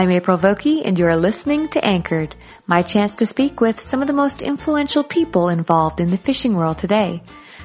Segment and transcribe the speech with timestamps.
[0.00, 2.34] I'm April Vokey and you are listening to Anchored,
[2.66, 6.56] my chance to speak with some of the most influential people involved in the fishing
[6.56, 7.22] world today.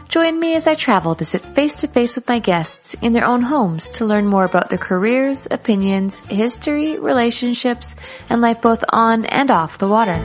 [0.10, 3.24] Join me as I travel to sit face to face with my guests in their
[3.24, 7.96] own homes to learn more about their careers, opinions, history, relationships,
[8.30, 10.20] and life both on and off the water.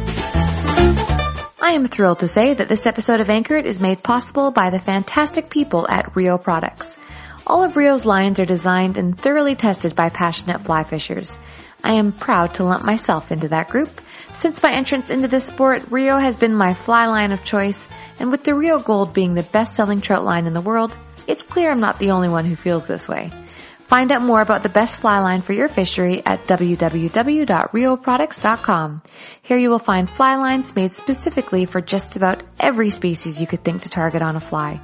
[1.62, 4.80] I am thrilled to say that this episode of Anchored is made possible by the
[4.80, 6.98] fantastic people at Rio Products.
[7.46, 11.38] All of Rio's lines are designed and thoroughly tested by passionate fly fishers.
[11.82, 14.00] I am proud to lump myself into that group.
[14.34, 18.30] Since my entrance into this sport, Rio has been my fly line of choice, and
[18.30, 20.96] with the Rio Gold being the best-selling trout line in the world,
[21.26, 23.32] it's clear I'm not the only one who feels this way.
[23.90, 29.02] Find out more about the best fly line for your fishery at www.rioproducts.com.
[29.42, 33.64] Here you will find fly lines made specifically for just about every species you could
[33.64, 34.80] think to target on a fly.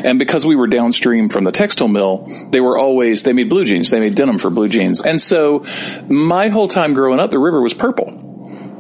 [0.04, 3.66] And because we were downstream from the textile mill, they were always, they made blue
[3.66, 3.90] jeans.
[3.90, 5.02] They made denim for blue jeans.
[5.02, 5.66] And so
[6.08, 8.29] my whole time growing up, the river was purple.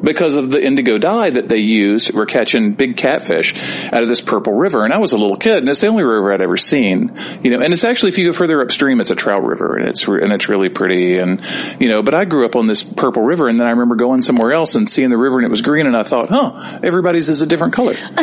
[0.02, 2.14] Because of the indigo dye that they used.
[2.14, 3.54] We're catching big catfish
[3.92, 4.84] out of this purple river.
[4.86, 7.52] And I was a little kid and it's the only river I'd ever seen, you
[7.52, 10.08] know, and it's actually, if you go further upstream, it's a trout river and it's,
[10.08, 11.18] and it's really pretty.
[11.18, 11.42] And,
[11.80, 14.22] you know, but I grew up on this purple river and then I remember going
[14.22, 17.30] somewhere else and seeing the river and it was green and I thought, huh, everybody's
[17.30, 17.96] is a different color.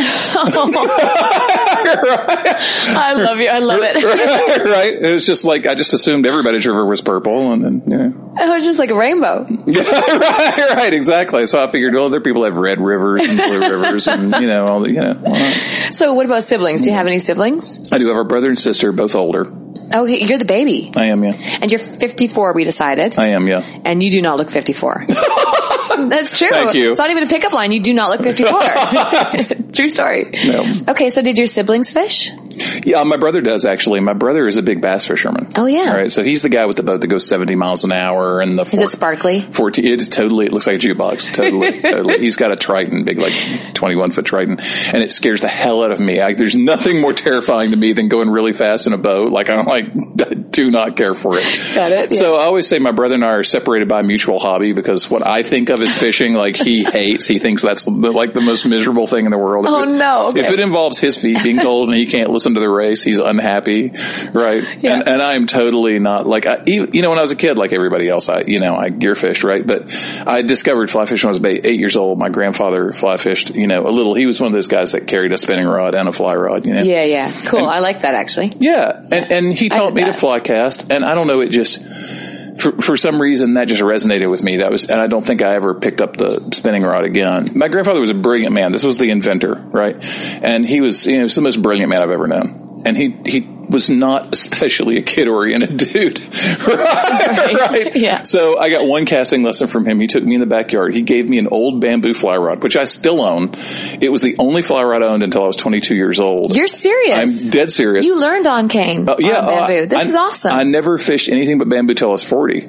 [1.88, 3.49] I love you.
[3.49, 3.96] I love it.
[4.64, 4.94] right?
[4.94, 8.32] It was just like, I just assumed everybody's river was purple and then, you know.
[8.38, 9.46] It was just like a rainbow.
[9.67, 11.46] Yeah, right, right, exactly.
[11.46, 14.47] So I figured, oh, well, other people have red rivers and blue rivers and, you
[14.47, 15.53] know, all the, you know.
[15.93, 16.83] So what about siblings?
[16.83, 17.93] Do you have any siblings?
[17.93, 19.53] I do have a brother and sister, both older.
[19.93, 20.91] Oh, you're the baby.
[20.97, 21.33] I am, yeah.
[21.61, 23.19] And you're 54, we decided.
[23.19, 23.61] I am, yeah.
[23.85, 25.05] And you do not look 54.
[25.97, 26.49] That's true.
[26.49, 26.91] Thank you.
[26.91, 27.73] It's not even a pickup line.
[27.73, 29.73] You do not look 54.
[29.73, 30.31] true story.
[30.45, 30.65] No.
[30.89, 32.31] Okay, so did your siblings fish?
[32.85, 34.00] Yeah, my brother does actually.
[34.00, 35.49] My brother is a big bass fisherman.
[35.56, 35.91] Oh, yeah.
[35.91, 38.41] All right, so he's the guy with the boat that goes 70 miles an hour
[38.41, 39.41] and the Is it sparkly?
[39.41, 41.35] 14, it is totally, it looks like a jukebox.
[41.35, 42.19] Totally, totally.
[42.19, 44.58] He's got a Triton, big like 21 foot Triton,
[44.93, 46.20] and it scares the hell out of me.
[46.20, 49.32] I, there's nothing more terrifying to me than going really fast in a boat.
[49.32, 49.87] Like I'm like,
[50.20, 51.44] I do not care for it.
[51.75, 52.17] Got it, yeah.
[52.19, 55.11] So I always say my brother and I are separated by a mutual hobby because
[55.11, 58.41] what I think of as fishing, like he hates, he thinks that's the, like the
[58.41, 59.67] most miserable thing in the world.
[59.67, 60.29] If Oh, it- no.
[60.31, 60.41] Okay.
[60.41, 63.19] If it involves his feet being cold and he can't listen to the race, he's
[63.19, 63.93] unhappy,
[64.33, 64.65] right?
[64.81, 64.95] Yeah.
[64.95, 67.73] And, and I'm totally not like I, you know when I was a kid, like
[67.73, 69.67] everybody else, I you know I gear fished, right?
[69.67, 69.95] But
[70.27, 72.19] I discovered fly fishing when I was about eight years old.
[72.19, 74.15] My grandfather fly fished, you know, a little.
[74.15, 76.67] He was one of those guys that carried a spinning rod and a fly rod,
[76.67, 76.83] you know.
[76.83, 77.33] Yeah, yeah.
[77.47, 77.67] Cool.
[77.67, 78.53] I like that actually.
[78.59, 80.19] Yeah, and and he taught me to that.
[80.19, 84.31] fly cast, and I don't know, it just for for some reason that just resonated
[84.31, 84.58] with me.
[84.58, 87.53] That was, and I don't think I ever picked up the spinning rod again.
[87.55, 88.73] My grandfather was a brilliant man.
[88.73, 89.97] This was the inventor, right?
[90.43, 92.82] And he was, you know, was the most brilliant man I've ever known.
[92.85, 96.21] And he he was not especially a kid oriented dude,
[96.67, 97.55] right?
[97.71, 97.97] right?
[97.97, 98.23] Yeah.
[98.23, 100.01] So I got one casting lesson from him.
[100.01, 100.95] He took me in the backyard.
[100.95, 103.51] He gave me an old bamboo fly rod, which I still own.
[104.01, 106.55] It was the only fly rod I owned until I was 22 years old.
[106.57, 107.47] You're serious.
[107.47, 108.07] I'm dead serious.
[108.07, 109.09] You learned on cane.
[109.09, 109.87] Oh, yeah, on oh, bamboo.
[109.89, 110.53] this I- is awesome.
[110.53, 112.69] I never fished anything but bamboo till I was 40.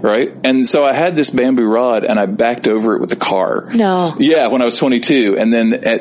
[0.00, 0.32] Right.
[0.44, 3.68] And so I had this bamboo rod and I backed over it with the car.
[3.74, 4.14] No.
[4.18, 4.46] Yeah.
[4.48, 6.00] When I was 22 and then at,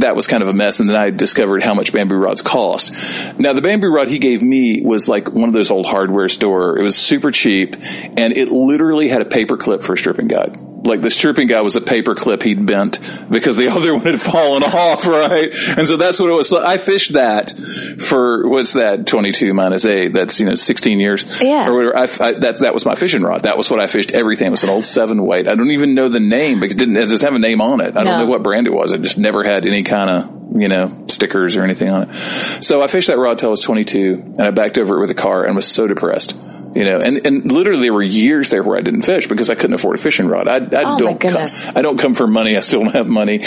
[0.00, 0.80] that was kind of a mess.
[0.80, 2.92] And then I discovered how much bamboo rods cost.
[3.38, 6.78] Now the bamboo rod he gave me was like one of those old hardware store.
[6.78, 7.76] It was super cheap
[8.16, 10.58] and it literally had a paper clip for a stripping guide.
[10.86, 14.20] Like the stripping guy was a paper clip he'd bent because the other one had
[14.20, 15.50] fallen off, right?
[15.76, 16.48] And so that's what it was.
[16.48, 17.52] So I fished that
[18.00, 19.06] for what's that?
[19.06, 20.08] Twenty-two minus eight.
[20.08, 21.26] That's you know sixteen years.
[21.40, 21.68] Yeah.
[21.68, 21.96] Or whatever.
[21.98, 23.42] I, I, that's that was my fishing rod.
[23.42, 24.12] That was what I fished.
[24.12, 25.48] Everything it was an old seven weight.
[25.48, 27.80] I don't even know the name because it didn't it doesn't have a name on
[27.80, 27.96] it.
[27.96, 28.18] I don't No.
[28.24, 28.92] know what brand it was.
[28.92, 32.14] It just never had any kind of you know stickers or anything on it.
[32.14, 35.10] So I fished that rod till I was twenty-two, and I backed over it with
[35.10, 36.36] a car and was so depressed.
[36.76, 39.54] You know, and, and literally there were years there where I didn't fish because I
[39.54, 40.46] couldn't afford a fishing rod.
[40.46, 41.18] I, I Oh, don't.
[41.18, 41.36] Come,
[41.74, 42.54] I don't come from money.
[42.56, 43.34] I still don't have money.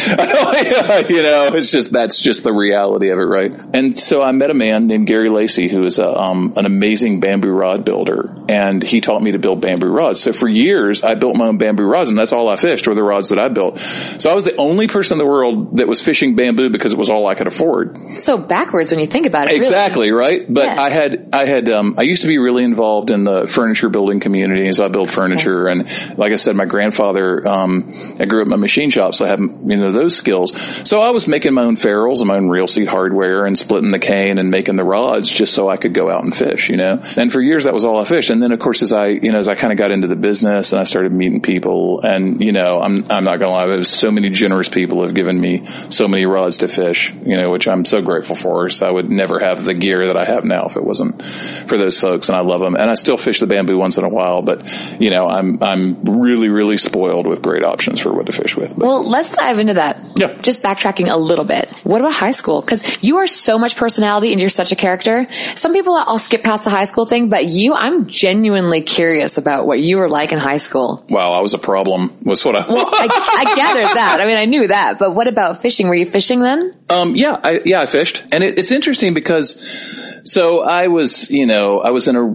[1.10, 3.52] you know, it's just, that's just the reality of it, right?
[3.74, 7.20] And so I met a man named Gary Lacey who is a, um, an amazing
[7.20, 10.20] bamboo rod builder and he taught me to build bamboo rods.
[10.22, 12.96] So for years I built my own bamboo rods and that's all I fished were
[12.96, 13.80] the rods that I built.
[13.80, 17.00] So I was the only person in the world that was fishing bamboo because it
[17.00, 17.98] was all I could afford.
[18.18, 19.52] so backwards when you think about it.
[19.52, 19.58] really.
[19.58, 20.52] Exactly right.
[20.52, 20.82] But Yeah.
[20.82, 24.20] I had I had um, I used to be really involved in the furniture building
[24.20, 25.88] community, so I build furniture, and
[26.18, 29.30] like I said, my grandfather um, I grew up in a machine shop, so I
[29.30, 30.56] have you know those skills.
[30.88, 33.92] So I was making my own ferrules and my own reel seat hardware, and splitting
[33.92, 36.70] the cane and making the rods just so I could go out and fish.
[36.70, 38.30] You know, and for years that was all I fished.
[38.30, 40.16] And then of course as I you know as I kind of got into the
[40.16, 43.90] business and I started meeting people, and you know I'm I'm not gonna lie, there's
[43.90, 47.14] so many generous people have given me so many rods to fish.
[47.14, 48.70] You know, which I'm so grateful for.
[48.70, 51.78] So I would never have the gear that I have now if it wasn't for
[51.78, 52.76] those folks, and I love them.
[52.76, 54.64] And I still fish the bamboo once in a while, but
[55.00, 58.78] you know, I'm I'm really really spoiled with great options for what to fish with.
[58.78, 59.98] But Well, let's dive into that.
[60.16, 60.34] Yeah.
[60.42, 61.70] Just backtracking a little bit.
[61.84, 62.62] What about high school?
[62.62, 65.28] Because you are so much personality and you're such a character.
[65.56, 69.66] Some people I'll skip past the high school thing, but you, I'm genuinely curious about
[69.66, 71.06] what you were like in high school.
[71.10, 72.18] wow, I was a problem.
[72.24, 72.68] Was what I.
[72.68, 74.20] Well, I, I gathered that.
[74.22, 75.88] I mean, I knew that, but what about fishing?
[75.88, 76.74] Were you fishing then?
[76.90, 81.46] Um, yeah, I, yeah, I fished, and it, it's interesting because, so I was, you
[81.46, 82.28] know, I was in a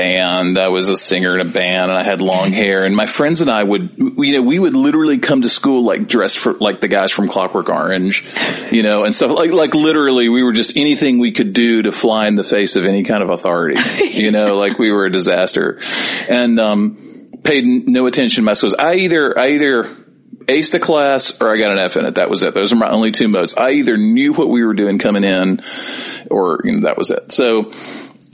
[0.00, 3.04] band, I was a singer in a band, and I had long hair, and my
[3.04, 6.54] friends and I would, you know, we would literally come to school like dressed for
[6.54, 8.26] like the guys from Clockwork Orange,
[8.70, 11.92] you know, and stuff like like literally we were just anything we could do to
[11.92, 15.12] fly in the face of any kind of authority, you know, like we were a
[15.12, 15.78] disaster,
[16.30, 18.74] and um, paid no attention to my schools.
[18.74, 19.96] I either I either
[20.46, 22.14] aced a class or I got an F in it.
[22.14, 22.54] That was it.
[22.54, 23.54] Those are my only two modes.
[23.54, 25.60] I either knew what we were doing coming in
[26.30, 27.32] or, you know, that was it.
[27.32, 27.72] So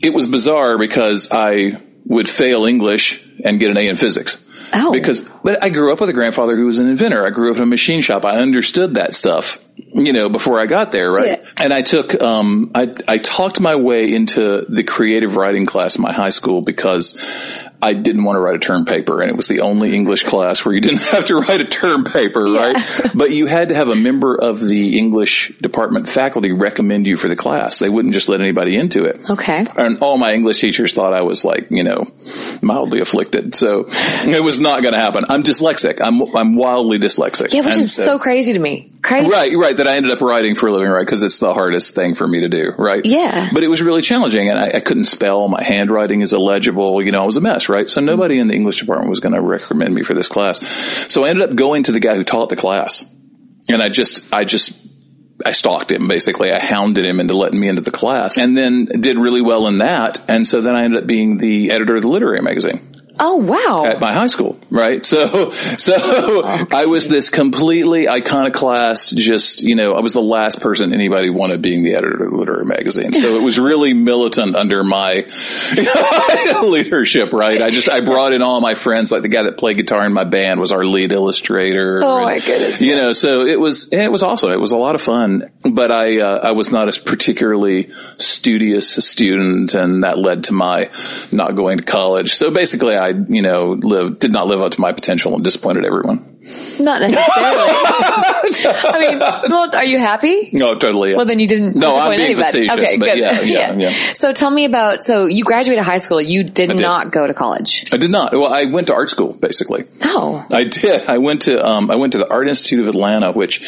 [0.02, 4.42] it was bizarre because I would fail English and get an A in physics.
[4.72, 4.92] Oh.
[4.92, 7.26] Because, but I grew up with a grandfather who was an inventor.
[7.26, 8.24] I grew up in a machine shop.
[8.24, 11.40] I understood that stuff, you know, before I got there, right?
[11.40, 11.50] Yeah.
[11.56, 16.02] And I took, um, I, I talked my way into the creative writing class in
[16.02, 17.16] my high school because
[17.82, 20.64] I didn't want to write a term paper and it was the only English class
[20.64, 22.76] where you didn't have to write a term paper, right?
[23.14, 27.28] But you had to have a member of the English department faculty recommend you for
[27.28, 27.78] the class.
[27.78, 29.30] They wouldn't just let anybody into it.
[29.30, 29.66] Okay.
[29.76, 32.06] And all my English teachers thought I was like, you know,
[32.62, 33.54] mildly afflicted.
[33.54, 35.24] So it was not going to happen.
[35.28, 36.00] I'm dyslexic.
[36.00, 37.52] I'm, I'm wildly dyslexic.
[37.52, 38.92] Yeah, which And is so crazy to me.
[39.02, 39.30] Crazy.
[39.30, 39.76] Right, right.
[39.76, 41.06] That I ended up writing for a living, right?
[41.06, 43.04] Because it's the hardest thing for me to do, right?
[43.04, 43.50] Yeah.
[43.52, 45.46] But it was really challenging, and I, I couldn't spell.
[45.46, 47.00] My handwriting is illegible.
[47.02, 47.88] You know, I was a mess, right?
[47.88, 50.66] So nobody in the English department was going to recommend me for this class.
[51.12, 53.04] So I ended up going to the guy who taught the class,
[53.68, 54.84] and I just, I just.
[55.44, 56.50] I stalked him basically.
[56.50, 59.78] I hounded him into letting me into the class and then did really well in
[59.78, 60.18] that.
[60.30, 62.85] And so then I ended up being the editor of the literary magazine
[63.18, 63.86] Oh, wow.
[63.86, 65.04] at my high school, right?
[65.04, 70.92] So, so I was this completely iconoclast, just, you know, I was the last person
[70.92, 73.12] anybody wanted being the editor of the literary magazine.
[73.12, 75.26] So it was really militant under my
[76.62, 77.62] leadership, right?
[77.62, 80.12] I just, I brought in all my friends, like the guy that played guitar in
[80.12, 82.02] my band was our lead illustrator.
[82.04, 82.82] Oh, and, my goodness.
[82.82, 84.52] You know, so it was, it was awesome.
[84.52, 88.98] It was a lot of fun, but I, uh, I was not as particularly studious
[88.98, 90.90] a student and that led to my
[91.32, 92.34] not going to college.
[92.34, 95.84] So basically I, you know, lived, did not live up to my potential and disappointed
[95.84, 96.32] everyone.
[96.78, 97.16] Not necessarily.
[98.68, 100.50] I mean, well, are you happy?
[100.52, 101.10] No, totally.
[101.10, 101.16] yeah.
[101.16, 101.74] Well, then you didn't.
[101.74, 102.46] No, I'm being anybody.
[102.68, 103.18] facetious, Okay, but good.
[103.18, 104.12] yeah, yeah, yeah.
[104.14, 105.02] So tell me about.
[105.02, 106.20] So you graduated high school.
[106.20, 106.78] You did, did.
[106.78, 107.92] not go to college.
[107.92, 108.32] I did not.
[108.32, 109.86] Well, I went to art school basically.
[110.04, 111.08] Oh, I did.
[111.08, 113.60] I went to um, I went to the Art Institute of Atlanta, which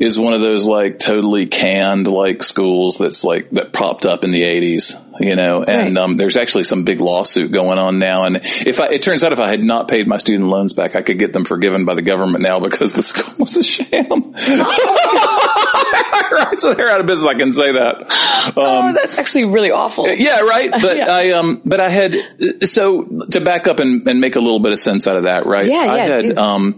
[0.00, 4.32] is one of those like totally canned like schools that's like that popped up in
[4.32, 4.96] the eighties.
[5.20, 6.04] You know, and Right.
[6.04, 8.24] um, there's actually some big lawsuit going on now.
[8.24, 10.94] And if I, it turns out if I had not paid my student loans back,
[10.94, 14.32] I could get them forgiven by the government now because the school was a sham.
[16.30, 17.26] right, so they're out of business.
[17.28, 18.52] I can say that.
[18.56, 20.08] oh, that's actually really awful.
[20.08, 20.70] Yeah, right.
[20.70, 21.06] But Yeah.
[21.10, 22.16] I um, but I had
[22.68, 25.46] so to back up and, and make a little bit of sense out of that,
[25.46, 25.66] right?
[25.66, 25.92] Yeah, yeah.
[25.92, 26.74] I had um,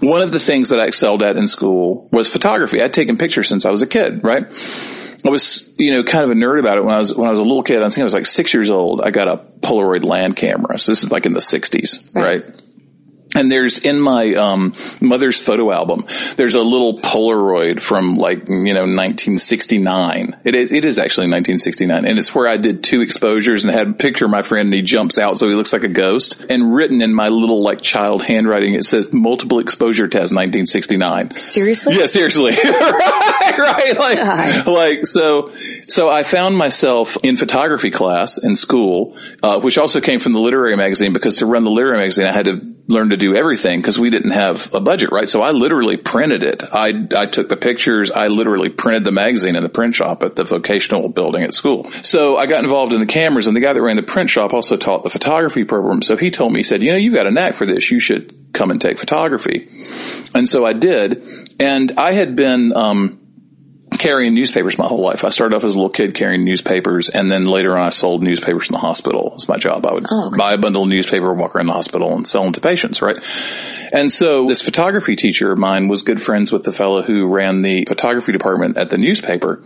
[0.00, 2.82] one of the things that I excelled at in school was photography.
[2.82, 4.46] I'd taken pictures since I was a kid, right?
[5.24, 7.30] I was, you know, kind of a nerd about it when I was when I
[7.30, 7.82] was a little kid.
[7.82, 9.00] I think I was like six years old.
[9.00, 10.78] I got a Polaroid land camera.
[10.78, 12.44] So this is like in the '60s, Right.
[12.44, 12.60] right?
[13.34, 18.74] And there's in my um, mother's photo album, there's a little Polaroid from like you
[18.74, 20.36] know 1969.
[20.44, 23.88] It is it is actually 1969, and it's where I did two exposures and had
[23.88, 26.46] a picture of my friend, and he jumps out so he looks like a ghost.
[26.48, 31.36] And written in my little like child handwriting, it says multiple exposure test 1969.
[31.36, 31.96] Seriously?
[31.96, 32.52] Yeah, seriously.
[32.64, 33.98] right, right.
[33.98, 34.66] Like, God.
[34.66, 35.50] like, so,
[35.86, 40.40] so I found myself in photography class in school, uh, which also came from the
[40.40, 43.80] literary magazine because to run the literary magazine, I had to learn to do everything
[43.80, 45.28] because we didn't have a budget, right?
[45.28, 46.62] So I literally printed it.
[46.70, 48.10] I, I took the pictures.
[48.10, 51.84] I literally printed the magazine in the print shop at the vocational building at school.
[51.84, 54.52] So I got involved in the cameras and the guy that ran the print shop
[54.52, 56.02] also taught the photography program.
[56.02, 57.90] So he told me, he said, you know, you've got a knack for this.
[57.90, 59.68] You should come and take photography.
[60.34, 61.26] And so I did.
[61.58, 63.23] And I had been, um,
[64.04, 65.24] carrying newspapers my whole life.
[65.24, 68.22] I started off as a little kid carrying newspapers and then later on I sold
[68.22, 69.28] newspapers in the hospital.
[69.28, 69.86] It was my job.
[69.86, 70.36] I would Oh, okay.
[70.36, 73.16] buy a bundle of newspaper, walk around the hospital and sell them to patients, right?
[73.92, 77.62] And so this photography teacher of mine was good friends with the fellow who ran
[77.62, 79.62] the photography department at the newspaper.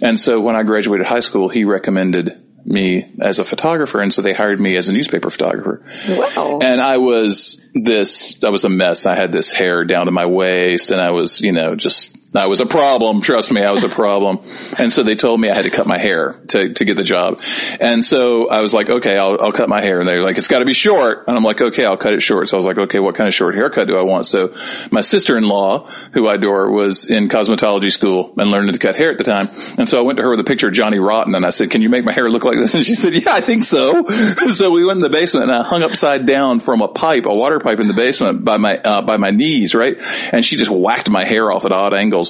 [0.00, 4.00] And so when I graduated high school, he recommended me as a photographer.
[4.00, 5.82] And so they hired me as a newspaper photographer.
[6.08, 6.60] Wow.
[6.62, 9.04] And I was this, I was a mess.
[9.04, 12.46] I had this hair down to my waist and I was, you know, just, I
[12.46, 13.20] was a problem.
[13.20, 14.40] Trust me, I was a problem.
[14.78, 17.04] And so they told me I had to cut my hair to, to get the
[17.04, 17.42] job.
[17.78, 20.00] And so I was like, okay, I'll, I'll cut my hair.
[20.00, 21.24] And they're like, it's got to be short.
[21.28, 22.48] And I'm like, okay, I'll cut it short.
[22.48, 24.24] So I was like, okay, what kind of short haircut do I want?
[24.24, 24.54] So
[24.90, 29.18] my sister-in-law, who I adore, was in cosmetology school and learning to cut hair at
[29.18, 29.50] the time.
[29.76, 31.70] And so I went to her with a picture of Johnny Rotten and I said,
[31.70, 32.72] can you make my hair look like this?
[32.82, 34.06] And she said, yeah, I think so.
[34.06, 37.34] so we went in the basement and I hung upside down from a pipe, a
[37.34, 39.94] water pipe in the basement by my, uh, by my knees, right?
[40.32, 42.21] And she just whacked my hair off at odd angles.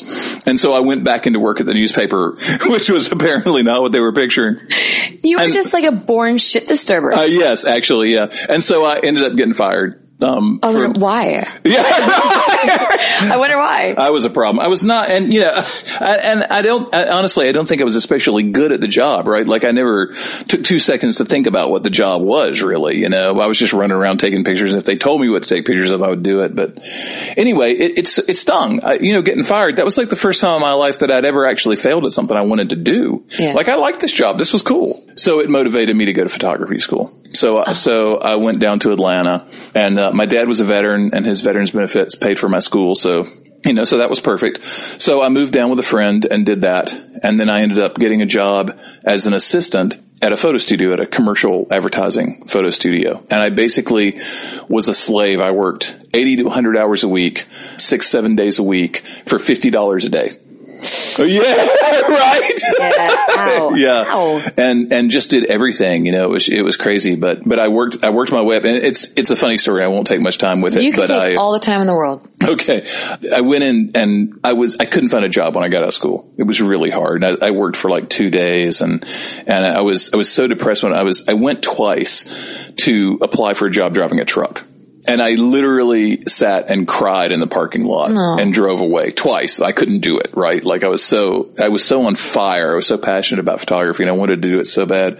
[0.46, 3.92] And so I went back into work at the newspaper, which was apparently not what
[3.92, 4.56] they were picturing.
[5.22, 7.12] you were and- just like a born shit disturber.
[7.12, 8.32] Uh, yes, actually, yeah.
[8.48, 9.98] And so I ended up getting fired.
[10.22, 11.44] Um, I for- wonder why.
[11.64, 11.82] yeah,
[13.32, 13.94] I wonder why.
[13.96, 14.64] I was a problem.
[14.64, 15.52] I was not, and you know,
[16.00, 18.88] I, and I don't, I, honestly, I don't think I was especially good at the
[18.88, 19.46] job, right?
[19.46, 20.08] Like I never
[20.48, 23.58] took two seconds to think about what the job was really, you know, I was
[23.58, 24.74] just running around taking pictures.
[24.74, 26.54] If they told me what to take pictures of, I would do it.
[26.54, 26.78] But
[27.36, 29.76] anyway, it, it's, it stung, I, you know, getting fired.
[29.76, 32.12] That was like the first time in my life that I'd ever actually failed at
[32.12, 33.24] something I wanted to do.
[33.38, 33.54] Yeah.
[33.54, 34.38] Like I liked this job.
[34.38, 35.06] This was cool.
[35.16, 37.12] So it motivated me to go to photography school.
[37.34, 41.10] So, uh, so I went down to Atlanta and, uh, my dad was a veteran
[41.12, 42.94] and his veterans benefits paid for my school.
[42.94, 43.26] So,
[43.64, 44.62] you know, so that was perfect.
[44.64, 46.92] So I moved down with a friend and did that.
[47.22, 50.92] And then I ended up getting a job as an assistant at a photo studio,
[50.92, 53.24] at a commercial advertising photo studio.
[53.30, 54.20] And I basically
[54.68, 55.40] was a slave.
[55.40, 57.46] I worked 80 to 100 hours a week,
[57.78, 60.36] six, seven days a week for $50 a day.
[61.18, 61.42] Yeah,
[62.08, 62.60] right.
[62.78, 63.16] Yeah.
[63.30, 63.74] Ow.
[63.76, 64.04] yeah.
[64.08, 64.40] Ow.
[64.56, 67.68] And, and just did everything, you know, it was, it was crazy, but, but I
[67.68, 69.84] worked, I worked my way up and it's, it's a funny story.
[69.84, 71.80] I won't take much time with it, You can but take I, all the time
[71.80, 72.26] in the world.
[72.42, 72.84] Okay.
[73.32, 75.88] I went in and I was, I couldn't find a job when I got out
[75.88, 76.32] of school.
[76.38, 77.22] It was really hard.
[77.22, 79.04] I, I worked for like two days and,
[79.46, 83.54] and I was, I was so depressed when I was, I went twice to apply
[83.54, 84.66] for a job driving a truck.
[85.06, 89.60] And I literally sat and cried in the parking lot and drove away twice.
[89.60, 90.64] I couldn't do it, right?
[90.64, 92.72] Like I was so, I was so on fire.
[92.72, 95.18] I was so passionate about photography and I wanted to do it so bad.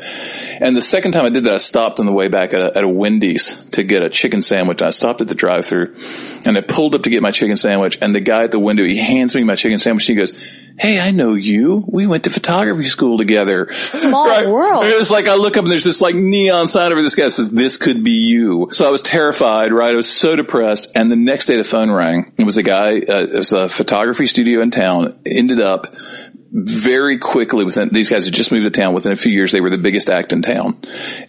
[0.60, 2.78] And the second time I did that, I stopped on the way back at a,
[2.78, 4.82] at a Wendy's to get a chicken sandwich.
[4.82, 5.96] I stopped at the drive through
[6.46, 8.84] and I pulled up to get my chicken sandwich and the guy at the window,
[8.84, 10.08] he hands me my chicken sandwich.
[10.08, 11.84] And he goes, Hey, I know you.
[11.86, 13.70] We went to photography school together.
[13.72, 14.48] Small Right.
[14.48, 14.84] world.
[14.84, 17.24] And it's like I look up and there's this like neon sign over this guy
[17.24, 18.68] that says, this could be you.
[18.72, 19.92] So I was terrified, right?
[19.92, 20.90] I was so depressed.
[20.96, 22.32] And the next day the phone rang.
[22.38, 25.94] It was a guy, uh, it was a photography studio in town, ended up
[26.54, 29.60] very quickly within these guys had just moved to town within a few years they
[29.62, 30.76] were the biggest act in town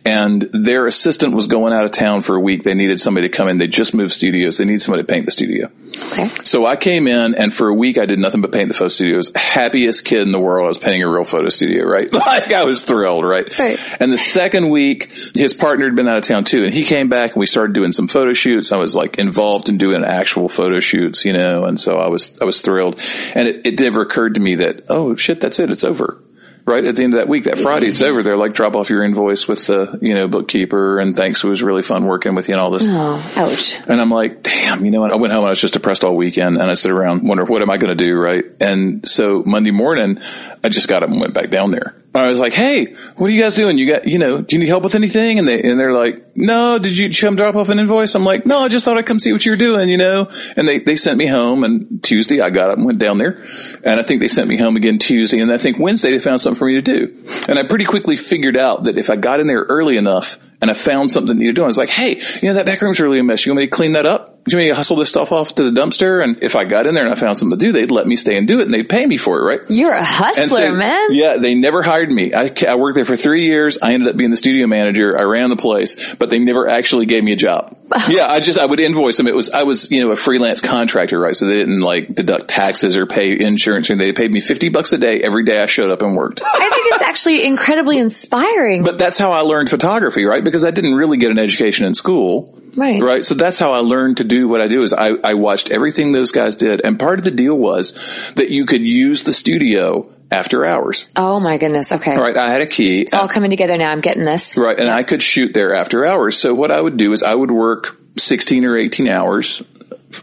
[0.03, 3.33] and their assistant was going out of town for a week they needed somebody to
[3.33, 5.69] come in they just moved studios they needed somebody to paint the studio
[6.11, 6.27] Okay.
[6.43, 8.87] so I came in and for a week I did nothing but paint the photo
[8.87, 9.31] studios.
[9.35, 10.65] Happiest kid in the world.
[10.65, 12.11] I was painting a real photo studio, right?
[12.23, 13.47] Like I was thrilled, right?
[13.59, 13.77] Right.
[13.99, 17.09] And the second week, his partner had been out of town too and he came
[17.09, 18.71] back and we started doing some photo shoots.
[18.71, 22.35] I was like involved in doing actual photo shoots, you know, and so I was,
[22.41, 22.99] I was thrilled.
[23.35, 25.69] And it, it never occurred to me that, oh shit, that's it.
[25.69, 26.21] It's over.
[26.65, 28.23] Right at the end of that week, that Friday, it's over.
[28.23, 31.43] They're like, drop off your invoice with the, you know, bookkeeper and thanks.
[31.43, 32.85] It was really fun working with you and all this.
[32.87, 33.81] Oh, ouch.
[33.85, 35.11] And I'm like, damn, you know what?
[35.11, 37.43] I went home and I was just depressed all weekend and I sit around, wonder,
[37.43, 38.17] what am I going to do?
[38.17, 38.45] Right.
[38.61, 40.19] And so Monday morning,
[40.63, 41.95] I just got up and went back down there.
[42.15, 43.77] I was like, Hey, what are you guys doing?
[43.77, 45.39] You got, you know, do you need help with anything?
[45.39, 48.13] And they, and they're like, no, did you come drop off an invoice?
[48.13, 50.29] I'm like, no, I just thought I'd come see what you're doing, you know?
[50.55, 53.41] And they, they sent me home and Tuesday I got up and went down there
[53.83, 55.39] and I think they sent me home again Tuesday.
[55.39, 57.25] And I think Wednesday they found something for me to do.
[57.47, 60.69] And I pretty quickly figured out that if I got in there early enough and
[60.69, 63.19] I found something that doing, I was like, Hey, you know, that back room's really
[63.19, 63.45] a mess.
[63.45, 64.32] You want me to clean that up?
[64.45, 66.21] Do you want me to hustle this stuff off to the dumpster?
[66.21, 68.17] And if I got in there and I found something to do, they'd let me
[68.17, 69.61] stay and do it and they'd pay me for it, right?
[69.69, 71.13] You're a hustler, so- man.
[71.13, 72.33] Yeah, they never hired me.
[72.33, 73.77] I, I worked there for three years.
[73.81, 75.17] I ended up being the studio manager.
[75.17, 77.77] I ran the place, but they never actually gave me a job.
[78.09, 79.27] yeah, I just, I would invoice them.
[79.27, 81.35] It was, I was, you know, a freelance contractor, right?
[81.35, 84.91] So they didn't like deduct taxes or pay insurance and they paid me 50 bucks
[84.91, 86.41] a day every day I showed up and worked.
[86.43, 88.83] I think it's actually incredibly inspiring.
[88.83, 90.43] But that's how I learned photography, right?
[90.43, 92.59] Because I didn't really get an education in school.
[92.75, 93.01] Right.
[93.01, 93.25] Right.
[93.25, 96.11] So that's how I learned to do what I do is I, I watched everything
[96.11, 96.81] those guys did.
[96.83, 101.07] And part of the deal was that you could use the studio after hours.
[101.15, 101.91] oh my goodness.
[101.91, 102.15] Okay.
[102.15, 102.35] All right.
[102.35, 103.01] I had a key.
[103.01, 103.91] It's all coming together now.
[103.91, 104.57] I'm getting this.
[104.57, 104.79] Right.
[104.79, 106.37] And I could shoot there after hours.
[106.37, 109.61] So what I would do is I would work 16 or 18 hours,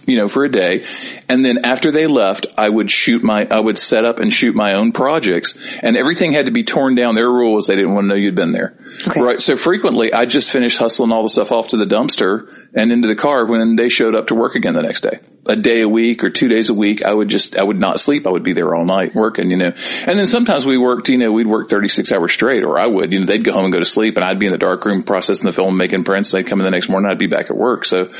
[0.06, 0.84] you know, for a day.
[1.28, 4.54] And then after they left, I would shoot my, I would set up and shoot
[4.54, 7.14] my own projects and everything had to be torn down.
[7.14, 8.76] Their rule was they didn't want to know you'd been there.
[9.06, 9.20] Okay.
[9.20, 9.40] Right.
[9.40, 13.08] So frequently I just finished hustling all the stuff off to the dumpster and into
[13.08, 15.20] the car when they showed up to work again the next day.
[15.46, 17.98] A day a week or two days a week, I would just, I would not
[17.98, 18.26] sleep.
[18.26, 19.72] I would be there all night working, you know.
[20.06, 23.10] And then sometimes we worked, you know, we'd work 36 hours straight or I would,
[23.10, 24.84] you know, they'd go home and go to sleep and I'd be in the dark
[24.84, 26.30] room processing the film, making prints.
[26.30, 27.10] They'd come in the next morning.
[27.10, 27.86] I'd be back at work.
[27.86, 28.10] So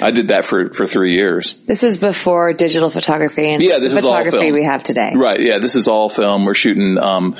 [0.00, 1.54] I did that for, for three years.
[1.66, 4.54] This is before digital photography and Yeah, this the is all photography film.
[4.54, 5.12] we have today.
[5.16, 5.40] Right.
[5.40, 5.58] Yeah.
[5.58, 6.44] This is all film.
[6.44, 7.34] We're shooting, um,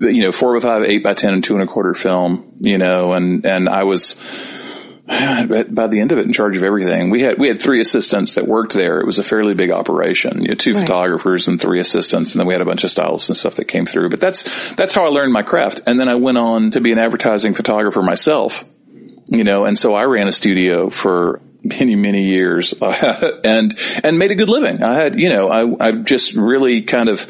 [0.00, 2.76] you know, four by five, eight by 10 and two and a quarter film, you
[2.76, 4.64] know, and, and I was,
[5.06, 7.10] by the end of it in charge of everything.
[7.10, 8.98] We had, we had three assistants that worked there.
[9.00, 10.42] It was a fairly big operation.
[10.42, 10.80] You had two Right.
[10.80, 12.32] photographers and three assistants.
[12.34, 14.10] And then we had a bunch of stylists and stuff that came through.
[14.10, 15.80] But that's, that's how I learned my craft.
[15.86, 18.64] And then I went on to be an advertising photographer myself,
[19.28, 23.72] you know, and so I ran a studio for many, many years, and,
[24.04, 24.82] and made a good living.
[24.82, 27.26] I had, you know, I, I just really kind of,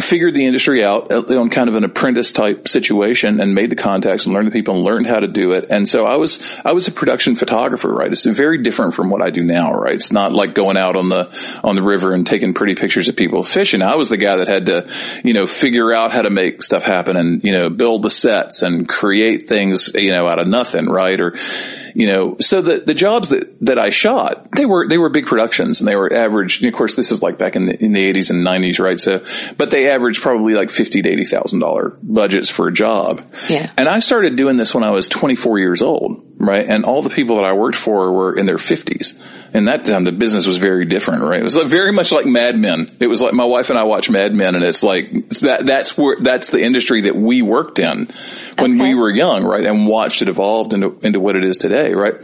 [0.00, 4.24] figured the industry out on kind of an apprentice type situation and made the contacts
[4.24, 5.66] and learned the people and learned how to do it.
[5.68, 8.10] And so I was, I was a production photographer, right?
[8.10, 9.94] It's very different from what I do now, right?
[9.94, 11.28] It's not like going out on the,
[11.64, 13.82] on the river and taking pretty pictures of people fishing.
[13.82, 14.88] I was the guy that had to,
[15.24, 18.62] you know, figure out how to make stuff happen and, you know, build the sets
[18.62, 21.20] and create things, you know, out of nothing, right?
[21.20, 21.36] Or,
[21.94, 25.26] you know, so the, the jobs that, that I shot, they were, they were big
[25.26, 26.60] productions and they were average.
[26.60, 29.00] And of course, this is like back in the, in the eighties and nineties, right?
[29.00, 29.24] So,
[29.56, 33.22] but but they average probably like fifty to eighty thousand dollar budgets for a job.
[33.48, 33.70] Yeah.
[33.78, 36.66] And I started doing this when I was 24 years old, right?
[36.68, 39.18] And all the people that I worked for were in their 50s.
[39.54, 41.40] And that time the business was very different, right?
[41.40, 42.88] It was very much like Mad Men.
[43.00, 45.96] It was like my wife and I watch Mad Men and it's like that, that's
[45.96, 48.12] where, that's the industry that we worked in
[48.58, 48.82] when Okay.
[48.90, 49.64] we were young, right?
[49.64, 52.14] And watched it evolved into, into what it is today, right?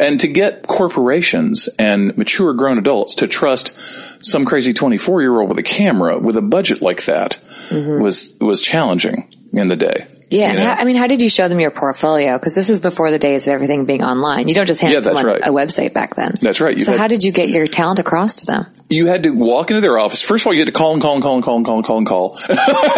[0.00, 3.76] And to get corporations and mature grown adults to trust
[4.24, 8.02] some crazy 24 year old with a camera with a budget like that mm-hmm.
[8.02, 10.06] was, was challenging in the day.
[10.30, 10.52] Yeah.
[10.52, 10.64] you know?
[10.64, 12.36] how, I mean, how did you show them your portfolio?
[12.38, 14.48] Because this is before the days of everything being online.
[14.48, 15.40] You don't just hand Yeah, someone right.
[15.42, 16.34] a website back then.
[16.40, 16.76] That's right.
[16.76, 18.66] You so had- how did you get your talent across to them?
[18.90, 20.22] you had to walk into their office.
[20.22, 21.76] First of all, you had to call and call and call and call and call
[21.78, 22.38] and call and call.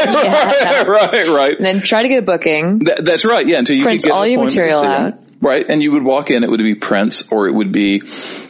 [0.07, 0.85] Yeah.
[0.85, 1.57] right, right.
[1.57, 2.81] And then try to get a booking.
[2.81, 3.47] That, that's right.
[3.47, 5.15] Yeah, until you Print could get all your material out.
[5.47, 6.43] Right, and you would walk in.
[6.45, 8.01] It would be prints, or it would be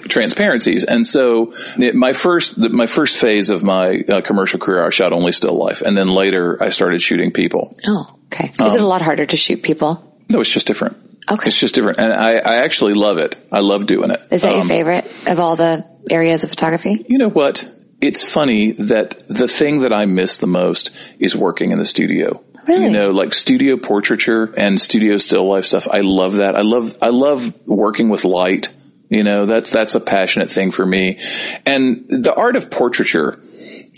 [0.08, 0.84] transparencies.
[0.84, 4.90] And so, it, my first, the, my first phase of my uh, commercial career, I
[4.90, 7.76] shot only still life, and then later I started shooting people.
[7.86, 8.48] Oh, okay.
[8.50, 10.02] Is Um, it a lot harder to shoot people?
[10.28, 10.96] No, it's just different.
[11.30, 11.48] Okay.
[11.48, 13.36] It's just different, and I, I actually love it.
[13.50, 14.22] I love doing it.
[14.30, 17.04] Is that your Um, favorite of all the areas of photography?
[17.08, 17.68] You know what?
[18.00, 22.42] It's funny that the thing that I miss the most is working in the studio.
[22.66, 22.84] Really?
[22.86, 25.88] You know, like studio portraiture and studio still life stuff.
[25.90, 26.56] I love that.
[26.56, 28.72] I love, I love working with light.
[29.08, 31.20] You know, that's, that's a passionate thing for me.
[31.64, 33.40] And the art of portraiture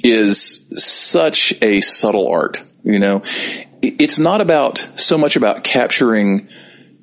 [0.05, 2.63] is such a subtle art.
[2.85, 3.23] You know,
[3.83, 6.49] it's not about so much about capturing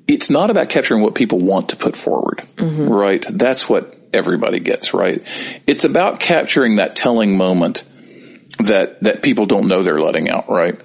[0.08, 2.88] it's not about capturing what people want to put forward, mm-hmm.
[2.88, 3.24] right?
[3.28, 5.20] That's what everybody gets, right?
[5.66, 7.82] It's about capturing that telling moment
[8.58, 10.80] that that people don't know they're letting out, right?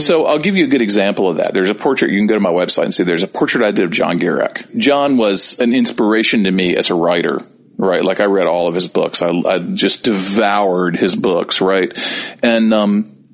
[0.00, 1.54] So I'll give you a good example of that.
[1.54, 3.04] There's a portrait you can go to my website and see.
[3.04, 4.76] There's a portrait I did of John Gierach.
[4.76, 7.40] John was an inspiration to me as a writer.
[7.78, 9.22] Right, like I read all of his books.
[9.22, 11.60] I, I just devoured his books.
[11.60, 11.92] Right,
[12.42, 13.24] and um,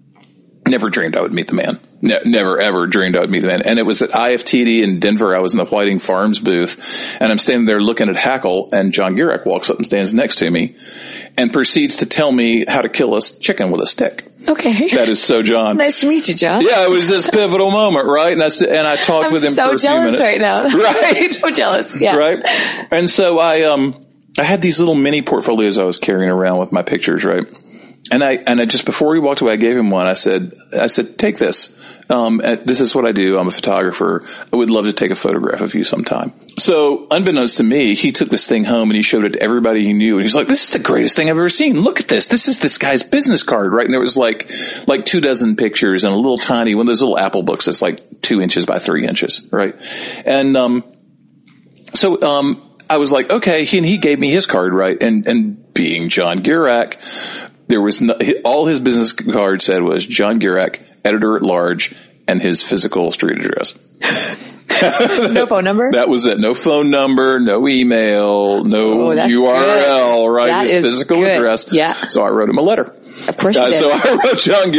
[0.67, 1.79] never dreamed I would meet the man.
[2.01, 3.63] Ne- never ever dreamed I would meet the man.
[3.63, 5.35] And it was at IFTD in Denver.
[5.35, 8.93] I was in the Whiting Farms booth and I'm standing there looking at Hackle and
[8.93, 10.77] John Gierach walks up and stands next to me
[11.37, 14.31] and proceeds to tell me how to kill a chicken with a stick.
[14.49, 14.89] Okay.
[14.99, 15.77] That is so John.
[15.79, 16.63] nice to meet you, John.
[16.63, 18.33] Yeah, it was this pivotal moment, right?
[18.33, 20.21] And I, and I talked I'm with him so for a few jealous minutes.
[20.21, 20.63] right now.
[20.79, 21.33] Right?
[21.33, 22.01] so jealous.
[22.01, 22.15] Yeah.
[22.17, 22.39] right?
[22.93, 24.01] And so I um
[24.39, 27.45] I had these little mini portfolios I was carrying around with my pictures, right?
[28.11, 30.07] And I and I just before he walked away, I gave him one.
[30.07, 31.75] I said I said take this.
[32.11, 33.39] Um, this is what I do.
[33.39, 34.25] I'm a photographer.
[34.51, 36.33] I would love to take a photograph of you sometime.
[36.57, 39.85] So unbeknownst to me, he took this thing home and he showed it to everybody
[39.85, 40.15] he knew.
[40.15, 41.81] And he's like, this is the greatest thing I've ever seen.
[41.81, 42.27] Look at this.
[42.27, 43.85] This is this guy's business card, right?
[43.85, 44.51] And there was like,
[44.87, 47.83] like two dozen pictures and a little tiny one of those little Apple books that's
[47.83, 49.75] like two inches by three inches, right?
[50.25, 50.85] And, um,
[51.95, 54.97] so um, I was like, okay, he, and he gave me his card, right?
[55.01, 60.41] And and being John Gierach, there was no, all his business card said was John
[60.41, 61.95] Gierach, editor at large,
[62.27, 63.79] and his physical street address.
[64.81, 65.91] No phone number?
[65.93, 66.39] That was it.
[66.39, 70.47] No phone number, no email, no Oh, URL, right?
[70.49, 71.33] That his physical good.
[71.33, 71.73] address.
[71.73, 71.95] Yeah.
[71.95, 72.95] So I wrote him a letter.
[73.27, 73.79] of course you Uh, did.
[73.81, 74.73] so I wrote John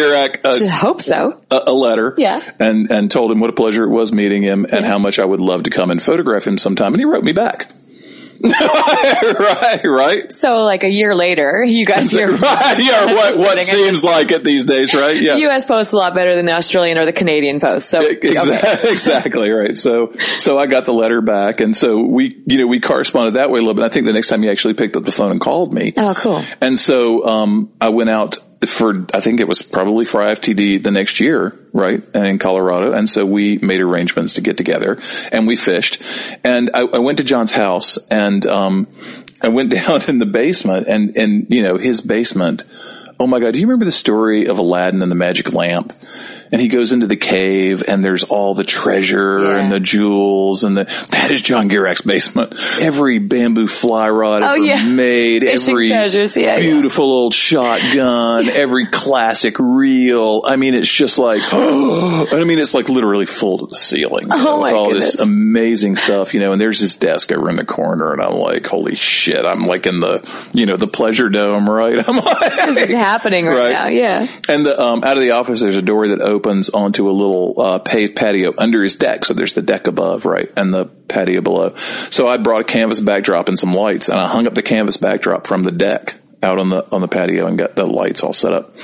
[0.46, 1.42] a, hope so.
[1.52, 2.14] a, a letter.
[2.18, 2.40] Yeah.
[2.60, 5.26] And, and told him what a pleasure it was meeting him and how much I
[5.26, 6.94] would love to come and photograph him sometime.
[6.94, 7.70] And he wrote me back.
[8.44, 10.32] right, right.
[10.32, 14.44] So like a year later, you guys, your Right, yeah, what, what seems like it
[14.44, 15.22] these days, right?
[15.22, 15.36] Yeah.
[15.36, 15.66] U.S.
[15.66, 17.90] Post a lot better than the Australian or the Canadian Post.
[17.90, 18.32] So okay.
[18.32, 19.78] Exactly, exactly right.
[19.78, 23.52] So, so I got the letter back, and so we, you know, we corresponded that
[23.52, 23.84] way a little bit.
[23.84, 25.94] I think the next time he actually picked up the phone and called me.
[25.98, 26.42] Oh, cool.
[26.62, 30.92] And so, um, I went out for, I think it was probably for IFTD the
[30.92, 32.04] next year, right?
[32.14, 32.92] And in Colorado.
[32.92, 35.00] And so we made arrangements to get together
[35.32, 36.02] and we fished.
[36.44, 38.88] And I, I went to John's house and, um,
[39.42, 42.64] I went down in the basement and, and, you know, his basement.
[43.22, 43.54] Oh my God.
[43.54, 45.94] Do you remember the story of Aladdin and the magic lamp?
[46.52, 49.58] And he goes into the cave and there's all the treasure Yeah.
[49.60, 52.54] and the jewels and the, that is John Gierach's basement.
[52.82, 54.88] Every bamboo fly rod Oh, ever yeah.
[54.88, 56.60] made, Fishing every treasures, yeah, yeah.
[56.62, 60.42] beautiful old shotgun, every classic reel.
[60.46, 64.28] I mean, it's just like, I mean, it's like literally full to the ceiling.
[64.28, 67.32] you oh know, Oh, with all this amazing stuff, you know, and there's his desk
[67.32, 70.78] over in the corner and I'm like, holy shit, I'm like in the, you know,
[70.78, 71.98] the pleasure dome, right?
[72.10, 73.72] I'm like, happening right, Right.
[73.74, 73.88] now.
[73.88, 74.28] Yeah.
[74.48, 77.60] and the, um, out of the office, there's a door that opens onto a little,
[77.60, 79.26] uh, paved patio under his deck.
[79.26, 80.50] So there's the deck above, right?
[80.56, 81.76] And the patio below.
[82.10, 84.98] So I brought a canvas backdrop and some lights and I hung up the canvas
[84.98, 88.34] backdrop from the deck out on the, on the patio and got the lights all
[88.34, 88.76] set up.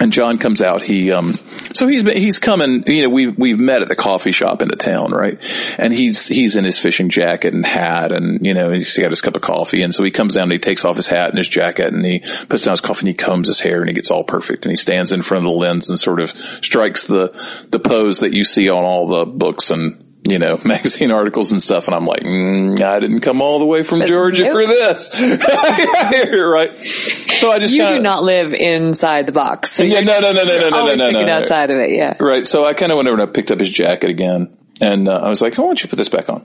[0.00, 0.80] And John comes out.
[0.80, 1.38] He, um,
[1.74, 4.68] so he's been, he's coming, you know, we've, we've met at the coffee shop in
[4.68, 5.38] the town, right?
[5.78, 9.20] And he's, he's in his fishing jacket and hat and, you know, he's got his
[9.20, 9.82] cup of coffee.
[9.82, 12.04] And so he comes down and he takes off his hat and his jacket and
[12.04, 14.64] he puts down his coffee and he combs his hair and he gets all perfect
[14.64, 16.30] and he stands in front of the lens and sort of
[16.62, 17.28] strikes the,
[17.70, 21.60] the pose that you see on all the books and, you know, magazine articles and
[21.60, 21.86] stuff.
[21.86, 24.52] And I'm like, mm, I didn't come all the way from Georgia nope.
[24.52, 25.10] for this.
[26.32, 26.80] right.
[26.80, 29.78] So I just You kinda, do not live inside the box.
[29.78, 31.32] Yeah, no, no, no, no, no, no, no, no, no.
[31.32, 31.90] outside of it.
[31.90, 32.14] Yeah.
[32.20, 32.46] Right.
[32.46, 34.56] So I kind of went over and I picked up his jacket again.
[34.80, 36.44] And uh, I was like, why don't you put this back on?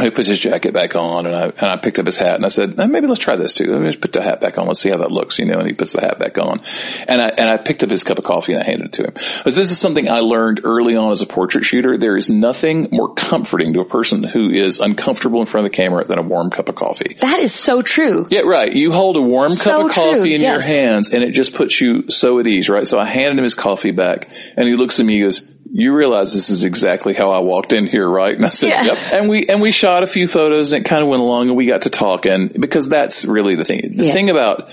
[0.00, 2.44] He puts his jacket back on and I, and I picked up his hat and
[2.44, 3.66] I said, eh, maybe let's try this too.
[3.66, 4.66] Let me just put the hat back on.
[4.66, 6.62] Let's see how that looks, you know, and he puts the hat back on
[7.06, 9.04] and I, and I picked up his cup of coffee and I handed it to
[9.04, 9.12] him.
[9.12, 11.96] Because this is something I learned early on as a portrait shooter.
[11.96, 15.76] There is nothing more comforting to a person who is uncomfortable in front of the
[15.76, 17.14] camera than a warm cup of coffee.
[17.20, 18.26] That is so true.
[18.30, 18.72] Yeah, right.
[18.72, 21.54] You hold a warm cup So of coffee true, in your hands and it just
[21.54, 22.88] puts you so at ease, right?
[22.88, 25.92] So I handed him his coffee back and he looks at me, he goes, you
[25.92, 28.32] realize this is exactly how I walked in here, right?
[28.36, 28.84] And I said, Yeah.
[28.84, 28.98] yep.
[29.12, 31.56] And we, and we shot a few photos and it kind of went along and
[31.56, 33.96] we got to talking because that's really the thing.
[33.96, 34.12] The Yeah.
[34.12, 34.70] thing about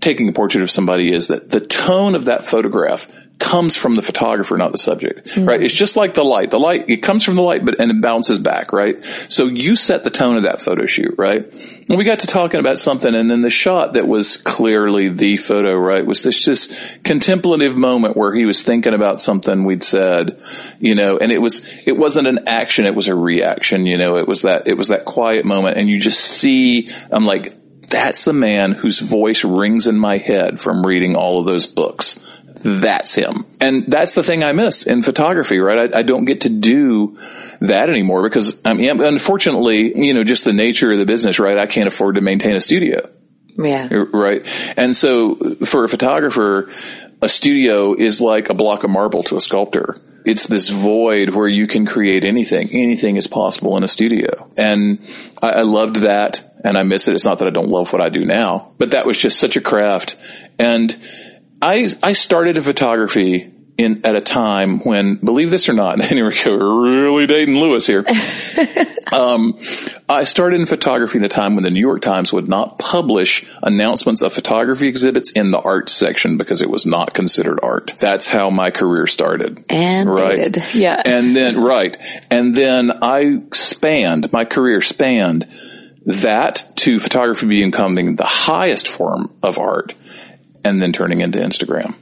[0.00, 3.06] taking a portrait of somebody is that the tone of that photograph
[3.42, 5.46] comes from the photographer, not the subject, Mm-hmm.
[5.46, 5.60] right?
[5.60, 6.50] It's just like the light.
[6.50, 9.04] The light, it comes from the light, but, and it bounces back, right?
[9.04, 11.44] So you set the tone of that photo shoot, right?
[11.88, 15.36] And we got to talking about something and then the shot that was clearly the
[15.36, 16.72] photo, right, was this just
[17.04, 20.40] contemplative moment where he was thinking about something we'd said,
[20.78, 24.16] you know, and it was, it wasn't an action, it was a reaction, you know,
[24.16, 27.54] it was that, it was that quiet moment and you just see, I'm like,
[27.88, 32.40] that's the man whose voice rings in my head from reading all of those books.
[32.62, 33.44] That's him.
[33.60, 35.92] And that's the thing I miss in photography, right?
[35.94, 37.18] I, I don't get to do
[37.60, 41.58] that anymore because I mean, unfortunately, you know, just the nature of the business, right?
[41.58, 43.08] I can't afford to maintain a studio
[43.58, 43.88] Yeah.
[44.12, 44.42] right?
[44.76, 46.70] And so for a photographer,
[47.20, 49.96] a studio is like a block of marble to a sculptor.
[50.24, 52.68] It's this void where you can create anything.
[52.70, 54.48] Anything is possible in a studio.
[54.56, 55.00] And
[55.42, 57.14] I, I loved that and I miss it.
[57.14, 59.56] It's not that I don't love what I do now, but that was just such
[59.56, 60.14] a craft.
[60.60, 60.96] And
[61.62, 66.02] I, I started in photography in, at a time when, believe this or not, and
[66.02, 68.04] here we go, really dating Louis here.
[69.12, 69.58] Um,
[70.08, 73.44] I started in photography in a time when the New York Times would not publish
[73.62, 77.92] announcements of photography exhibits in the art section because it was not considered art.
[77.98, 79.66] That's how my career started.
[79.68, 80.36] And right.
[80.36, 80.64] did.
[80.72, 81.02] Yeah.
[81.12, 81.98] And then, right.
[82.30, 85.46] And then I spanned, my career spanned
[86.06, 89.94] that to photography becoming the highest form of art
[90.64, 91.94] and then turning into Instagram.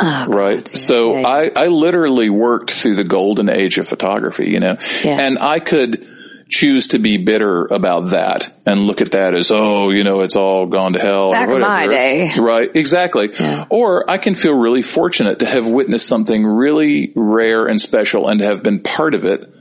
[0.00, 0.34] Oh, God.
[0.34, 0.76] Right.
[0.76, 1.28] So Yeah, yeah.
[1.56, 5.18] I, I literally worked through the golden age of photography, you know, Yeah.
[5.20, 6.06] and I could
[6.48, 10.34] choose to be bitter about that and look at that as, oh, you know, it's
[10.36, 11.32] all gone to hell.
[11.32, 12.32] Back or my day.
[12.38, 12.70] Right.
[12.74, 13.30] Exactly.
[13.68, 18.38] Or I can feel really fortunate to have witnessed something really rare and special and
[18.40, 19.52] to have been part of it,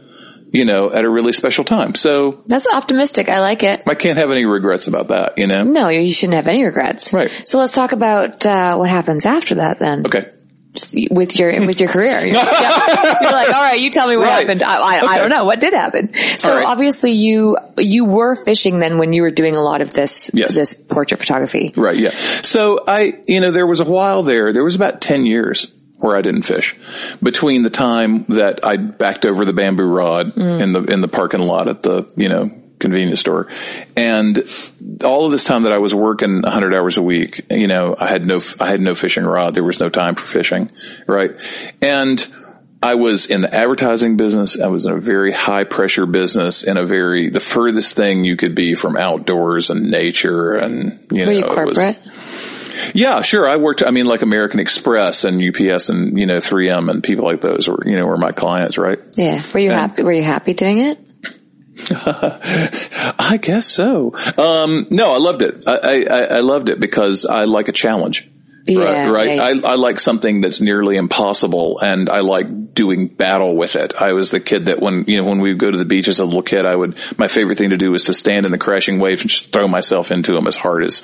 [0.57, 1.93] you know, at a really special time.
[1.95, 3.29] So That's optimistic.
[3.29, 3.83] I like it.
[3.85, 5.63] I can't have any regrets about that, you know?
[5.63, 7.13] No, you shouldn't have any regrets.
[7.13, 7.29] Right.
[7.45, 10.05] So let's talk about uh, what happens after that then.
[10.07, 10.31] Okay.
[11.09, 13.17] With your with your career, you're, yeah.
[13.21, 14.41] You're like, all right, you tell me what Right.
[14.41, 14.61] happened.
[14.61, 16.13] I, I, I don't know what did happen.
[16.37, 16.65] So right.
[16.67, 20.53] obviously, you you were fishing then when you were doing a lot of this Yes.
[20.55, 21.73] this portrait photography.
[21.75, 21.97] Right.
[21.97, 22.11] Yeah.
[22.11, 25.65] So I, you know, there was a while there, there was about 10 years
[25.99, 26.75] where I didn't fish
[27.21, 30.61] between the time that I backed over the bamboo rod mm.
[30.61, 33.47] in the, in the parking lot at the, you know, convenience store.
[33.95, 34.43] And
[35.03, 38.07] all of this time that I was working 100 hours a week, you know, I
[38.07, 39.53] had no, I had no fishing rod.
[39.53, 40.69] There was no time for fishing.
[41.07, 41.31] Right.
[41.81, 42.25] And
[42.81, 44.59] I was in the advertising business.
[44.59, 48.37] I was in a very high pressure business in a very, the furthest thing you
[48.37, 51.99] could be from outdoors and nature and, you know, Were you it was- corporate?
[52.93, 53.47] Yeah, sure.
[53.47, 57.25] I worked, I mean, like American Express and UPS and, you know, 3M and people
[57.25, 58.99] like those were, you know, were my clients, right?
[59.15, 59.41] yeah.
[59.53, 60.03] Were you happy?
[60.03, 60.99] Were you happy doing it?
[61.91, 64.15] I guess so.
[64.37, 65.67] Um, no, I loved it.
[65.67, 68.29] I, I, I loved it because I like a challenge.
[68.67, 69.35] Yeah, right.
[69.35, 69.43] yeah.
[69.43, 73.99] I, I like something that's nearly impossible and I like doing battle with it.
[74.01, 76.07] I was the kid that when, you know, when we would go to the beach
[76.07, 78.51] as a little kid, I would, my favorite thing to do was to stand in
[78.51, 81.01] the crashing waves and just throw myself into them as hard as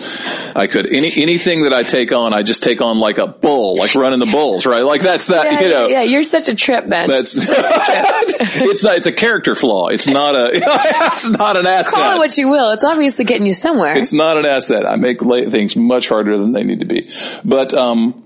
[0.55, 0.85] I could.
[0.85, 4.19] Any, anything that I take on, I just take on like a bull, like running
[4.19, 4.81] the bulls, right?
[4.83, 5.87] Like that's that, Yeah, you know.
[5.87, 6.03] yeah.
[6.03, 7.09] You're such a trip, man.
[7.09, 9.87] That's it's not, it's a character flaw.
[9.87, 11.93] It's not a it's not an asset.
[11.93, 12.71] Call it what you will.
[12.71, 13.97] It's obviously getting you somewhere.
[13.97, 14.85] it's not an asset.
[14.85, 17.09] I make things much harder than they need to be.
[17.43, 18.19] But um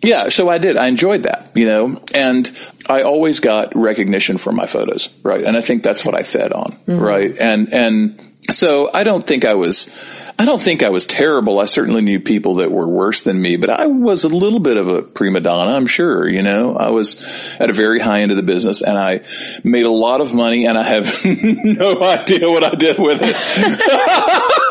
[0.00, 0.76] yeah, so I did.
[0.76, 2.48] I enjoyed that, you know, and
[2.88, 5.42] I always got recognition for my photos, right?
[5.42, 7.36] And I think that's what I fed on, right?
[7.36, 9.90] And and So I don't think I was,
[10.38, 11.58] I don't think I was terrible.
[11.58, 14.76] I certainly knew people that were worse than me, but I was a little bit
[14.76, 17.18] of a prima donna, I'm sure, you know, I was
[17.58, 19.22] at a very high end of the business and I
[19.64, 23.34] made a lot of money and I have no idea what I did with it.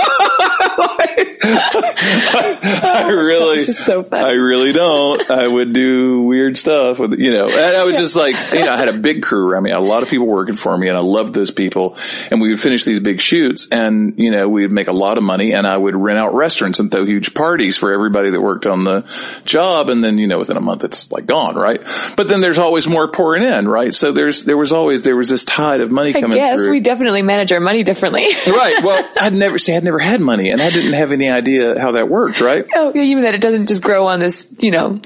[1.44, 4.24] I really, so funny.
[4.24, 5.30] I really don't.
[5.30, 8.74] I would do weird stuff with, you know, and I was just like, you know,
[8.74, 10.98] I had a big crew around me, a lot of people working for me and
[10.98, 11.98] I loved those people
[12.32, 15.24] and we would finish these big shoots and, you know, we'd make a lot of
[15.24, 18.66] money and I would rent out restaurants and throw huge parties for everybody that worked
[18.66, 19.06] on the
[19.46, 19.90] job.
[19.90, 21.80] And then, you know, within a month it's like gone, right?
[22.16, 23.94] But then there's always more pouring in, right?
[23.94, 26.72] So there's, there was always, there was this tide of money I coming guess through.
[26.72, 28.26] we definitely manage our money differently.
[28.48, 28.84] right.
[28.84, 31.94] Well, I'd never, see, I'd never had money and I didn't have any idea how
[31.94, 32.66] that worked, right?
[32.76, 35.00] oh, yeah, you mean that it doesn't just grow on this, you know,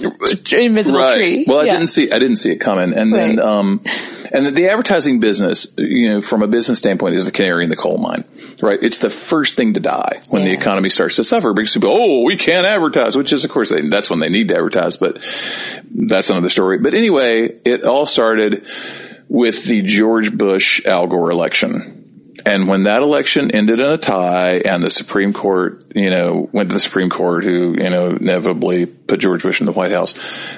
[0.52, 1.46] invisible tree.
[1.48, 1.74] Well, I Yeah.
[1.74, 3.46] didn't see I didn't see it coming, and then Right.
[3.46, 3.82] um,
[4.32, 7.70] and the, the advertising business, you know, from a business standpoint, is the canary in
[7.70, 8.24] the coal mine,
[8.62, 8.80] right?
[8.82, 12.22] It's the first thing to die when the economy starts to suffer because people, oh,
[12.24, 15.16] we can't advertise, which is of course they, that's when they need to advertise, but
[15.94, 16.78] that's another story.
[16.80, 18.66] But anyway, it all started
[19.28, 22.01] with the George Bush Al Gore election.
[22.46, 26.70] And when that election ended in a tie and the Supreme Court, you know, went
[26.70, 30.14] to the Supreme Court who, you know, inevitably put George Bush in the White House,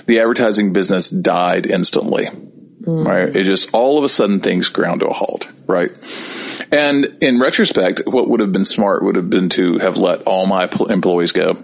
[0.05, 2.25] the advertising business died instantly.
[2.25, 3.07] Hmm.
[3.07, 3.35] Right.
[3.35, 5.49] It just all of a sudden things ground to a halt.
[5.67, 5.91] Right.
[6.71, 10.45] And in retrospect, what would have been smart would have been to have let all
[10.45, 11.57] my employees go,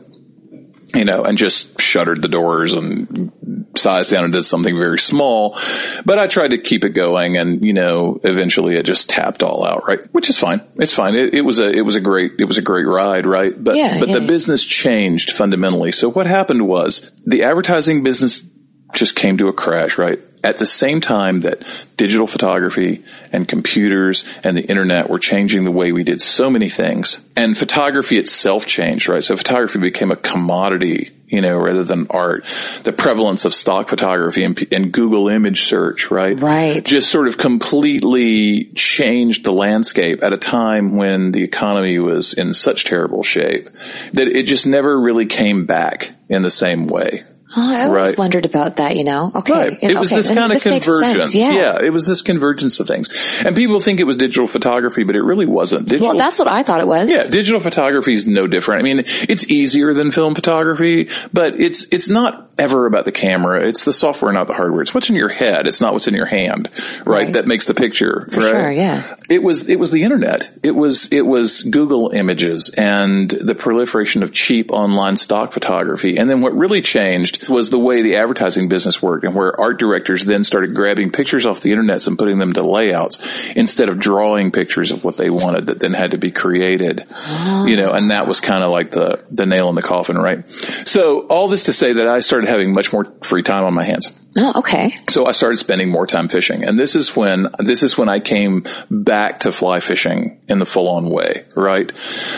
[0.93, 3.31] you know, and just shuttered the doors and
[3.77, 5.57] sized down and did something very small.
[6.05, 9.65] But I tried to keep it going and, you know, eventually it just tapped all
[9.65, 9.99] out, right?
[10.13, 10.61] Which is fine.
[10.75, 11.15] It's fine.
[11.15, 13.53] It, it was a, it was a great, it was a great ride, right?
[13.61, 14.27] But, Yeah, but yeah, the yeah.
[14.27, 15.91] business changed fundamentally.
[15.91, 18.47] So what happened was the advertising business
[18.93, 20.19] just came to a crash, right?
[20.43, 21.63] At the same time that
[21.97, 26.69] digital photography and computers and the internet were changing the way we did so many
[26.69, 29.23] things and photography itself changed, right?
[29.23, 32.45] So photography became a commodity, you know, rather than art.
[32.83, 36.39] The prevalence of stock photography and, and Google image search, right?
[36.39, 36.83] Right.
[36.85, 42.53] Just sort of completely changed the landscape at a time when the economy was in
[42.53, 43.69] such terrible shape
[44.13, 47.23] that it just never really came back in the same way.
[47.57, 48.17] Oh, I always Right.
[48.17, 49.31] wondered about that, you know?
[49.33, 49.53] Okay.
[49.53, 49.77] Right.
[49.81, 51.31] It was okay, this kind of this makes convergence.
[51.31, 51.79] sense, Yeah.
[51.81, 53.09] it was this convergence of things.
[53.43, 55.87] And people think it was digital photography, but it really wasn't.
[55.87, 57.09] Digital Well, that's what I thought it was.
[57.09, 58.81] yeah, digital photography is no different.
[58.81, 63.65] I mean, it's easier than film photography, but it's it's not ever about the camera.
[63.65, 64.81] It's the software, not the hardware.
[64.81, 65.65] It's what's in your head.
[65.65, 66.69] It's not what's in your hand,
[67.05, 67.19] right?
[67.19, 67.33] Right.
[67.33, 68.27] That makes the picture.
[68.31, 68.49] For right?
[68.49, 69.15] sure, yeah.
[69.29, 70.51] It was it was the internet.
[70.61, 76.17] It was it was Google Images and the proliferation of cheap online stock photography.
[76.17, 79.79] And then what really changed was the way the advertising business worked and where art
[79.79, 83.99] directors then started grabbing pictures off the internet and putting them to layouts instead of
[83.99, 87.05] drawing pictures of what they wanted that then had to be created.
[87.11, 87.65] Ah.
[87.65, 90.49] You know, and that was kind of like the the nail in the coffin, right?
[90.85, 93.83] So all this to say that I started having much more free time on my
[93.83, 94.11] hands.
[94.37, 94.93] Oh, okay.
[95.07, 96.63] So I started spending more time fishing.
[96.63, 100.67] And this is when, this is when I came back to fly fishing in the
[100.67, 101.91] full on way, right?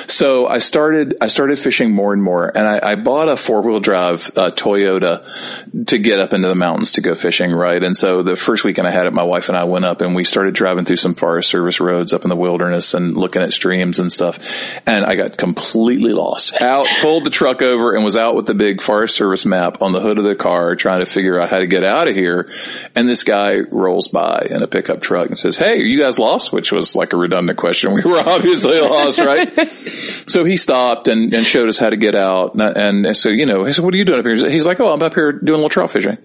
[0.08, 3.62] So I started, I started fishing more and more and I, I bought a four
[3.62, 7.84] wheel drive, uh, Toyota to get up into the mountains to go fishing, right?
[7.84, 10.16] And so the first weekend I had it, my wife and I went up and
[10.16, 13.52] we started driving through some Forest Service roads up in the wilderness and looking at
[13.52, 14.80] streams and stuff.
[14.88, 16.54] And I got completely lost.
[16.62, 19.92] Out, pulled the truck over and was out with the big Forest Service map on
[19.92, 22.50] the hood of the car trying to figure out how to get out of here.
[22.96, 26.20] And this guy rolls by in a pickup truck and says, Hey, are you guys
[26.20, 26.52] lost?
[26.52, 27.94] Which was like a redundant question.
[28.02, 29.54] We were obviously lost, right?
[29.68, 32.56] so he stopped and, and showed us how to get out.
[32.56, 34.50] And, and so, you know, I said, what are you doing up here?
[34.50, 36.18] He's like, Oh, I'm up here doing a little trout fishing.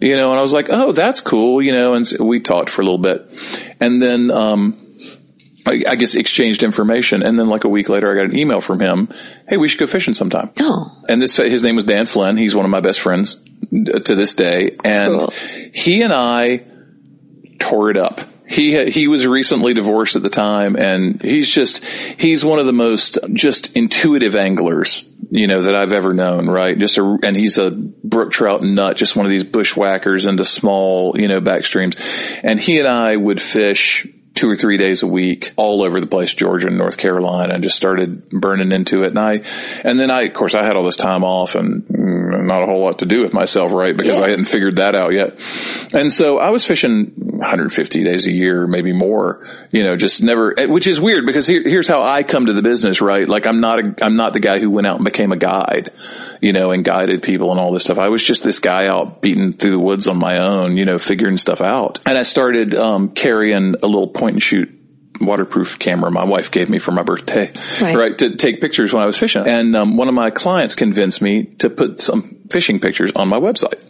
[0.00, 1.62] You know, and I was like, Oh, that's cool.
[1.62, 3.28] You know, and so we talked for a little bit
[3.80, 4.86] and then, um,
[5.66, 7.22] I, I guess exchanged information.
[7.22, 9.08] And then like a week later, I got an email from him.
[9.48, 10.50] Hey, we should go fishing sometime.
[10.60, 11.02] Oh.
[11.08, 12.36] And this, his name was Dan Flynn.
[12.36, 14.76] He's one of my best friends to this day.
[14.84, 15.32] And Cool.
[15.72, 16.64] he and I
[17.58, 18.20] tore it up.
[18.48, 22.72] He he was recently divorced at the time and he's just, he's one of the
[22.72, 26.78] most just intuitive anglers, you know, that I've ever known, right?
[26.78, 31.18] Just a, and he's a brook trout nut, just one of these bushwhackers into small,
[31.18, 31.96] you know, back streams.
[32.44, 36.06] And he and I would fish two or three days a week all over the
[36.06, 39.08] place, Georgia and North Carolina, and just started burning into it.
[39.08, 39.42] And I,
[39.82, 42.66] and then I, of course, I had all this time off and mm, not a
[42.66, 43.96] whole lot to do with myself, right?
[43.96, 44.26] Because Yeah.
[44.26, 45.40] I hadn't figured that out yet.
[45.94, 50.54] And so I was fishing 150 days a year, maybe more, you know, just never,
[50.68, 53.26] which is weird because here, here's how I come to the business, right?
[53.26, 55.92] Like I'm not a, I'm not the guy who went out and became a guide,
[56.42, 57.98] you know, and guided people and all this stuff.
[57.98, 60.98] I was just this guy out beating through the woods on my own, you know,
[60.98, 62.00] figuring stuff out.
[62.06, 64.68] And I started, um, carrying a little point and shoot
[65.18, 67.50] waterproof camera my wife gave me for my birthday,
[67.80, 67.96] Right.
[67.96, 69.46] right, to take pictures when I was fishing.
[69.46, 73.38] And um, one of my clients convinced me to put some fishing pictures on my
[73.38, 73.80] website.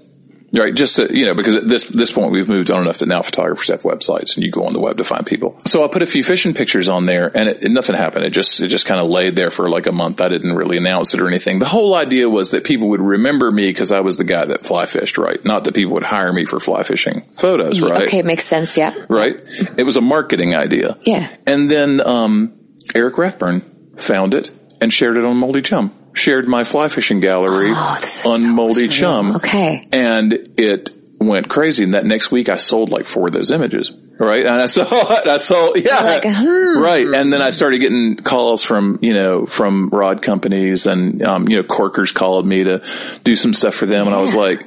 [0.53, 3.07] Right, just to, you know, because at this this point we've moved on enough that
[3.07, 5.59] now photographers have websites and you go on the web to find people.
[5.67, 8.25] So I put a few fishing pictures on there, and it, it- nothing happened.
[8.25, 10.21] It just it just kind of laid there for like a month.
[10.21, 11.59] I didn't really announce it or anything.
[11.59, 14.65] The whole idea was that people would remember me because I was the guy that
[14.65, 15.45] fly fished, right?
[15.45, 18.07] Not that people would hire me for fly fishing photos, right?
[18.07, 18.77] Okay, makes sense.
[18.77, 18.95] Yeah.
[19.09, 19.37] right?
[19.77, 20.97] It was a marketing idea.
[21.03, 21.29] Yeah.
[21.47, 22.57] And then um,
[22.95, 25.93] Eric Rathburn found it and shared it on Moldy Chum.
[26.17, 28.89] Shared my fly fishing gallery Oh, on so Moldy.
[28.89, 29.37] Chum.
[29.37, 29.87] Okay.
[29.93, 30.91] And it
[31.21, 31.85] went crazy.
[31.85, 33.91] And that next week I sold like four of those images.
[34.19, 34.47] Right.
[34.47, 35.27] And I saw it.
[35.29, 36.01] I saw, yeah.
[36.01, 36.79] Like, hmm.
[36.83, 37.07] Right.
[37.07, 41.57] And then I started getting calls from, you know, from rod companies and, um, you
[41.57, 42.83] know, Corkers called me to
[43.25, 44.07] do some stuff for them.
[44.07, 44.67] And I was like,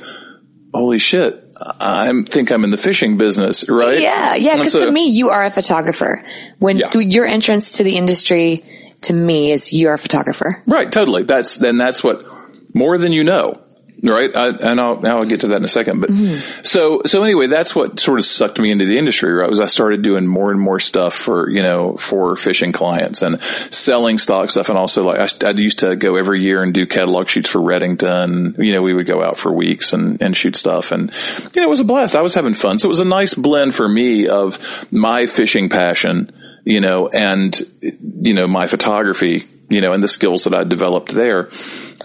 [0.74, 1.46] holy shit.
[1.62, 4.00] I think I'm in the fishing business, right?
[4.00, 4.56] Yeah, yeah.
[4.56, 6.24] Because so- to me, you are a photographer.
[6.60, 6.90] When Yeah.
[6.96, 8.64] your entrance to the industry,
[9.02, 10.62] to me, is you're a photographer.
[10.66, 11.24] Right, totally.
[11.24, 12.26] That's then that's what
[12.74, 13.62] more than you know.
[14.02, 16.00] Right, I, and I'll now I'll get to that in a second.
[16.00, 16.64] But mm-hmm.
[16.64, 19.32] so so anyway, that's what sort of sucked me into the industry.
[19.34, 23.22] Right, was I started doing more and more stuff for you know for fishing clients
[23.22, 26.74] and selling stock stuff, and also like I, I used to go every year and
[26.74, 28.64] do catalog shoots for Redington.
[28.64, 31.12] You know, we would go out for weeks and and shoot stuff, and
[31.54, 32.16] you know, it was a blast.
[32.16, 35.68] I was having fun, so it was a nice blend for me of my fishing
[35.68, 36.32] passion,
[36.64, 41.12] you know, and you know my photography you know, and the skills that I developed
[41.12, 41.50] there.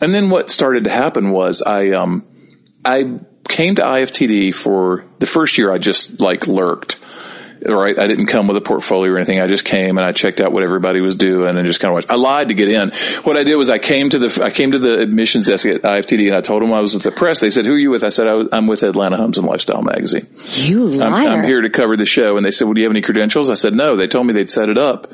[0.00, 2.26] And then what started to happen was I, um,
[2.84, 7.00] I came to IFTD for the first year I just like lurked.
[7.66, 7.98] Right.
[7.98, 9.40] I didn't come with a portfolio or anything.
[9.40, 11.94] I just came and I checked out what everybody was doing and just kind of
[11.94, 12.10] watched.
[12.10, 12.90] I lied to get in.
[13.22, 15.80] What I did was I came to the, I came to the admissions desk at
[15.80, 17.40] IFTD and I told them I was with the press.
[17.40, 18.04] They said, who are you with?
[18.04, 20.26] I said, I I'm with Atlanta Homes and Lifestyle magazine.
[20.44, 21.08] You liar.
[21.08, 22.36] I'm, I'm here to cover the show.
[22.36, 23.48] And they said, well, do you have any credentials?
[23.48, 23.96] I said, no.
[23.96, 25.10] They told me they'd set it up.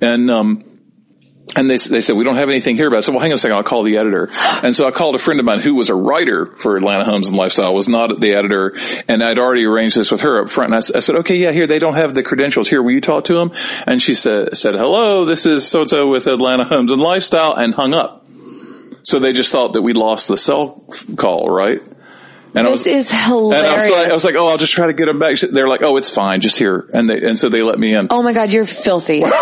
[0.00, 0.75] And, um,
[1.56, 2.98] and they, they said, we don't have anything here about it.
[2.98, 3.56] I said, well, hang on a second.
[3.56, 4.28] I'll call the editor.
[4.62, 7.28] And so I called a friend of mine who was a writer for Atlanta Homes
[7.28, 8.76] and Lifestyle, was not the editor.
[9.08, 10.74] And I'd already arranged this with her up front.
[10.74, 12.68] And I said, okay, yeah, here, they don't have the credentials.
[12.68, 13.52] Here, will you talk to them?
[13.86, 17.94] And she said, said, hello, this is so-and-so with Atlanta Homes and Lifestyle and hung
[17.94, 18.24] up.
[19.02, 20.84] So they just thought that we lost the cell
[21.16, 21.80] call, right?
[22.54, 23.90] And I this was, is and I was, hilarious.
[23.90, 25.38] like, I was like, oh, I'll just try to get them back.
[25.38, 26.88] They're like, oh, it's fine, just here.
[26.92, 28.08] And they, and so they let me in.
[28.10, 29.22] oh my god, you're filthy.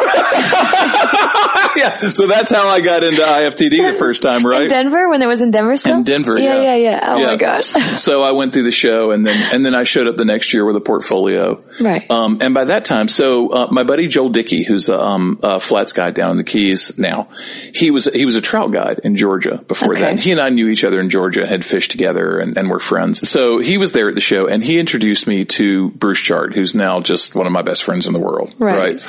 [1.77, 2.13] yeah.
[2.13, 4.63] So that's how I got into IFTD the first time, right?
[4.63, 5.99] In Denver, when it was in Denver still?
[5.99, 6.55] In Denver, yeah.
[6.57, 6.63] yeah.
[6.63, 7.27] Yeah, yeah, Oh Yeah.
[7.27, 7.67] my gosh.
[8.01, 10.53] so I went through the show and then, and then I showed up the next
[10.53, 11.63] year with a portfolio.
[11.81, 12.09] Right.
[12.11, 15.61] Um, and by that time, so, uh, my buddy Joel Dickey, who's a, um, a
[15.61, 17.29] flats guy down in the Keys now,
[17.75, 20.01] he was, he was a trout guide in Georgia before Okay.
[20.03, 20.21] that.
[20.21, 23.29] He and I knew each other in Georgia, had fished together and, and were friends.
[23.29, 26.75] So he was there at the show and he introduced me to Bruce Chard, who's
[26.75, 28.55] now just one of my best friends in the world.
[28.59, 29.05] Right.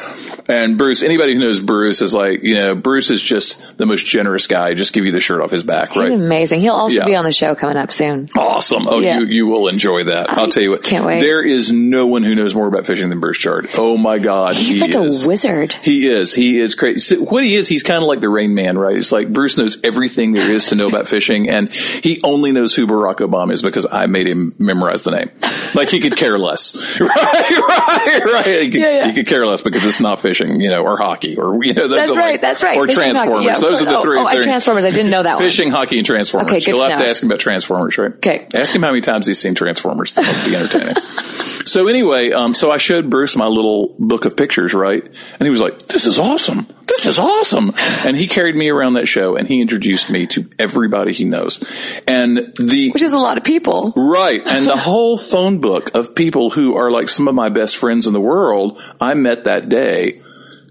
[0.47, 4.05] And Bruce, anybody who knows Bruce is like, you know, Bruce is just the most
[4.05, 4.73] generous guy.
[4.73, 6.11] Just give you the shirt off his back, He's right?
[6.11, 6.59] amazing.
[6.61, 7.05] He'll also Yeah.
[7.05, 8.29] be on the show coming up soon.
[8.37, 8.87] Awesome.
[8.87, 9.19] Oh, Yeah.
[9.19, 10.29] you, you will enjoy that.
[10.37, 10.83] I'll tell you what.
[10.83, 11.19] can't wait.
[11.21, 13.69] There is no one who knows more about fishing than Bruce Chard.
[13.75, 14.55] Oh my God.
[14.55, 15.25] He's he like is.
[15.25, 15.73] a wizard.
[15.73, 16.33] He is.
[16.33, 17.17] He is crazy.
[17.17, 18.95] What he is, he's kind of like the Rain Man, right?
[18.95, 22.75] It's like Bruce knows everything there is to know about fishing, and he only knows
[22.75, 25.29] who Barack Obama is because I made him memorize the name.
[25.73, 27.09] Like he could care less, right?
[27.09, 28.21] Right?
[28.25, 28.45] Right?
[28.63, 29.07] He could, Yeah, yeah.
[29.07, 31.87] he could care less because it's not fishing, you know, or hockey, or you know,
[31.87, 32.31] That's are right.
[32.33, 32.77] like- that's right.
[32.77, 33.11] or Fishing hockey.
[33.13, 33.45] Transformers.
[33.45, 34.19] Yeah, those are the oh, three.
[34.19, 34.85] Oh, they're- Transformers.
[34.85, 35.43] I didn't know that one.
[35.43, 36.51] Fishing, hockey, and Transformers.
[36.51, 38.13] Okay, good You'll to have to ask him about Transformers, right?
[38.13, 38.47] Okay.
[38.53, 40.13] Ask him how many times he's seen Transformers.
[40.13, 40.95] That would be entertaining.
[41.65, 45.03] so anyway, um, so I showed Bruce my little book of pictures, right?
[45.03, 46.67] And he was like, this is awesome.
[46.87, 47.71] This is awesome.
[48.05, 51.59] And he carried me around that show and he introduced me to everybody he knows.
[52.07, 53.91] And the, Which is a lot of people.
[53.95, 54.41] Right.
[54.45, 58.07] And the whole phone book of people who are like some of my best friends
[58.07, 60.21] in the world, I met that day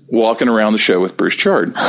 [0.08, 1.74] walking around the show with Bruce Chard.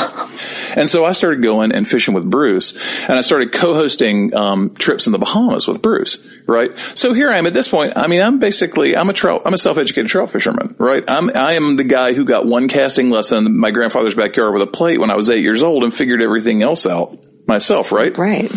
[0.76, 2.74] And so I started going and fishing with Bruce
[3.08, 6.78] and I started co-hosting, um, trips in the Bahamas with Bruce, right?
[6.96, 7.94] So here I am at this point.
[7.96, 11.02] I mean, I'm basically, I'm a trout, I'm a self-educated trout fisherman, right?
[11.08, 14.64] I'm, I am the guy who got one casting lesson in my grandfather's backyard with
[14.64, 18.18] a plate when I was eight years old and figured everything else out myself, right?
[18.18, 18.52] Right.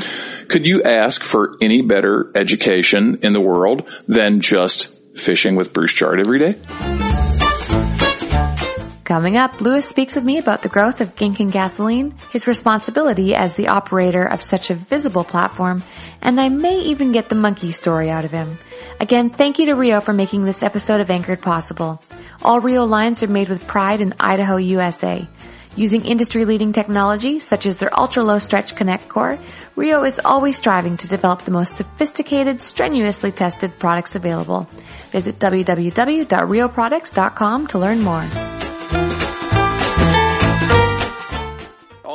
[0.49, 5.93] Could you ask for any better education in the world than just fishing with Bruce
[5.93, 7.38] Chard every day?
[9.09, 13.35] Coming up, Louis speaks with me about the growth of Gink and Gasoline, his responsibility
[13.35, 15.83] as the operator of such a visible platform,
[16.21, 18.59] and I may even get the monkey story out of him.
[19.01, 22.03] Again, thank you to Rio for making this episode of Anchored possible.
[22.43, 25.27] All Rio lines are made with pride in Idaho, USA.
[25.75, 29.39] Using industry-leading technology such as their ultra-low stretch connect core,
[29.75, 34.69] Rio is always striving to develop the most sophisticated, strenuously tested products available.
[35.13, 38.29] Visit www.rioproducts.com to learn more.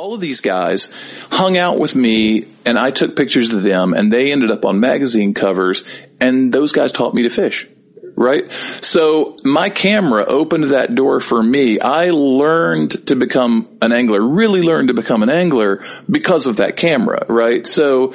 [0.04, 0.90] All of these guys
[1.32, 4.78] hung out with me and I took pictures of them and they ended up on
[4.78, 5.82] magazine covers
[6.20, 7.66] and those guys taught me to fish.
[8.14, 8.52] Right.
[8.52, 11.80] So my camera opened that door for me.
[11.80, 16.76] I learned to become an angler, really learned to become an angler because of that
[16.76, 17.24] camera.
[17.26, 17.66] Right.
[17.66, 18.12] So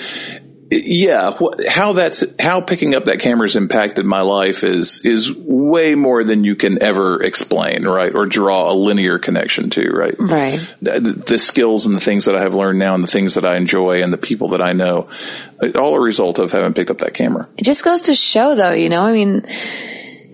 [0.71, 5.95] yeah, how that's how picking up that camera has impacted my life is is way
[5.95, 8.13] more than you can ever explain, right?
[8.13, 10.15] Or draw a linear connection to, right?
[10.19, 10.75] Right.
[10.81, 13.45] The, the skills and the things that I have learned now, and the things that
[13.45, 15.07] I enjoy, and the people that I know,
[15.73, 17.49] all a result of having picked up that camera.
[17.57, 19.45] It just goes to show, though, you know, I mean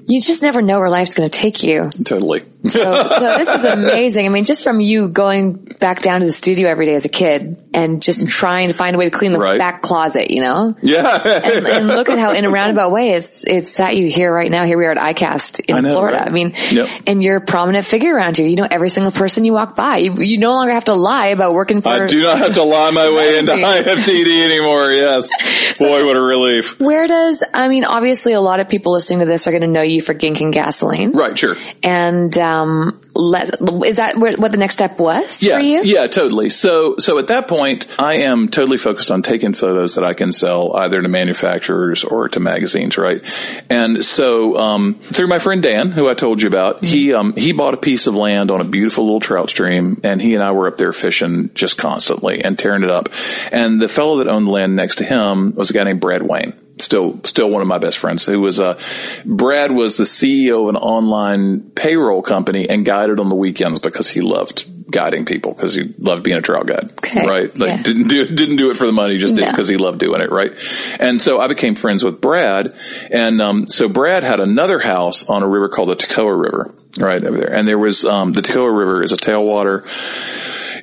[0.07, 1.89] you just never know where life's going to take you.
[2.03, 2.43] Totally.
[2.63, 4.25] so, so this is amazing.
[4.25, 7.09] I mean, just from you going back down to the studio every day as a
[7.09, 9.59] kid and just trying to find a way to clean the Right.
[9.59, 10.75] back closet, you know?
[10.81, 11.21] Yeah.
[11.45, 14.49] And, and look at how in a roundabout way it's, it's at you here right
[14.49, 14.65] now.
[14.65, 16.17] Here we are at ICAST in I know, Florida.
[16.19, 16.27] right?
[16.27, 16.89] I mean, Yep.
[17.05, 18.47] and you're a prominent figure around here.
[18.47, 19.97] You know every single person you walk by.
[19.97, 21.89] You, you no longer have to lie about working for.
[21.89, 23.51] I do not have to lie my way into.
[23.53, 24.91] IFTD anymore.
[24.91, 25.29] Yes.
[25.79, 26.79] Boy, what a relief.
[26.79, 29.67] Where does, I mean, obviously a lot of people listening to this are going to
[29.67, 31.11] know you for gink and Gasoline.
[31.11, 31.37] Right.
[31.37, 31.55] Sure.
[31.83, 35.83] And, um, let, is that what the next step was Yes, for you?
[35.83, 36.49] Yeah, totally.
[36.49, 40.31] So, so at that point, I am totally focused on taking photos that I can
[40.31, 43.23] sell either to manufacturers or to magazines, right?
[43.69, 47.53] And so, um, through my friend Dan, who I told you about, he, um, he
[47.53, 50.51] bought a piece of land on a beautiful little trout stream and he and I
[50.51, 53.09] were up there fishing just constantly and tearing it up.
[53.51, 56.21] And the fellow that owned the land next to him was a guy named Brad
[56.21, 58.77] Wayne still still one of my best friends who was uh
[59.25, 64.09] Brad was the CEO of an online payroll company and guided on the weekends because
[64.09, 67.81] he loved guiding people because he loved being a trail guide Okay, right like yeah.
[67.83, 69.51] didn't do didn't do it for the money just did No.
[69.51, 70.51] because he loved doing it right
[70.99, 72.75] and so I became friends with Brad
[73.09, 77.23] and um so Brad had another house on a river called the Toccoa River right
[77.23, 79.83] over there and there was um the Toccoa River is a tailwater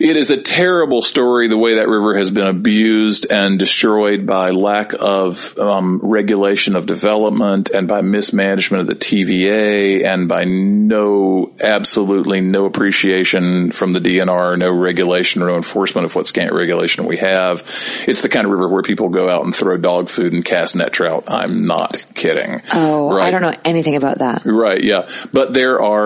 [0.03, 4.51] it is a terrible story the way that river has been abused and destroyed by
[4.51, 11.55] lack of um, regulation of development and by mismanagement of the TVA and by no,
[11.63, 17.07] absolutely no appreciation from the DNR, no regulation or no enforcement of what scant regulation
[17.07, 17.61] we have.
[18.09, 20.75] It's the kind of river where people go out and throw dog food and cast
[20.75, 21.25] net trout.
[21.29, 22.61] I'm not kidding.
[22.73, 23.29] Oh, right?
[23.29, 24.45] I don't know anything about that.
[24.45, 25.09] Right, yeah.
[25.33, 26.02] But there are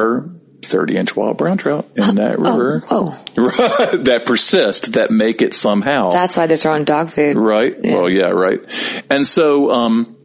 [0.62, 6.10] 30 inch wild brown trout in that river Oh, that persist, that make it somehow.
[6.10, 7.36] that's why they're throwing dog food.
[7.36, 7.74] right?
[7.82, 8.60] Well, yeah, right.
[9.10, 10.16] And so, um,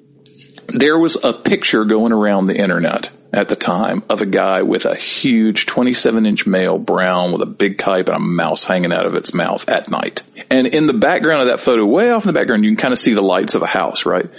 [0.68, 4.86] there was a picture going around the internet at the time of a guy with
[4.86, 9.06] a huge 27 inch male brown with a big pipe and a mouse hanging out
[9.06, 10.24] of its mouth at night.
[10.50, 12.92] And in the background of that photo, way off in the background, you can kind
[12.94, 14.30] of see the lights of a house, right?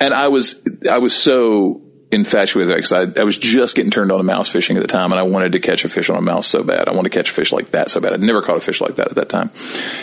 [0.00, 1.82] And I was, I was so
[2.12, 4.82] infatuated with it because I, I was just getting turned on to mouse fishing at
[4.82, 6.88] the time and I wanted to catch a fish on a mouse so bad.
[6.88, 8.12] I wanted to catch a fish like that so bad.
[8.12, 9.50] I'd never caught a fish like that at that time.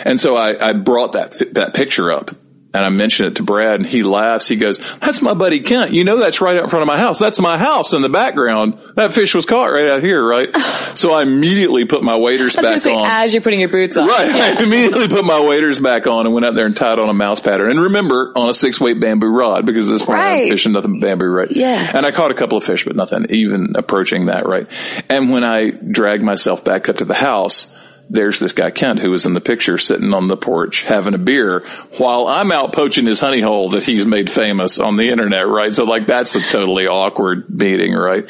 [0.04, 2.30] And so I, I brought that, that picture up
[2.74, 4.46] and I mentioned it to Brad and he laughs.
[4.46, 5.92] He goes, that's my buddy Kent.
[5.92, 7.18] You know, that's right out in front of my house.
[7.18, 8.78] That's my house in the background.
[8.94, 10.54] That fish was caught right out here, right?
[10.94, 13.06] so I immediately put my waders back say, on.
[13.06, 14.06] as you're putting your boots on.
[14.06, 14.28] Right.
[14.28, 14.56] Yeah.
[14.58, 17.14] I immediately put my waders back on and went out there and tied on a
[17.14, 17.70] mouse pattern.
[17.70, 20.42] And remember, on a six weight bamboo rod because at this point Right.
[20.42, 21.50] I'm fishing nothing but bamboo, right?
[21.50, 21.90] Yeah.
[21.94, 24.66] And I caught a couple of fish, but nothing even approaching that, right?
[25.08, 27.74] And when I dragged myself back up to the house,
[28.10, 31.18] there's this guy Kent who was in the picture sitting on the porch having a
[31.18, 31.60] beer
[31.98, 35.74] while I'm out poaching his honey hole that he's made famous on the internet, right?
[35.74, 38.24] So like that's a totally awkward meeting, right?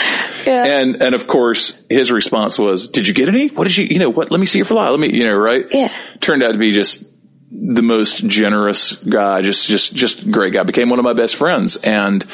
[0.46, 0.64] Yeah.
[0.80, 3.48] And and of course his response was, "Did you get any?
[3.48, 3.86] What did you?
[3.86, 4.30] You know what?
[4.30, 4.88] Let me see your fly.
[4.88, 5.66] Let me, you know, right?
[5.70, 5.92] Yeah.
[6.20, 7.04] Turned out to be just
[7.50, 10.62] the most generous guy, just just just great guy.
[10.64, 12.24] Became one of my best friends, and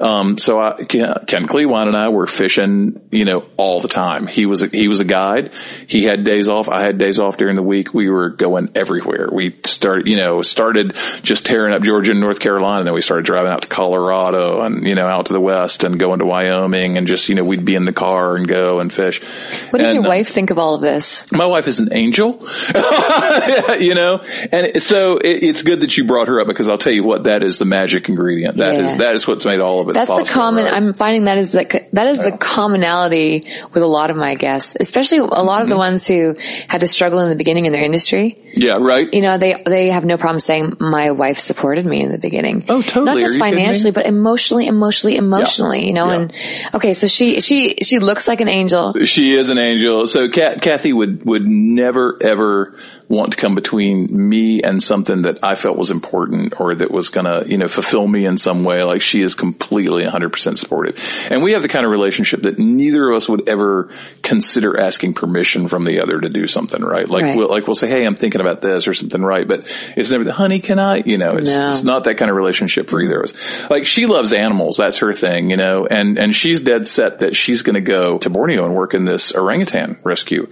[0.00, 4.26] um, so I, Ken Klewein and I were fishing, you know, all the time.
[4.26, 5.52] He was a, he was a guide.
[5.86, 6.68] He had days off.
[6.68, 7.94] I had days off during the week.
[7.94, 9.28] We were going everywhere.
[9.32, 13.00] We started, you know, started just tearing up Georgia and North Carolina, and then we
[13.00, 16.26] started driving out to Colorado and you know out to the west and going to
[16.26, 19.22] Wyoming, and just you know we'd be in the car and go and fish.
[19.70, 21.30] What does And, your uh, wife think of all of this?
[21.32, 22.40] my wife is an angel,
[23.78, 24.18] you know,
[24.50, 27.24] and so it, it's good that you brought her up because I'll tell you what,
[27.24, 28.56] that is the magic ingredient.
[28.58, 28.98] That is Yeah.
[28.98, 29.94] that is what's made all of it.
[29.94, 30.64] That's the common.
[30.64, 30.74] right?
[30.74, 34.76] I'm finding that is the that is the commonality with a lot of my guests,
[34.78, 35.62] especially a lot Mm-hmm.
[35.62, 36.34] of the ones who
[36.68, 38.38] had to struggle in the beginning in their industry.
[38.54, 39.12] yeah, right.
[39.12, 42.64] You know, they they have no problem saying my wife supported me in the beginning.
[42.68, 43.04] Oh, totally.
[43.06, 43.62] Not just you kidding me?
[43.62, 45.86] financially, but emotionally, emotionally, emotionally.
[45.86, 46.18] You know, Yeah.
[46.20, 46.32] and
[46.74, 48.94] okay, so she she she looks like an angel.
[49.04, 50.06] She is an angel.
[50.06, 52.74] So Kat, Kathy would, would never ever
[53.08, 57.08] want to come between me and something that I felt was important or that was
[57.10, 58.82] going to, you know, fulfill me in some way.
[58.82, 61.28] Like she is completely 100% supportive.
[61.30, 63.88] And we have the kind of relationship that neither of us would ever
[64.22, 67.08] consider asking permission from the other to do something, right?
[67.08, 67.36] Like, Right.
[67.36, 69.46] we'll, like we'll say, Hey, I'm thinking about this or something, right?
[69.46, 69.60] But
[69.96, 71.02] it's never the honey, can I?
[71.04, 71.68] You know, it's, No.
[71.68, 73.70] it's not that kind of relationship for either of us.
[73.70, 74.76] Like she loves animals.
[74.78, 78.18] That's her thing, you know, and, and she's dead set that she's going to go
[78.18, 80.48] to Borneo and work in this orangutan rescue.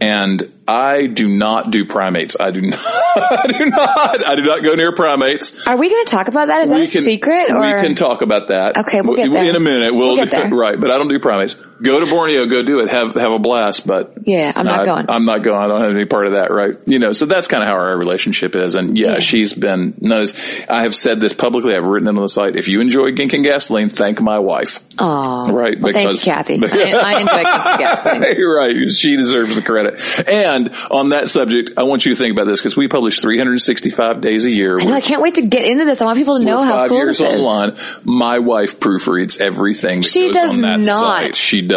[0.00, 2.36] And I do not do primates.
[2.40, 5.66] I do not, I do not, I do not go near primates.
[5.66, 6.62] Are we going to talk about that?
[6.62, 7.50] Is that a secret?
[7.50, 8.78] Or we can talk about that.
[8.78, 9.44] Okay, we'll get there.
[9.44, 9.94] in a minute.
[9.94, 10.48] We'll, We'll get there.
[10.54, 11.54] right, but I don't do primates.
[11.84, 13.86] Go to Borneo, go do it, have have a blast.
[13.86, 15.06] But Yeah, I'm not I- going.
[15.08, 15.58] I'm not going.
[15.62, 16.50] I don't have any part of that.
[16.50, 16.74] Right?
[16.86, 18.74] You know, so that's kind of how our relationship is.
[18.74, 19.18] And yeah, Yeah.
[19.20, 19.94] she's been.
[20.00, 20.34] Notice,
[20.68, 21.74] I have said this publicly.
[21.76, 22.56] I've written it on the site.
[22.56, 24.80] If you enjoy Gink and gasoline, thank my wife.
[24.98, 25.50] Aw.
[25.50, 25.78] Right?
[25.80, 26.54] Well, thank you, Kathy.
[26.62, 27.42] I, I enjoy
[27.78, 28.24] gasoline.
[28.54, 28.92] Right.
[28.92, 30.00] She deserves the credit.
[30.28, 34.20] And on that subject, I want you to think about this because we publish 365
[34.20, 34.78] days a year.
[34.80, 34.94] I know.
[34.94, 36.00] I can't wait to get into this.
[36.00, 37.26] I want people to know how cool this is.
[37.40, 37.76] online.
[38.04, 40.00] My wife proofreads everything.
[40.00, 41.00] That She goes does on that not.
[41.00, 41.34] Site.
[41.34, 41.73] She does.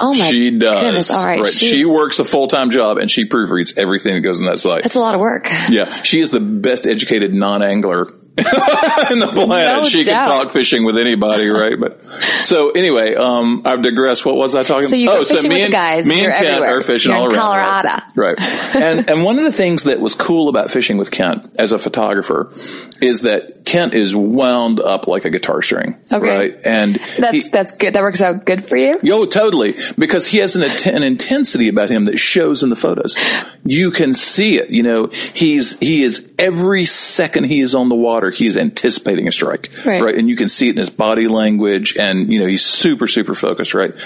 [0.00, 0.82] Oh my she does.
[0.82, 1.10] goodness.
[1.10, 1.46] All right.
[1.46, 4.82] She works a full time job and she proofreads everything that goes on that site.
[4.82, 5.46] That's a lot of work.
[5.68, 8.12] yeah, she is the best educated non angler
[9.10, 9.82] in the planet.
[9.82, 10.24] No she doubt.
[10.24, 11.78] can talk fishing with anybody, right?
[11.78, 12.04] But
[12.42, 14.26] so anyway, um, I've digressed.
[14.26, 14.84] What was I talking?
[14.84, 14.90] About?
[14.90, 16.06] So you oh, go fishing me with and, the guys.
[16.06, 16.78] Me You're and Kent everywhere.
[16.78, 17.82] are fishing You're all in around.
[17.84, 18.04] Colorado.
[18.16, 18.38] Right.
[18.38, 18.76] right.
[18.76, 21.78] and and one of the things that was cool about fishing with Kent as a
[21.78, 22.52] photographer
[23.00, 25.96] is that Kent is wound up like a guitar string.
[26.10, 26.26] Okay.
[26.26, 26.60] Right.
[26.64, 27.94] And That's he- that's good.
[27.94, 28.98] That works out good for you.
[29.02, 29.76] Yo, totally.
[29.96, 33.16] Because he has an, an intensity about him that shows in the photos.
[33.64, 34.70] You can see it.
[34.70, 39.28] You know, he's, he is every second he is on the water, he is anticipating
[39.28, 39.70] a strike.
[39.84, 40.14] Right.
[40.14, 43.34] And you can see it in his body language and, you know, he's super, super
[43.34, 43.96] focused, right?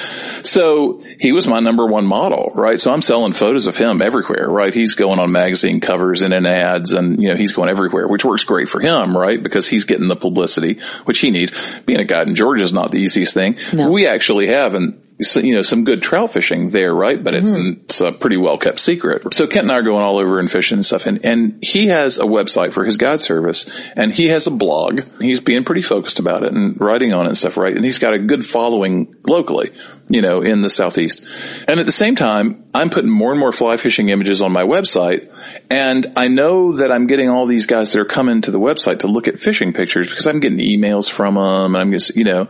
[0.42, 2.80] So he was my number one model, right?
[2.80, 4.72] So I'm selling photos of him everywhere, right?
[4.72, 8.24] He's going on magazine covers and in ads and, you know, he's going everywhere, which
[8.24, 9.42] works great for him, right?
[9.42, 11.80] Because he's getting the publicity, which he needs.
[11.80, 13.56] Being a guy in Georgia is not the easiest thing.
[13.72, 13.90] No.
[13.90, 17.22] We actually have, and you know, some good trout fishing there, right?
[17.22, 17.72] But it's, hmm.
[17.84, 19.34] it's a pretty well kept secret.
[19.34, 21.06] So Kent and I are going all over and fishing and stuff.
[21.06, 25.02] And, and he has a website for his guide service and he has a blog.
[25.20, 27.74] He's being pretty focused about it and writing on it and stuff, right?
[27.74, 29.70] And he's got a good following locally,
[30.08, 31.20] you know, in the Southeast.
[31.66, 34.62] And at the same time, I'm putting more and more fly fishing images on my
[34.62, 35.34] website.
[35.68, 39.00] And I know that I'm getting all these guys that are coming to the website
[39.00, 42.24] to look at fishing pictures because I'm getting emails from them and I'm just, you
[42.24, 42.48] know,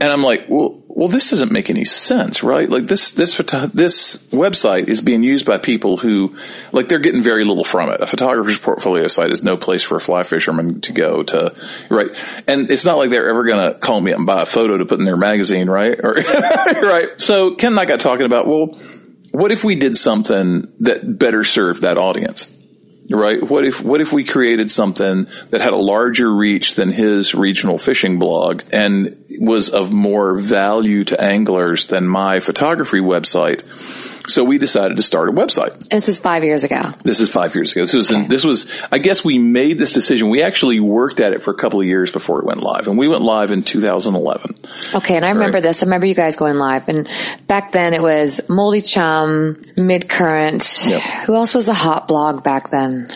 [0.00, 2.70] and I'm like, well, well, this doesn't make any sense, right?
[2.70, 6.38] Like this, this, this website is being used by people who,
[6.70, 8.00] like, they're getting very little from it.
[8.00, 11.52] A photographer's portfolio site is no place for a fly fisherman to go to,
[11.90, 12.10] right?
[12.46, 14.78] And it's not like they're ever going to call me up and buy a photo
[14.78, 15.98] to put in their magazine, right?
[15.98, 16.14] Or,
[16.82, 17.08] right?
[17.18, 18.78] So Ken and I got talking about, well,
[19.32, 22.48] what if we did something that better served that audience?
[23.10, 23.42] Right?
[23.42, 27.78] What if, what if we created something that had a larger reach than his regional
[27.78, 33.62] fishing blog and was of more value to anglers than my photography website?
[34.26, 35.88] So we decided to start a website.
[35.90, 36.80] This is five years ago.
[37.02, 37.82] This is five years ago.
[37.82, 38.26] This was, Okay.
[38.26, 40.30] this was, I guess we made this decision.
[40.30, 42.96] We actually worked at it for a couple of years before it went live and
[42.96, 44.54] we went live in 2011.
[44.94, 45.62] Okay, and I remember Right.
[45.62, 45.82] this.
[45.82, 47.06] I remember you guys going live, and
[47.48, 50.86] back then it was Moldy Chum, Mid Current.
[50.88, 51.02] Yep.
[51.26, 53.08] Who else was the hot blog back then?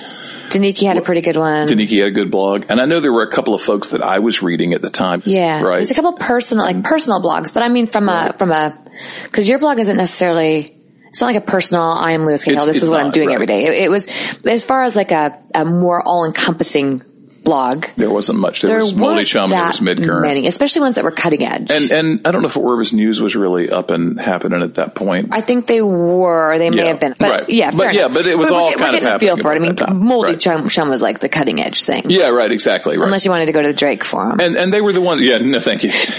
[0.51, 1.67] Daniki had a pretty good one.
[1.69, 4.03] Daniki had a good blog and I know there were a couple of folks that
[4.03, 5.23] I was reading at the time.
[5.25, 5.77] Yeah, Right.
[5.77, 8.77] there's a couple personal, like personal blogs, but I mean from a from a
[9.25, 10.75] because your blog isn't necessarily.
[11.09, 11.83] It's not like a personal.
[11.85, 12.57] I am Louis Cahill.
[12.59, 13.35] It's- This it's is what I'm doing right.
[13.35, 13.65] every day.
[13.65, 14.07] It, it was
[14.45, 17.03] as far as like a, a more all encompassing
[17.49, 17.87] blog.
[17.97, 18.61] There wasn't much.
[18.61, 20.23] There, There was Moldy Chum, there was Mid Current.
[20.23, 21.71] many, especially ones that were cutting edge.
[21.71, 24.95] And and I don't know if Orvis News was really up and happening at that
[24.95, 25.29] point.
[25.33, 26.59] I think they were.
[26.59, 27.15] They may Yeah, have been.
[27.19, 27.49] But right.
[27.49, 29.37] yeah, But fair yeah, but it was we're, all we're kind of getting a feel
[29.37, 29.89] happening for it.
[29.89, 30.07] I mean.
[30.07, 30.41] Moldy Right.
[30.41, 32.03] Chum, Chum was like the cutting edge thing.
[32.09, 32.99] yeah, right, exactly.
[32.99, 33.05] Right.
[33.07, 34.39] Unless you wanted to go to the Drake Forum.
[34.41, 35.23] and and they were the ones.
[35.23, 35.91] Yeah, no, thank you.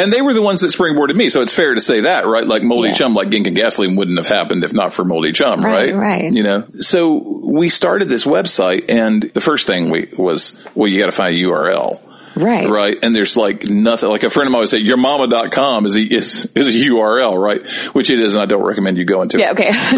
[0.00, 1.28] And they were the ones that springboarded me.
[1.28, 2.46] So it's fair to say that, right?
[2.46, 2.94] Like Moldy Yeah.
[2.94, 5.94] Chum, like Gink and Gasoline wouldn't have happened if not for Moldy Chum, Right, right?
[5.94, 6.32] right.
[6.32, 6.64] You know.
[6.80, 10.39] So we started this website, and the first thing we was,
[10.74, 12.00] well, you got to find a URL.
[12.40, 12.68] Right.
[12.68, 12.96] Right.
[13.02, 16.52] And there's like nothing, like a friend of mine would say, yourmama.com is a, is,
[16.54, 17.66] is a URL, right?
[17.94, 18.34] Which it is.
[18.34, 19.52] And I don't recommend you go into Yeah.
[19.52, 19.70] Okay.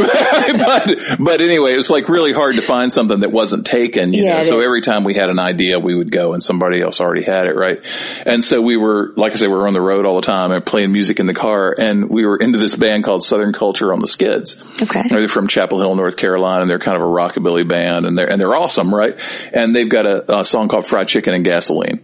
[0.58, 4.24] but, but anyway, it was like really hard to find something that wasn't taken, you
[4.24, 4.64] Yeah, know, so is.
[4.66, 7.54] every time we had an idea, we would go and somebody else already had it,
[7.56, 7.80] right?
[8.26, 10.52] And so we were, like I said, we were on the road all the time
[10.52, 13.92] and playing music in the car and we were into this band called Southern Culture
[13.92, 14.56] on the Skids.
[14.82, 15.02] Okay.
[15.08, 18.30] They're from Chapel Hill, North Carolina and they're kind of a rockabilly band and they're,
[18.30, 19.18] and they're awesome, right?
[19.52, 22.02] And they've got a, a song called Fried Chicken and Gasoline.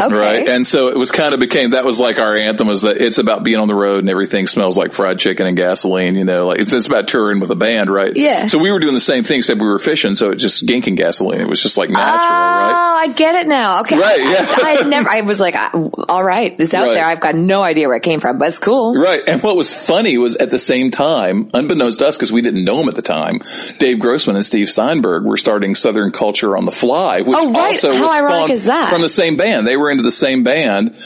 [0.00, 0.14] Okay.
[0.14, 0.48] Right.
[0.48, 3.18] And so it was kind of became, that was like our anthem was that it's
[3.18, 6.46] about being on the road and everything smells like fried chicken and gasoline, you know,
[6.46, 8.14] like it's, it's about touring with a band, right?
[8.16, 8.46] Yeah.
[8.46, 10.16] So we were doing the same thing except we were fishing.
[10.16, 11.40] So it just gink and gasoline.
[11.40, 12.70] It was just like natural, right?
[12.70, 13.08] oh, right?
[13.10, 13.80] I get it now.
[13.82, 13.98] Okay.
[13.98, 14.46] Right, yeah.
[14.48, 15.70] I, I never, I was like, I,
[16.08, 16.94] all right, it's out Right.
[16.94, 17.04] there.
[17.04, 18.94] I've got no idea where it came from, but it's cool.
[18.94, 19.22] Right.
[19.26, 22.64] And what was funny was at the same time, unbeknownst to us, because we didn't
[22.64, 23.40] know him at the time,
[23.78, 27.74] Dave Grossman and Steve Steinberg were starting Southern Culture on the Fly, which Oh, right.
[27.74, 28.90] also How was ironic is that?
[28.90, 29.66] from the same band.
[29.66, 30.96] They were into the same band.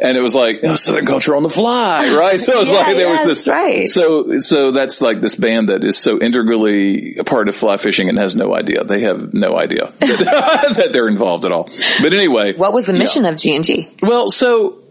[0.00, 2.40] And it was like, oh, Southern Culture on the Fly, right?
[2.40, 3.88] So it was Yeah, like, there yeah, was this, right.
[3.88, 8.08] so, so that's like this band that is so integrally a part of fly fishing
[8.08, 8.84] and has no idea.
[8.84, 11.70] They have no idea that, that they're involved at all.
[12.00, 12.54] But anyway.
[12.54, 12.98] What was the yeah.
[12.98, 13.90] mission of G&G?
[14.02, 14.82] Well, so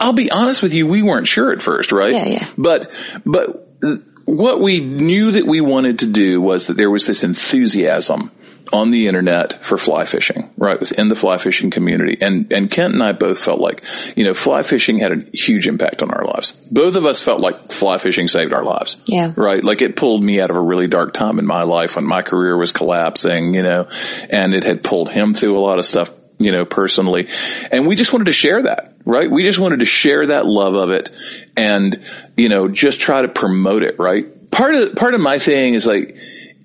[0.00, 2.12] I'll be honest with you, we weren't sure at first, right?
[2.12, 2.46] Yeah, yeah.
[2.58, 2.90] But,
[3.24, 7.22] but uh, what we knew that we wanted to do was that there was this
[7.24, 8.30] enthusiasm
[8.72, 10.78] on the internet for fly fishing, right?
[10.78, 12.18] Within the fly fishing community.
[12.20, 13.82] And, and Kent and I both felt like,
[14.16, 16.52] you know, fly fishing had a huge impact on our lives.
[16.70, 18.96] Both of us felt like fly fishing saved our lives.
[19.06, 19.32] Yeah.
[19.36, 19.62] Right?
[19.62, 22.22] Like it pulled me out of a really dark time in my life when my
[22.22, 23.88] career was collapsing, you know,
[24.30, 27.28] and it had pulled him through a lot of stuff, you know, personally.
[27.70, 29.30] And we just wanted to share that, right?
[29.30, 31.10] We just wanted to share that love of it
[31.56, 32.00] and,
[32.36, 34.50] you know, just try to promote it, right?
[34.50, 36.16] Part of, part of my thing is like,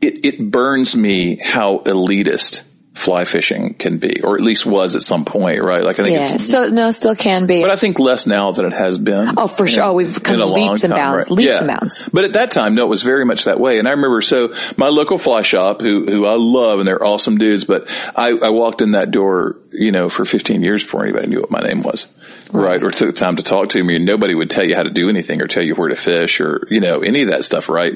[0.02, 2.64] it, it burns me how elitist
[2.96, 5.84] fly fishing can be, or at least was at some point, right?
[5.84, 6.34] Like I think Yeah.
[6.34, 7.62] it's, So, no, still can be.
[7.62, 9.36] but I think less now than it has been.
[9.38, 9.84] Oh, for in- sure.
[9.84, 11.30] Oh, we've come in a long leaps and time, bounds.
[11.30, 11.36] right?
[11.38, 11.58] Leaps Yeah.
[11.60, 12.10] and bounds.
[12.12, 13.78] But at that time, no, it was very much that way.
[13.78, 17.38] And I remember, so my local fly shop, who who I love, and they're awesome
[17.38, 17.66] dudes.
[17.66, 21.42] But I, I walked in that door, you know, for 15 years before anybody knew
[21.42, 22.08] what my name was,
[22.52, 22.82] right?
[22.82, 24.00] Or took the time to talk to me.
[24.00, 26.68] Nobody would tell you how to do anything or tell you where to fish or
[26.70, 27.94] you know any of that stuff, right?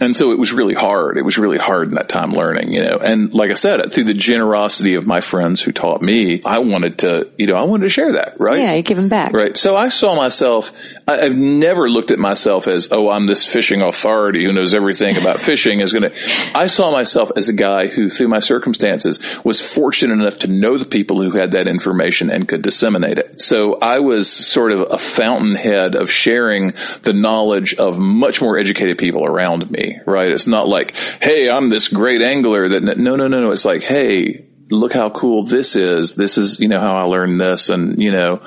[0.00, 1.18] And so it was really hard.
[1.18, 2.98] It was really hard in that time learning, you know.
[2.98, 6.98] And like I said, through the generosity of my friends who taught me, I wanted
[7.00, 8.58] to, you know, I wanted to share that, right?
[8.58, 9.32] yeah, you give them back.
[9.32, 9.56] Right.
[9.56, 10.72] So I saw myself,
[11.06, 15.16] I, I've never looked at myself as, oh, I'm this fishing authority who knows everything
[15.16, 16.18] about fishing is going to,
[16.54, 20.76] I saw myself as a guy who through my circumstances was fortunate enough to know
[20.76, 23.40] the people who had that information and could disseminate it.
[23.40, 26.68] So I was sort of a fountainhead of sharing
[27.02, 30.30] the knowledge of much more educated people around me, right?
[30.30, 33.50] It's not like, hey, I'm this great angler that, no, no, no, no.
[33.50, 36.14] It's like, hey, look how cool this is.
[36.14, 38.40] This is, you know, how I learned this and, you know,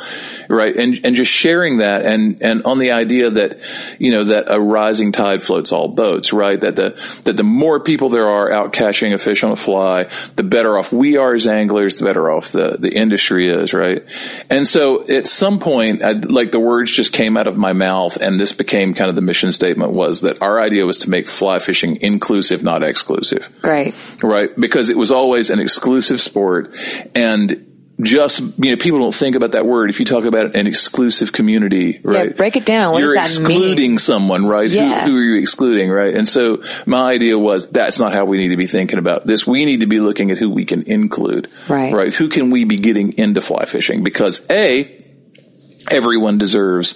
[0.49, 0.75] right.
[0.75, 3.59] And, and just sharing that and, and on the idea that,
[3.99, 6.59] you know, that a rising tide floats all boats, right?
[6.59, 10.07] That the, that the more people there are out catching a fish on a fly,
[10.35, 14.03] the better off we are as anglers, the better off the, the industry is, right?
[14.49, 18.17] And so at some point, I, like the words just came out of my mouth
[18.17, 21.29] and this became kind of the mission statement was that our idea was to make
[21.29, 23.93] fly fishing inclusive, not exclusive Great.
[24.23, 24.49] right?
[24.59, 26.75] Because it was always an exclusive sport
[27.15, 27.63] and
[27.99, 29.89] just, you know, people don't think about that word.
[29.89, 32.35] If you talk about an exclusive community, right?
[32.37, 32.93] break it down.
[32.93, 33.41] What You're that mean?
[33.41, 34.69] excluding someone, right?
[34.69, 35.05] Yeah.
[35.05, 36.13] Who, who are you excluding, right?
[36.13, 39.47] And so my idea was that's not how we need to be thinking about this.
[39.47, 41.91] We need to be looking at who we can include, Right.
[41.91, 42.13] Right?
[42.13, 44.03] Who can we be getting into fly fishing?
[44.03, 45.03] Because A,
[45.89, 46.93] everyone deserves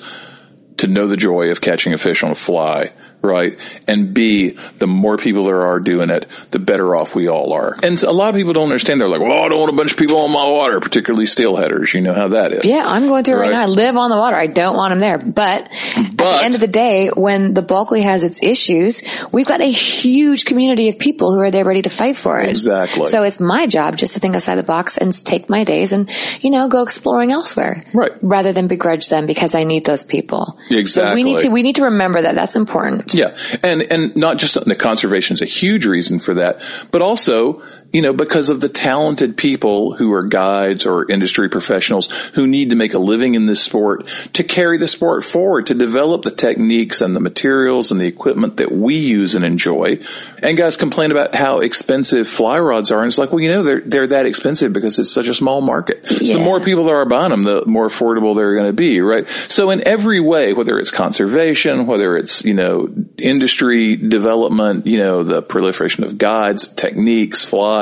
[0.78, 2.92] to know the joy of catching a fish on a fly,
[3.22, 3.58] right?
[3.88, 7.76] And B, the more people there are doing it, the better off we all are.
[7.84, 9.00] And a lot of people don't understand.
[9.02, 11.94] They're like, well, I don't want a bunch of people on my water, particularly steelheaders.
[11.94, 12.66] You know how that is.
[12.66, 13.52] Yeah, I'm going to right, Right.
[13.52, 13.62] now.
[13.62, 14.36] I live on the water.
[14.36, 15.18] I don't want them there.
[15.18, 19.62] But, at the end of the day, when the Bulkley has its issues, we've got
[19.62, 22.50] a huge community of people who are there ready to fight for it.
[22.50, 23.06] Exactly.
[23.06, 26.10] So it's my job just to think outside the box and take my days and,
[26.42, 27.84] you know, go exploring elsewhere.
[27.94, 28.12] Right.
[28.22, 30.58] Rather than begrudge them because I need those people.
[30.70, 31.24] So we Exactly.
[31.24, 32.36] need to, we need to remember that.
[32.36, 33.11] That's important.
[33.16, 33.38] Yeah.
[33.64, 37.64] And, and not just the conservation is a huge reason for that, but also,
[37.94, 42.70] you know, because of the talented people who are guides or industry professionals who need
[42.70, 46.32] to make a living in this sport to carry the sport forward, to develop the
[46.32, 50.00] techniques and the materials and the equipment that we use and enjoy.
[50.42, 53.00] And guys complain about how expensive fly rods are.
[53.00, 55.62] And it's like, well, you know, they're, they're that expensive because it's such a small
[55.62, 56.08] market.
[56.08, 56.38] So Yeah.
[56.38, 59.28] the more people that are buying them, the more affordable they're going to be, right?
[59.28, 65.24] So in every way, whether it's conservation, whether it's, you know, industry development, you know,
[65.24, 67.81] the proliferation of guides, techniques, flies,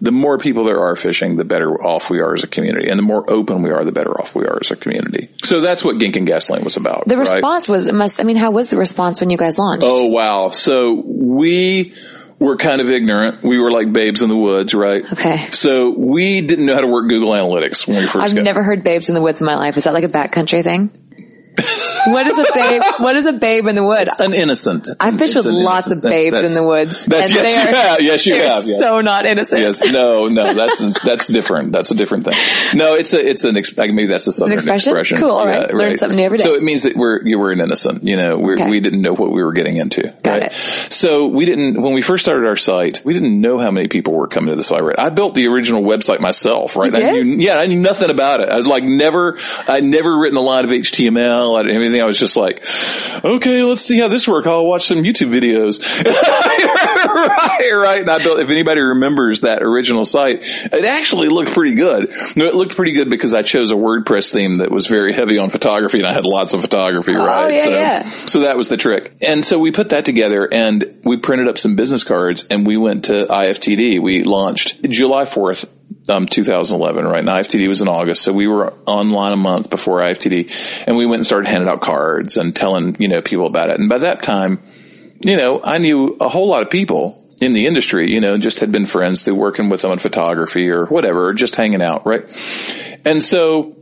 [0.00, 2.88] the more people there are fishing, the better off we are as a community.
[2.88, 5.30] And the more open we are, the better off we are as a community.
[5.44, 7.06] So that's what Gink and Gasoline was about.
[7.06, 7.32] The right?
[7.32, 9.84] response was, must, I mean, how was the response when you guys launched?
[9.86, 10.50] Oh wow.
[10.50, 11.94] So we
[12.38, 13.42] were kind of ignorant.
[13.42, 15.10] We were like babes in the woods, right?
[15.12, 15.36] Okay.
[15.52, 18.62] So we didn't know how to work Google Analytics when we 1st I've got never
[18.62, 19.76] heard Babes in the Woods in my life.
[19.76, 20.90] Is that like a backcountry thing?
[22.06, 22.82] What is a babe?
[22.98, 24.18] What is a babe in the woods?
[24.18, 24.88] An innocent.
[25.00, 27.06] I fish with lots of babes in the woods.
[27.06, 28.00] That's, and yes, you have.
[28.02, 28.64] Yes, you have.
[28.66, 28.78] Yeah.
[28.78, 29.60] so not innocent.
[29.62, 31.72] Yes, no, no, that's that's different.
[31.72, 32.34] That's a different thing.
[32.74, 35.18] No, it's a it's an ex- like, maybe that's a southern expression?
[35.18, 35.72] Cool, all right.
[35.72, 36.44] Learn something new every day.
[36.44, 38.04] So it means that we're you were an innocent.
[38.04, 38.70] You know, we're, Okay.
[38.70, 40.02] we didn't know what we were getting into.
[40.22, 40.42] Got right?
[40.44, 40.52] it.
[40.52, 44.14] So we didn't when we first started our site, we didn't know how many people
[44.14, 44.82] were coming to the site.
[44.82, 44.98] Right?
[44.98, 46.76] I built the original website myself.
[46.76, 46.96] Right?
[46.96, 47.26] You I did?
[47.26, 48.48] knew, yeah, I knew nothing about it.
[48.48, 49.38] I was like never,
[49.68, 52.02] I'd never written a line of HTML and everything.
[52.02, 52.64] I was just like,
[53.24, 54.46] okay, let's see how this works.
[54.46, 55.80] I'll watch some YouTube videos.
[56.04, 58.00] right, right.
[58.00, 62.12] And I built, if anybody remembers that original site, it actually looked pretty good.
[62.36, 65.38] No, it looked pretty good because I chose a WordPress theme that was very heavy
[65.38, 67.44] on photography and I had lots of photography, oh, right?
[67.44, 68.08] Oh, yeah, so, yeah.
[68.08, 69.16] so that was the trick.
[69.22, 72.76] And so we put that together and we printed up some business cards and we
[72.76, 74.00] went to IFTD.
[74.00, 75.68] We launched July 4th.
[76.08, 77.18] Um, 2011, right?
[77.18, 78.22] And IFTD was in August.
[78.22, 81.80] So we were online a month before IFTD and we went and started handing out
[81.80, 83.80] cards and telling, you know, people about it.
[83.80, 84.60] And by that time,
[85.20, 88.60] you know, I knew a whole lot of people in the industry, you know, just
[88.60, 92.06] had been friends through working with them in photography or whatever, or just hanging out,
[92.06, 92.22] right?
[93.04, 93.75] And so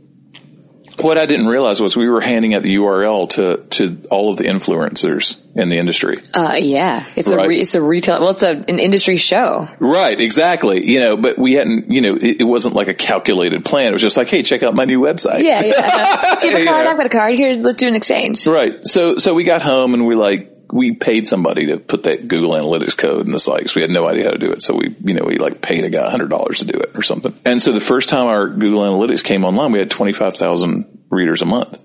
[0.97, 4.37] what I didn't realize was we were handing out the URL to, to all of
[4.37, 6.17] the influencers in the industry.
[6.33, 8.19] Uh, yeah, it's a re- it's a retail.
[8.19, 9.67] Well, it's a, an industry show.
[9.79, 10.85] Right, exactly.
[10.85, 13.89] You know, but we hadn't, you know, it, it wasn't like a calculated plan.
[13.89, 15.43] It was just like, hey, check out my new website.
[15.43, 16.35] Yeah, yeah.
[16.39, 16.89] Do you have a Yeah.
[16.89, 17.35] I've got a card.
[17.35, 18.45] Here, let's do an exchange.
[18.47, 18.85] Right.
[18.87, 22.51] So, so we got home and we like, we paid somebody to put that Google
[22.51, 24.61] Analytics code in the site 'cause we had no idea how to do it.
[24.61, 27.01] So we, you know, we like paid a guy hundred dollars to do it or
[27.01, 27.33] something.
[27.45, 31.45] And so the first time our Google Analytics came online, we had 25,000 readers a
[31.45, 31.77] month.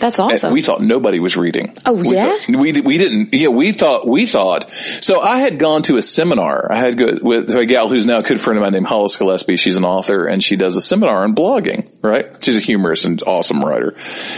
[0.00, 0.52] That's And awesome.
[0.52, 1.74] We thought nobody was reading.
[1.86, 2.36] Oh, We yeah?
[2.36, 3.32] thought- we we didn't.
[3.32, 4.70] Yeah, we thought we thought.
[4.72, 6.70] So I had gone to a seminar.
[6.70, 9.16] I had go with a gal who's now a good friend of mine named Hollis
[9.16, 9.56] Gillespie.
[9.56, 11.88] She's an author and she does a seminar on blogging.
[12.02, 12.26] Right?
[12.44, 13.94] She's a humorist and awesome writer.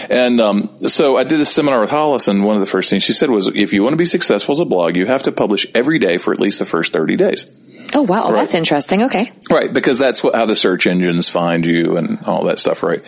[0.08, 3.02] And um, so I did a seminar with Hollis, and one of the first things
[3.02, 5.32] she said was, "If you want to be successful as a blog, you have to
[5.32, 7.46] publish every day for at least the first thirty days."
[7.94, 9.02] Oh wow, that's interesting.
[9.04, 9.32] Okay.
[9.50, 13.02] Right, because that's what, how the search engines find you and all that stuff, right?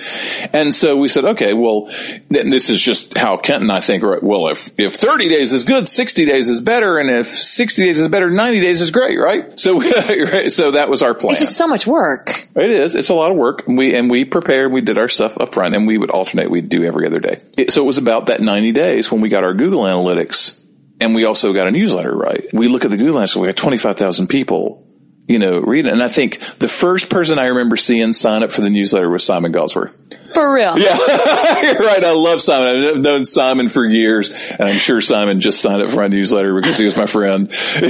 [0.52, 1.88] And so we said, okay, well,
[2.28, 4.22] then this is just how Kent and I think, right?
[4.22, 7.98] Well, if, if 30 days is good, 60 days is better, and if 60 days
[7.98, 9.58] is better, 90 days is great, right?
[9.58, 11.32] So, right, so that was our plan.
[11.32, 12.46] It's just so much work.
[12.54, 12.94] It is.
[12.94, 13.66] It's a lot of work.
[13.66, 14.72] And we and we prepared.
[14.72, 16.50] We did our stuff up front, and we would alternate.
[16.50, 17.40] We'd do every other day.
[17.56, 20.56] It- so it was about that ninety days when we got our Google Analytics,
[21.00, 22.16] and we also got a newsletter.
[22.16, 22.46] Right.
[22.52, 23.36] We look at the Google Analytics.
[23.36, 24.82] We got twenty five thousand people.
[25.28, 25.94] You know, reading, it.
[25.94, 29.24] and I think the first person I remember seeing sign up for the newsletter was
[29.24, 29.96] Simon Gawesworth.
[30.32, 30.78] For real.
[30.78, 32.04] Yeah, you're right.
[32.04, 32.68] I love Simon.
[32.94, 36.54] I've known Simon for years, and I'm sure Simon just signed up for my newsletter
[36.54, 37.52] because he was my friend.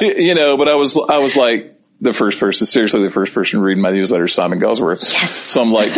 [0.00, 3.60] you know, but I was, I was like the first person, seriously, the first person
[3.60, 5.12] reading my newsletter, Simon Gawesworth.
[5.12, 5.30] Yes.
[5.30, 5.92] So I'm like,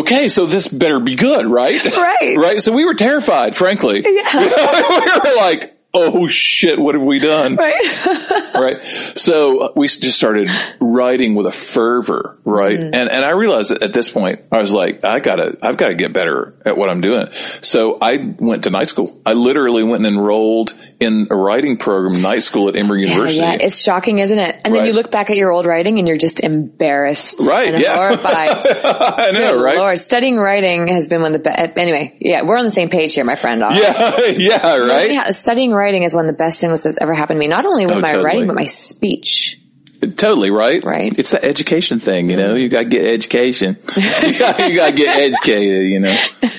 [0.00, 1.84] okay, so this better be good, right?
[1.84, 2.34] Right.
[2.38, 2.62] right.
[2.62, 4.02] So we were terrified, frankly.
[4.04, 4.40] Yeah.
[5.24, 7.56] we were like, oh shit, what have we done?
[7.66, 8.54] Right.
[8.54, 8.82] right?
[8.82, 10.48] So uh, we just started
[10.80, 12.78] writing with a fervor, right?
[12.78, 12.94] Mm-hmm.
[12.94, 15.88] And and I realized that at this point, I was like, I gotta, I've got
[15.88, 17.30] to get better at what I'm doing.
[17.32, 19.20] So I went to night school.
[19.26, 23.40] I literally went and enrolled in a writing program, night school at Emory Yeah, University.
[23.42, 24.60] yeah, it's shocking, isn't it?
[24.64, 27.40] And then you look back at your old writing and you're just embarrassed.
[27.46, 27.94] Right, And yeah.
[27.96, 28.50] horrified.
[28.50, 29.78] I know, Good right?
[29.78, 31.76] Lord, studying writing has been one of the best.
[31.78, 33.60] Anyway, yeah, we're on the same page here, my friend.
[33.60, 35.10] Yeah, yeah, right.
[35.10, 37.48] Yeah, studying writing is one of the best things that's ever happened to me.
[37.48, 38.24] Not only with Oh, my totally.
[38.24, 39.60] writing, but my speech.
[40.00, 40.82] Totally right.
[40.84, 41.16] Right.
[41.18, 42.54] It's the education thing, you know.
[42.54, 43.76] You got to get education.
[43.96, 46.16] you got to get educated, you know,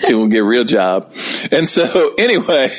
[0.08, 1.14] you will get a real job.
[1.52, 2.72] And so, anyway,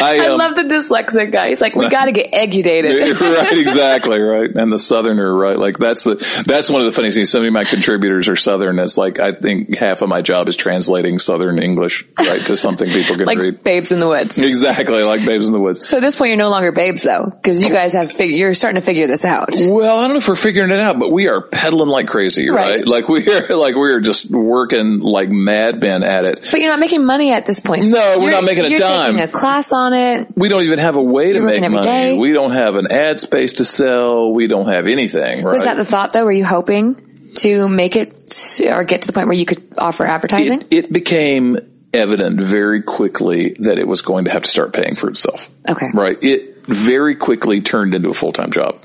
[0.00, 1.48] I, I um, love the dyslexic guy.
[1.48, 3.20] He's like, we got to get educated.
[3.20, 4.50] right, exactly, right.
[4.50, 5.58] And the Southerner, right?
[5.58, 6.14] Like that's the
[6.46, 7.30] that's one of the funny things.
[7.30, 8.78] So many of my contributors are Southern.
[8.78, 12.90] It's like I think half of my job is translating Southern English, right, to something
[12.90, 13.62] people can like read.
[13.62, 14.38] babes in the woods.
[14.38, 15.86] Exactly, like Babes in the Woods.
[15.86, 18.54] So at this point, you're no longer babes though, because you guys have fig- you're
[18.54, 19.50] starting to figure this out.
[19.58, 22.48] Well, I don't know if we're figuring it out, but we are peddling like crazy,
[22.48, 22.78] right?
[22.78, 22.86] Right.
[22.96, 26.46] Like we are, like we are just working like madmen at it.
[26.50, 27.86] But you're not making money at this point.
[27.86, 29.18] No, we're You're- not making a you're dime.
[29.18, 30.28] A class on it.
[30.36, 31.86] We don't even have a way to You're make money.
[31.86, 32.16] day.
[32.16, 34.32] We don't have an ad space to sell.
[34.32, 35.54] We don't have anything, right?
[35.54, 36.24] Was that the thought though?
[36.24, 37.02] Were you hoping
[37.38, 40.60] to make it to- or get to the point where you could offer advertising?
[40.70, 41.58] it, it became
[41.92, 45.48] evident very quickly that it was going to have to start paying for itself.
[45.68, 45.88] Okay.
[45.92, 46.16] Right.
[46.22, 48.80] It very quickly turned into a full-time job.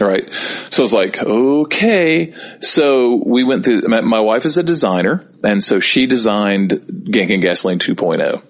[0.00, 0.30] All right.
[0.30, 2.32] So it's like, okay.
[2.60, 7.30] So we went through, my, my wife is a designer and so she designed Gink
[7.30, 8.42] and Gasoline 2.0.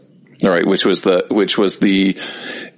[0.42, 2.16] All right, which was the which was the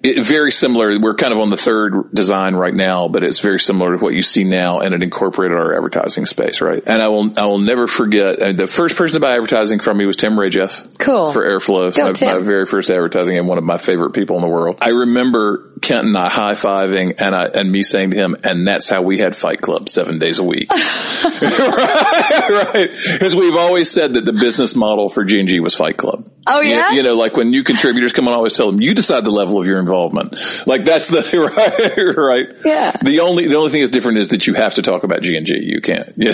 [0.03, 0.99] it, very similar.
[0.99, 4.15] We're kind of on the third design right now, but it's very similar to what
[4.15, 6.83] you see now, and it incorporated our advertising space, right?
[6.85, 9.97] And I will I will never forget uh, the first person to buy advertising from
[9.97, 10.99] me was Tim Rajeff.
[10.99, 11.31] Cool.
[11.31, 11.95] for Airflo.
[11.95, 12.37] Go, my, Tim.
[12.37, 14.79] my very first advertising, and one of my favorite people in the world.
[14.83, 18.67] I remember Kent and I high fiving, and I and me saying to him, "And
[18.67, 21.43] that's how we had Fight Club seven days a week." right,
[22.75, 22.91] right.
[23.13, 26.31] Because we've always said that the business model for G and G was Fight Club.
[26.47, 26.93] Oh, You- yeah?
[26.93, 29.31] you know, like when new contributors come on, I always tell them, you decide the
[29.31, 30.35] level of your involvement.
[30.67, 31.21] Like that's the,
[31.57, 32.47] right, right.
[32.65, 32.93] Yeah.
[33.03, 35.37] The only, the only thing that's different is that you have to talk about G
[35.37, 35.59] and G.
[35.63, 36.13] You can't.
[36.17, 36.33] Yeah.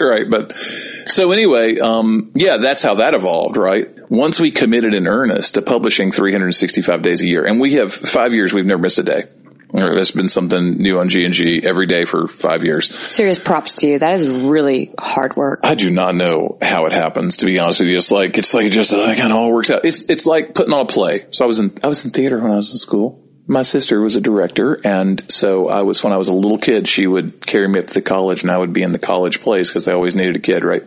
[0.00, 0.28] right.
[0.28, 3.88] But so anyway, um, yeah, that's how that evolved, right?
[4.10, 8.34] Once we committed in earnest to publishing 365 days a year and we have five
[8.34, 9.24] years, we've never missed a day.
[9.70, 12.94] Or That's been something new on G and G every day for five years.
[12.94, 13.98] Serious props to you.
[13.98, 15.60] That is really hard work.
[15.62, 17.38] I do not know how it happens.
[17.38, 19.52] To be honest with you, it's like it's like it just uh, kind of all
[19.52, 19.84] works out.
[19.84, 21.26] It's it's like putting on a play.
[21.32, 23.27] So I was in I was in theater when I was in school.
[23.50, 26.86] My sister was a director, and so I was when I was a little kid.
[26.86, 29.40] She would carry me up to the college, and I would be in the college
[29.40, 30.82] plays because they always needed a kid, right?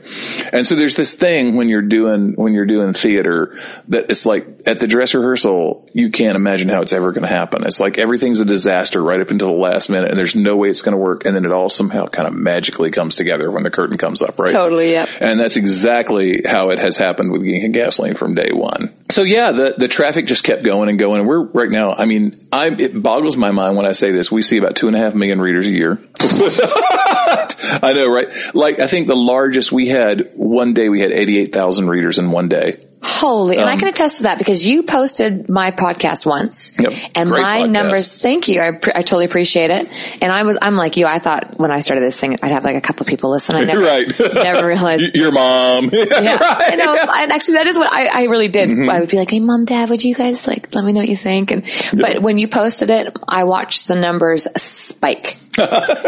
[0.53, 3.55] And so there's this thing when you're doing when you're doing theater
[3.87, 7.27] that it's like at the dress rehearsal, you can't imagine how it's ever going to
[7.27, 7.65] happen.
[7.65, 10.69] It's like everything's a disaster right up until the last minute, and there's no way
[10.69, 13.63] it's going to work, and then it all somehow kind of magically comes together when
[13.63, 14.53] the curtain comes up, right?
[14.53, 15.07] Totally, yeah.
[15.19, 18.93] And that's exactly how it has happened with Gink and Gasoline from day one.
[19.09, 21.19] So yeah, the, the traffic just kept going and going.
[21.19, 24.31] And we're right now, I mean, I, it boggles my mind when I say this.
[24.31, 25.99] We see about two and a half million readers a year.
[26.19, 28.27] I know, right?
[28.53, 32.49] Like, I think the largest we had one day, we had 88,000 readers in one
[32.49, 32.77] day.
[33.03, 36.93] Holy, and I can attest to that because you posted my podcast once, Um, Yep.
[37.15, 37.69] and my podcast.
[37.71, 38.21] numbers.
[38.21, 39.87] Thank you, I, pre- I totally appreciate it.
[40.21, 41.07] And I was, I'm like you.
[41.07, 43.55] I thought when I started this thing, I'd have like a couple people listen.
[43.55, 44.07] I never, right.
[44.35, 45.03] never realized.
[45.15, 45.89] Your mom.
[46.21, 46.73] Yeah, right.
[46.73, 46.95] I know.
[46.95, 48.69] And actually, that is what I, I really did.
[48.69, 48.89] Mm-hmm.
[48.89, 51.09] I would be like, "Hey, mom, dad, would you guys like let me know what
[51.09, 55.37] you think?" And but when you posted it, I watched the numbers spike.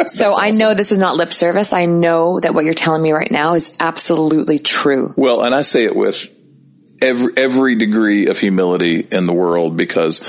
[0.05, 1.73] so I know this is not lip service.
[1.73, 5.13] I know that what you're telling me right now is absolutely true.
[5.17, 6.29] Well, and I say it with
[7.03, 10.21] every every degree of humility in the world because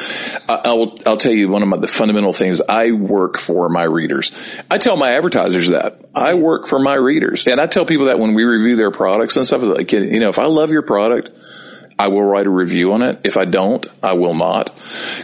[0.48, 2.60] I, I will I'll tell you one of my, the fundamental things.
[2.60, 4.32] I work for my readers.
[4.70, 8.18] I tell my advertisers that I work for my readers, and I tell people that
[8.18, 9.62] when we review their products and stuff.
[9.62, 11.30] Like you know, if I love your product.
[11.96, 13.20] I will write a review on it.
[13.22, 14.74] If I don't, I will not.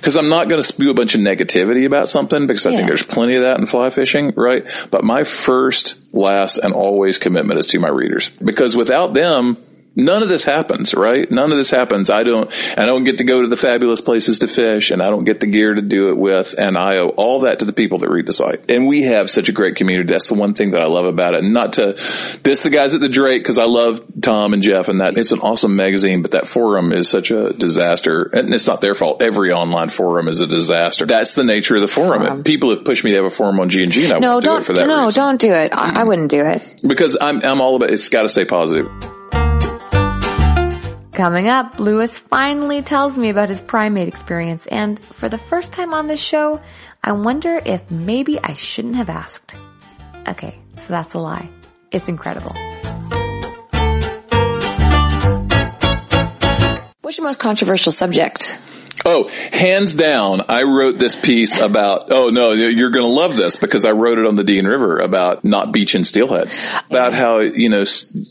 [0.03, 2.77] Cause I'm not going to spew a bunch of negativity about something because I Yeah.
[2.77, 4.65] think there's plenty of that in fly fishing, right?
[4.89, 9.57] But my first, last, and always commitment is to my readers because without them,
[9.97, 11.31] none of this happens, right?
[11.31, 12.11] None of this happens.
[12.11, 15.11] I don't, I don't get to go to the fabulous places to fish and I
[15.11, 16.55] don't get the gear to do it with.
[16.57, 18.71] And I owe all that to the people that read the site.
[18.71, 20.13] And we have such a great community.
[20.13, 21.45] That's the one thing that I love about it.
[21.45, 21.93] And not to
[22.43, 25.33] diss the guys at the Drake because I love Tom and Jeff and that it's
[25.33, 29.21] an awesome magazine, but that forum is such a disaster and it's not their fault.
[29.23, 31.05] Every online forum is a disaster.
[31.07, 32.43] That's the nature of the forum.
[32.45, 34.33] People have pushed me to have a forum on G and G and I No,
[34.35, 34.61] won't do don't.
[34.61, 35.23] it for that no, reason.
[35.23, 35.73] don't do it.
[35.75, 36.81] I, I wouldn't do it.
[36.87, 38.87] Because I'm, I'm all about, it's got to stay positive.
[41.13, 45.93] Coming up, Louis finally tells me about his primate experience, and for the first time
[45.93, 46.61] on this show,
[47.03, 49.57] I wonder if maybe I shouldn't have asked.
[50.29, 51.51] Okay, so that's a lie.
[51.91, 52.55] It's incredible.
[57.01, 58.59] What's your most controversial subject?
[59.05, 63.57] Oh, hands down, I wrote this piece about, oh no, you're going to love this
[63.57, 66.51] because I wrote it on the Dean River about not beaching steelhead.
[66.91, 67.85] About how, you know,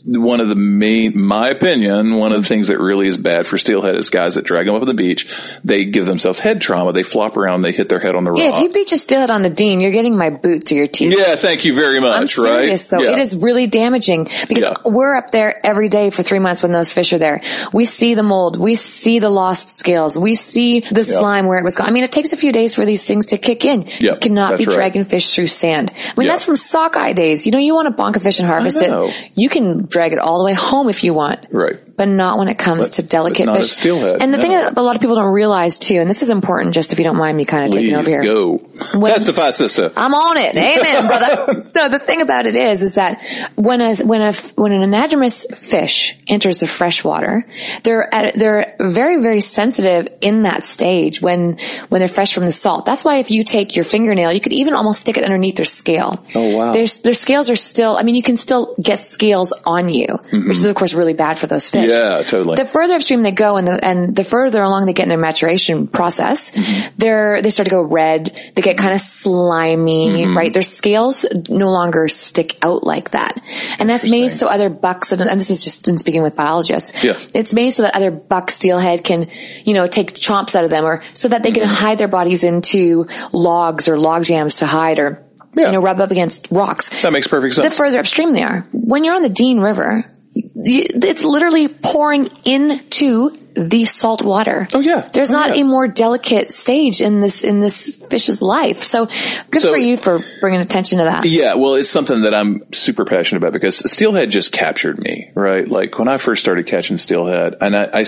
[0.06, 3.58] one of the main, my opinion, one of the things that really is bad for
[3.58, 5.26] steelhead is guys that drag them up on the beach.
[5.64, 6.92] They give themselves head trauma.
[6.92, 7.62] They flop around.
[7.62, 8.38] They hit their head on the rock.
[8.40, 10.86] Yeah, if you beach a steelhead on the Dean, you're getting my boot through your
[10.86, 11.14] teeth.
[11.18, 12.16] Yeah, thank you very much.
[12.16, 12.68] I'm serious.
[12.70, 12.78] right?
[12.78, 13.12] So Yeah.
[13.12, 14.76] it is really damaging because Yeah.
[14.84, 17.40] we're up there every day for three months when those fish are there.
[17.72, 18.56] We see the mold.
[18.56, 20.16] We see the lost scales.
[20.16, 21.86] We see the slime where it was gone.
[21.88, 23.82] I mean, it takes a few days for these things to kick in.
[24.00, 24.82] Yeah, you cannot be that's right.
[24.82, 25.92] dragging fish through sand.
[25.94, 26.32] I mean, Yeah.
[26.32, 27.46] that's from sockeye days.
[27.46, 29.14] You know, you want to bonk a fish and harvest it.
[29.34, 31.46] You can drag it all the way home if you want.
[31.50, 31.78] Right.
[32.00, 33.72] But not when it comes But- to delicate but not a fish.
[33.72, 36.30] steelhead, And the thing that a lot of people don't realize too, and this is
[36.30, 38.22] important just if you don't mind me kind of taking over here.
[38.22, 38.56] go.
[38.94, 39.92] When- Testify, sister.
[39.94, 40.56] I'm on it.
[40.56, 41.66] Amen, brother.
[41.76, 43.20] no, the thing about it is, is that
[43.56, 47.44] when a, when a, when an anadromous fish enters the fresh water,
[47.82, 51.58] they're at, they're very, very sensitive in that stage when,
[51.90, 52.86] when they're fresh from the salt.
[52.86, 55.66] That's why if you take your fingernail, you could even almost stick it underneath their
[55.66, 56.24] scale.
[56.34, 56.72] Oh, wow.
[56.72, 60.32] Their, their scales are still, I mean, you can still get scales on you, which
[60.32, 60.50] mm-hmm.
[60.50, 61.89] is of course really bad for those fish.
[61.90, 62.20] Mm-hmm.
[62.20, 62.56] Yeah, totally.
[62.56, 65.18] The further upstream they go and the, and the further along they get in their
[65.18, 66.94] maturation process, Mm-hmm.
[66.98, 68.52] they're, they start to go red.
[68.54, 70.36] They get kind of slimy, Mm-hmm.
[70.36, 70.52] right?
[70.52, 73.40] Their scales no longer stick out like that.
[73.78, 77.02] And that's made so other bucks, and, and this is just in speaking with biologists.
[77.02, 77.18] Yeah.
[77.34, 79.28] It's made so that other buck steelhead can,
[79.64, 82.44] you know, take chomps out of them or so that they can hide their bodies
[82.44, 85.24] into logs or log jams to hide or,
[85.54, 85.66] Yeah.
[85.66, 87.68] you know, rub up against rocks that makes perfect sense.
[87.68, 88.66] the further upstream they are.
[88.72, 90.04] When you're on the Dean River,
[90.34, 94.68] it's literally pouring into the salt water.
[94.72, 95.08] Oh, yeah.
[95.12, 95.62] There's Oh, not yeah.
[95.62, 98.82] a more delicate stage in this in this fish's life.
[98.84, 99.08] So
[99.50, 101.24] good So- for you for bringing attention to that.
[101.24, 105.66] Yeah, well, it's something that I'm super passionate about because steelhead just captured me, right?
[105.68, 108.04] Like when I first started catching steelhead, and I, I,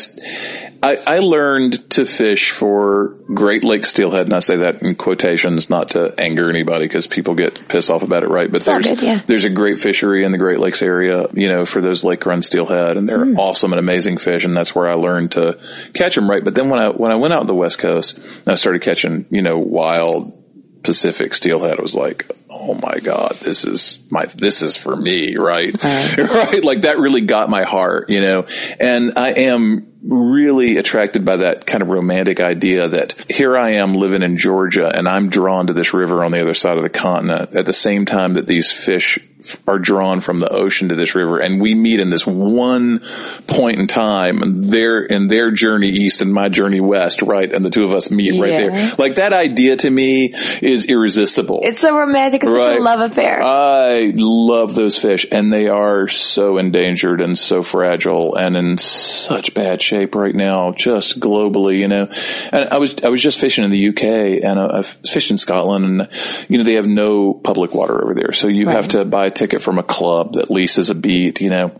[0.82, 5.70] I, I learned to fish for Great Lake steelhead, and I say that in quotations,
[5.70, 8.50] not to anger anybody because people get pissed off about it, right?
[8.50, 9.20] But all there's good, yeah.
[9.24, 12.42] there's a great fishery in the Great Lakes area, you know, for those lake run
[12.42, 13.38] steelhead, and they're Hmm.
[13.38, 15.58] awesome and amazing fish, and that's where I learned to
[15.94, 16.42] catch them right.
[16.42, 18.82] But then when I when I went out on the West Coast, and I started
[18.82, 20.38] catching, you know, wild
[20.82, 25.36] Pacific steelhead I was like, oh my God, this is my, this is for me,
[25.36, 25.72] right?
[25.82, 26.64] right?
[26.64, 28.46] Like that really got my heart, you know,
[28.80, 33.94] and I am really attracted by that kind of romantic idea that here I am
[33.94, 36.90] living in Georgia and I'm drawn to this river on the other side of the
[36.90, 37.54] continent.
[37.54, 39.18] At the same time that these fish
[39.66, 43.00] are drawn from the ocean to this river and we meet in this one
[43.46, 47.64] point in time and their in their journey east and my journey west right and
[47.64, 50.32] the two of us meet right there like that idea to me
[50.62, 53.42] is irresistible It's a romantic, it's such a love affair.
[53.42, 59.54] I love those fish and they are so endangered and so fragile and in such
[59.54, 62.08] bad shape right now, just globally, you know.
[62.52, 64.02] And I was, I was just fishing in the UK
[64.44, 66.08] and I- I've fished in Scotland and,
[66.48, 68.32] you know, they have no public water over there.
[68.32, 71.72] So you have to buy ticket from a club that leases a beat, you know.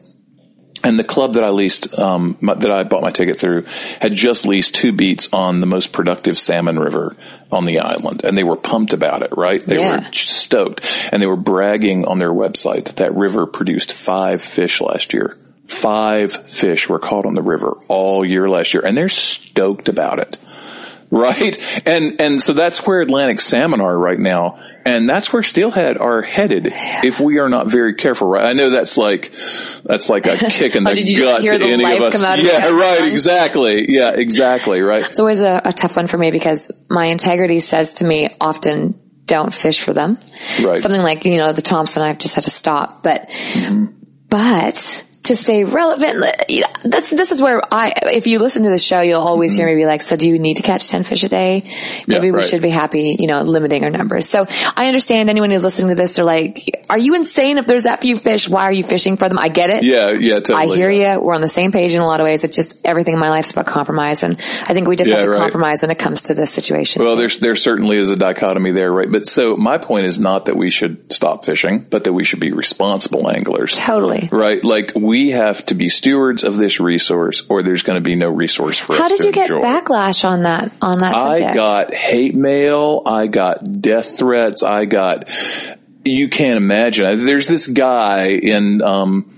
[0.84, 3.66] And the club that I leased, um, my, that I bought my ticket through
[4.00, 7.16] had just leased two beats on the most productive salmon river
[7.53, 8.24] on the island.
[8.24, 9.64] And they were pumped about it, right?
[9.64, 9.98] They Yeah.
[9.98, 14.80] were stoked and they were bragging on their website that that river produced five fish
[14.80, 15.36] last year.
[15.66, 20.18] Five fish were caught on the river all year last year and they're stoked about
[20.18, 20.36] it.
[21.12, 21.58] Right?
[21.86, 24.58] And, and so that's where Atlantic salmon are right now.
[24.86, 28.46] And that's where steelhead are headed if we are not very careful, right?
[28.46, 29.30] I know that's like,
[29.84, 32.00] that's like a kick in Oh, the did you gut hear to the any of
[32.00, 32.16] us.
[32.16, 32.72] come out of your yeah, head?
[32.72, 33.12] right.
[33.12, 33.92] Exactly.
[33.92, 34.80] Yeah, exactly.
[34.80, 35.04] Right.
[35.04, 38.98] It's always a, a tough one for me because my integrity says to me often,
[39.26, 40.18] don't fish for them.
[40.64, 40.80] Right.
[40.80, 43.84] Something like, you know, the Thompson, I've just had to stop, but, Mm-hmm.
[44.30, 46.25] but to stay relevant,
[46.85, 49.77] that's, this is where I, if you listen to the show, you'll always hear me
[49.77, 51.62] be like, so do you need to catch 10 fish a day?
[52.09, 52.27] Maybe.
[52.27, 54.29] Yeah, we should be happy, you know, limiting our numbers.
[54.29, 54.47] So
[54.77, 57.59] I understand anyone who's listening to this, they're like, are you insane?
[57.59, 59.39] If there's that few fish, why are you fishing for them?
[59.39, 59.85] I get it.
[59.85, 60.11] Yeah.
[60.11, 60.41] Yeah.
[60.41, 60.73] Totally.
[60.73, 61.20] I hear you.
[61.23, 62.43] We're on the same page in a lot of ways.
[62.43, 64.25] It's just everything in my life is about compromise.
[64.25, 65.39] And I think we just Yeah, have to right.
[65.39, 67.05] compromise when it comes to this situation.
[67.05, 69.11] Well, there's there certainly is a dichotomy there, right?
[69.11, 72.41] But so my point is not that we should stop fishing, but that we should
[72.41, 73.77] be responsible anglers.
[73.77, 74.29] totally.
[74.33, 74.64] Right?
[74.64, 78.30] Like we have to be stewards of this resource or there's going to be no
[78.30, 81.50] resource for How us How did you get backlash on that, on that subject?
[81.50, 83.02] I got hate mail.
[83.06, 84.62] I got death threats.
[84.62, 85.30] I got,
[86.04, 87.24] you can't imagine.
[87.24, 89.34] There's this guy in, um,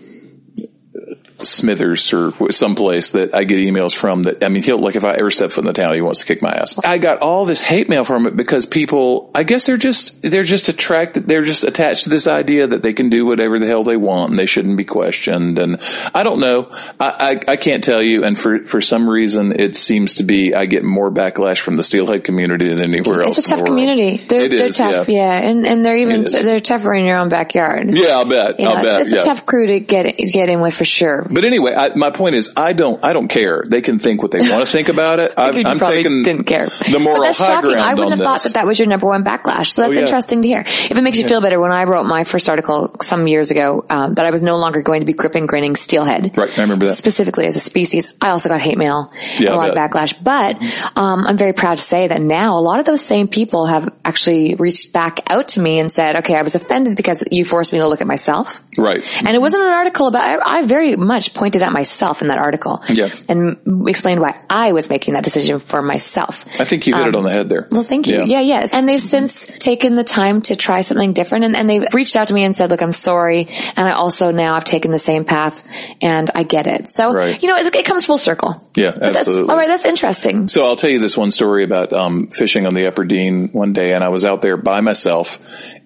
[1.44, 5.12] Smithers or someplace that I get emails from that, I mean, he'll, like if I
[5.12, 6.78] ever step foot in the town, he wants to kick my ass.
[6.84, 10.44] I got all this hate mail from it because people, I guess they're just, they're
[10.44, 13.84] just attracted, they're just attached to this idea that they can do whatever the hell
[13.84, 15.58] they want and they shouldn't be questioned.
[15.58, 15.80] And
[16.14, 16.70] I don't know.
[16.98, 18.24] I, I, I can't tell you.
[18.24, 21.82] And for, for some reason, it seems to be, I get more backlash from the
[21.82, 23.38] steelhead community than anywhere else.
[23.38, 24.16] It's a tough community.
[24.18, 25.38] They're, It they're is, tough, yeah.
[25.38, 27.94] And, and they're even, they're tougher in your own backyard.
[27.94, 28.58] Yeah, I'll bet.
[28.58, 29.00] You know, I'll bet.
[29.00, 29.32] it's, it's yeah.
[29.32, 31.26] a tough crew to get, get in with for sure.
[31.34, 33.64] But anyway, I, my point is, I don't, I don't care.
[33.66, 35.34] They can think what they want to think about it.
[35.36, 36.68] I'm, I'm taking didn't care.
[36.68, 37.70] the moral but that's high shocking.
[37.70, 39.72] ground I wouldn't have thought that that was your number one backlash.
[39.72, 40.02] So that's yeah.
[40.02, 40.60] interesting to hear.
[40.60, 43.84] If it makes you feel better, when I wrote my first article some years ago,
[43.90, 46.36] um, that I was no longer going to be gripping grinning steelhead.
[46.36, 46.94] Right, I remember that.
[46.94, 48.16] Specifically as a species.
[48.20, 50.14] I also got hate mail Yeah, a I lot of backlash.
[50.22, 50.62] But
[50.96, 53.92] um, I'm very proud to say that now a lot of those same people have
[54.04, 57.72] actually reached back out to me and said, okay, I was offended because you forced
[57.72, 58.62] me to look at myself.
[58.76, 59.02] Right.
[59.18, 62.38] And it wasn't an article about, I, I very much pointed at myself in that
[62.38, 62.82] article.
[62.88, 63.08] Yeah.
[63.28, 66.44] And explained why I was making that decision for myself.
[66.60, 67.68] I think you hit it on the head there.
[67.70, 68.24] Well, thank you.
[68.24, 68.40] Yeah.
[68.40, 68.74] yes.
[68.74, 72.28] And they've since taken the time to try something different and, and they've reached out
[72.28, 73.48] to me and said, look, I'm sorry.
[73.76, 75.66] And I also now I've taken the same path
[76.00, 76.88] and I get it.
[76.88, 77.40] So, Right.
[77.42, 78.68] you know, it, it comes full circle.
[78.76, 79.50] Yeah, But that's, absolutely.
[79.50, 79.68] all right.
[79.68, 80.48] That's interesting.
[80.48, 83.72] So I'll tell you this one story about um, fishing on the Upper Dean one
[83.72, 85.38] day, and I was out there by myself,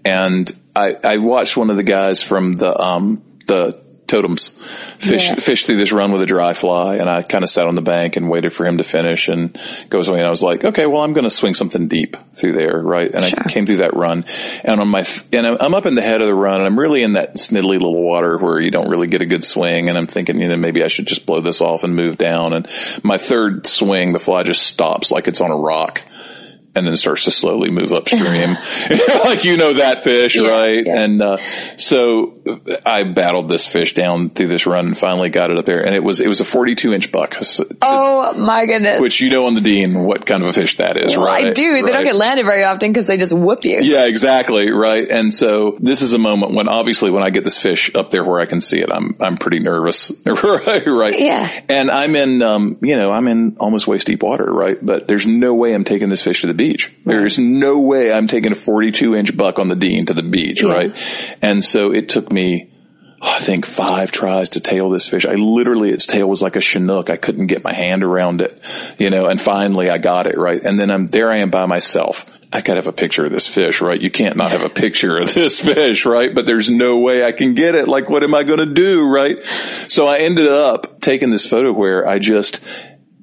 [0.04, 4.48] and I, I watched one of the guys from the um, the totems
[4.96, 5.34] fish Yeah.
[5.34, 7.82] fish through this run with a dry fly, and I kind of sat on the
[7.82, 9.54] bank and waited for him to finish, and
[9.90, 12.52] goes away, and I was like, okay, well, I'm going to swing something deep through
[12.52, 13.10] there, right?
[13.12, 13.38] And Sure.
[13.44, 14.24] I came through that run,
[14.64, 16.78] and on my and I'm I'm up in the head of the run, and I'm
[16.78, 19.98] really in that sniddly little water where you don't really get a good swing, and
[19.98, 22.66] I'm thinking, you know, maybe I should just blow this off and move down, and
[23.02, 26.00] my third swing, the fly just stops like it's on a rock.
[26.78, 28.56] And then starts to slowly move upstream,
[29.24, 30.86] like you know that fish, Yeah, right?
[30.86, 31.00] yeah.
[31.02, 31.36] And uh,
[31.76, 32.34] so
[32.86, 35.84] I battled this fish down through this run and finally got it up there.
[35.84, 37.36] And it was it was a 42 inch buck,
[37.82, 39.00] Oh my goodness.
[39.00, 41.46] which you know on the Dean what kind of a fish that is, Well, right?
[41.46, 41.74] I do.
[41.74, 41.92] They Right.
[41.92, 43.78] don't get landed very often because they just whoop you.
[43.80, 44.70] Yeah, exactly.
[44.70, 45.08] Right.
[45.10, 48.24] And so this is a moment when obviously when I get this fish up there
[48.24, 50.12] where I can see it, I'm, I'm pretty nervous.
[50.26, 50.86] right.
[50.86, 51.18] Right.
[51.18, 51.48] Yeah.
[51.68, 54.44] And I'm in, um, you know, I'm in almost waist deep water.
[54.52, 54.78] Right.
[54.80, 56.67] But there's no way I'm taking this fish to the beach.
[57.04, 60.62] There's no way I'm taking a 42 inch buck on the Dean to the beach.
[60.62, 60.72] Yeah.
[60.72, 61.36] Right.
[61.42, 62.72] And so it took me,
[63.20, 65.26] I think five tries to tail this fish.
[65.26, 67.10] I literally, its tail was like a chinook.
[67.10, 68.62] I couldn't get my hand around it,
[68.98, 70.60] you know, and finally I got it right.
[70.62, 71.30] And then I'm there.
[71.30, 72.24] I am by myself.
[72.50, 74.00] I gotta have a picture of this fish, right?
[74.00, 76.34] You can't not have a picture of this fish, right?
[76.34, 77.88] But there's no way I can get it.
[77.88, 79.38] Like, what am I going to do, right?
[79.42, 82.64] So I ended up taking this photo where I just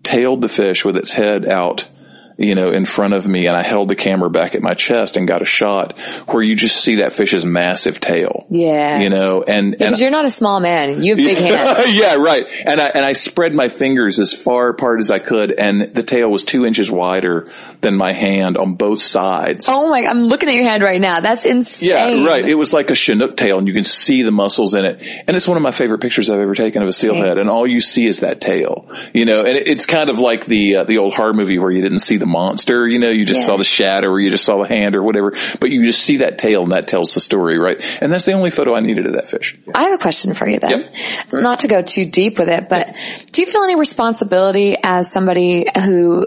[0.04, 1.88] tailed the fish with its head out
[2.38, 5.18] you know, in front of me and I held the camera back at my chest
[5.18, 5.98] and got a shot
[6.28, 8.46] where you just see that fish's massive tail.
[8.50, 9.00] Yeah.
[9.00, 11.02] You know, and, and Because you're not a small man.
[11.02, 11.96] You have big hands.
[11.96, 12.46] yeah, right.
[12.66, 16.04] And I and I spread my fingers as far apart as I could, and the
[16.04, 17.50] tail was two inches wider
[17.82, 19.68] than my hand on both sides.
[19.70, 21.20] Oh my, I'm looking at your hand right now.
[21.20, 21.90] That's insane.
[21.90, 22.46] Yeah, right.
[22.46, 25.06] It was like a Chinook tail, and you can see the muscles in it.
[25.28, 27.38] And it's one of my favorite pictures I've ever taken of a steelhead.
[27.38, 29.40] And all you see is that tail, you know.
[29.40, 32.00] And it, it's kind of like the uh, the old horror movie where you didn't
[32.00, 33.10] see the monster, you know.
[33.10, 33.46] You just Yeah.
[33.48, 35.34] saw the shadow, or you just saw the hand, or whatever.
[35.60, 37.80] But you just see that tail, and that tells the story, right?
[38.02, 39.58] And that's the only photo I needed of that fish.
[39.74, 40.90] I have a question for you then.
[41.34, 42.96] Not to go too deep with it, but
[43.32, 46.26] do you feel any responsibility as somebody who,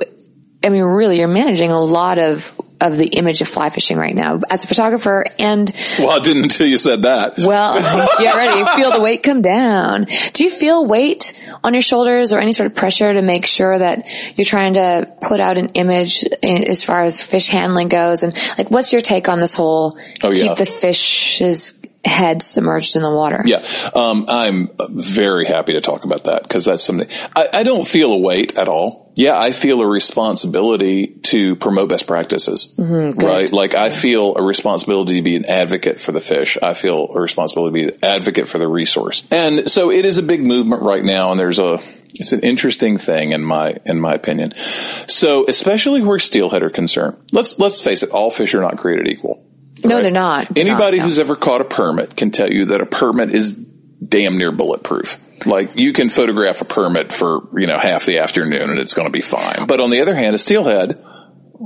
[0.64, 4.14] I mean, really, you're managing a lot of, of the image of fly fishing right
[4.14, 7.34] now as a photographer and Well, I didn't until you said that.
[7.38, 7.74] well,
[8.18, 10.06] get ready, feel the weight come down.
[10.32, 13.76] Do you feel weight on your shoulders or any sort of pressure to make sure
[13.78, 14.06] that
[14.36, 18.22] you're trying to put out an image in, as far as fish handling goes?
[18.22, 20.48] And like, what's your take on this whole Oh, yeah.
[20.48, 23.42] keep the fish's head submerged in the water?
[23.44, 23.64] Yeah,
[23.94, 28.12] um, I'm very happy to talk about that because that's something I, I don't feel
[28.12, 29.07] a weight at all.
[29.18, 33.18] Yeah, I feel a responsibility to promote best practices, mm-hmm.
[33.18, 33.52] right?
[33.52, 36.56] Like I feel a responsibility to be an advocate for the fish.
[36.62, 39.26] I feel a responsibility to be an advocate for the resource.
[39.32, 41.80] And so it is a big movement right now and there's a,
[42.10, 44.54] it's an interesting thing in my, in my opinion.
[44.54, 49.08] So especially where steelhead are concerned, let's, let's face it, all fish are not created
[49.08, 49.44] equal.
[49.82, 50.56] No, they're not.
[50.56, 51.02] Anybody not, no.
[51.02, 55.18] who's ever caught a permit can tell you that a permit is damn near bulletproof.
[55.46, 59.06] Like you can photograph a permit for, you know, half the afternoon and it's going
[59.06, 59.66] to be fine.
[59.66, 61.04] But on the other hand, a steelhead,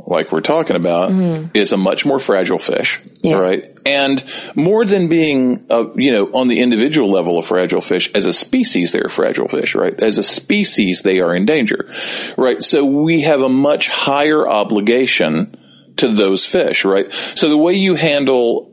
[0.06, 1.10] like we're talking about,
[1.54, 3.00] is a much more fragile fish.
[3.22, 3.36] Yeah.
[3.36, 3.78] right?
[3.84, 4.22] And
[4.54, 8.32] more than being, uh, you know, on the individual level of fragile fish, as a
[8.32, 9.94] species, they're fragile fish, right?
[10.02, 11.88] As a species, they are in danger,
[12.36, 12.62] right?
[12.62, 15.58] So we have a much higher obligation
[15.96, 17.12] to those fish, right?
[17.12, 18.71] So the way you handle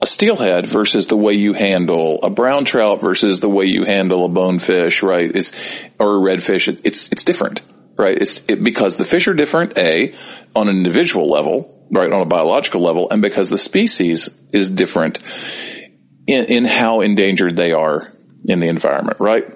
[0.00, 4.24] a steelhead versus the way you handle a brown trout versus the way you handle
[4.24, 5.34] a bonefish, right?
[5.34, 6.68] Is or a redfish.
[6.68, 7.62] It, it's it's different,
[7.96, 8.16] right?
[8.16, 9.76] It's it, because the fish are different.
[9.78, 10.14] A
[10.54, 12.12] on an individual level, right?
[12.12, 15.20] On a biological level, and because the species is different
[16.26, 18.12] in, in how endangered they are
[18.44, 19.46] in the environment, right?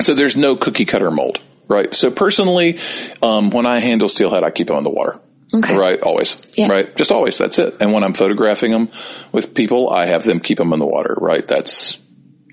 [0.00, 1.94] So there's no cookie cutter mold, right?
[1.94, 2.78] So personally,
[3.22, 5.20] um, when I handle steelhead, I keep them in the water.
[5.54, 5.76] Okay.
[5.76, 6.00] Right.
[6.00, 6.36] Always.
[6.56, 6.68] Yeah.
[6.68, 6.94] Right.
[6.96, 7.38] Just always.
[7.38, 7.76] That's it.
[7.80, 8.88] And when I'm photographing them
[9.32, 11.16] with people, I have them keep them in the water.
[11.20, 11.46] Right.
[11.46, 12.02] That's,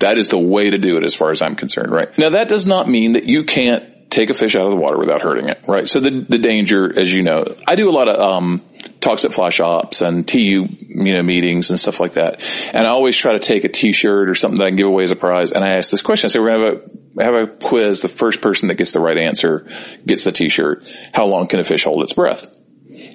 [0.00, 1.90] that is the way to do it as far as I'm concerned.
[1.90, 2.16] Right.
[2.16, 4.98] Now that does not mean that you can't take a fish out of the water
[4.98, 5.64] without hurting it.
[5.66, 5.88] Right.
[5.88, 8.62] So the, the danger, as you know, I do a lot of, um,
[9.00, 12.40] talks at fly shops and TU, you know, meetings and stuff like that.
[12.72, 15.02] And I always try to take a t-shirt or something that I can give away
[15.02, 15.50] as a prize.
[15.52, 16.28] And I ask this question.
[16.28, 18.00] I say, we're going to have a, have a quiz.
[18.00, 19.66] The first person that gets the right answer
[20.06, 20.86] gets the t-shirt.
[21.12, 22.46] How long can a fish hold its breath?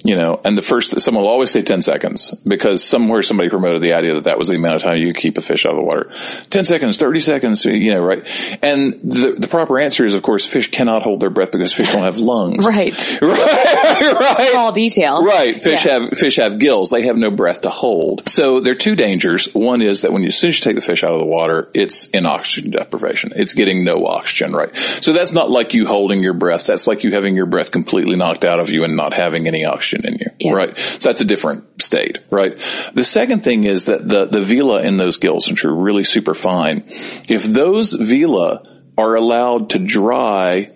[0.03, 3.81] You know, and the first, someone will always say 10 seconds because somewhere somebody promoted
[3.81, 5.77] the idea that that was the amount of time you keep a fish out of
[5.77, 6.09] the water.
[6.49, 8.19] 10 seconds, 30 seconds, you know, right?
[8.61, 11.91] And the, the proper answer is, of course, fish cannot hold their breath because fish
[11.91, 12.65] don't have lungs.
[12.77, 12.93] Right.
[13.21, 14.19] right.
[14.19, 14.49] right.
[14.51, 15.23] Small detail.
[15.23, 15.61] Right.
[15.61, 15.99] Fish Yeah.
[15.99, 16.89] have, fish have gills.
[16.89, 18.27] They have no breath to hold.
[18.27, 19.53] So there are two dangers.
[19.55, 21.25] One is that when you, as soon as you take the fish out of the
[21.25, 23.31] water, it's in oxygen deprivation.
[23.35, 24.75] It's getting no oxygen, right?
[24.75, 26.65] So that's not like you holding your breath.
[26.65, 29.65] That's like you having your breath completely knocked out of you and not having any
[29.65, 30.53] oxygen in you, Yeah.
[30.53, 30.77] right?
[30.77, 32.57] So that's a different state, right?
[32.93, 36.33] The second thing is that the, the vela in those gills, which are really super
[36.33, 36.83] fine,
[37.29, 38.63] if those vela
[38.97, 40.71] are allowed to dry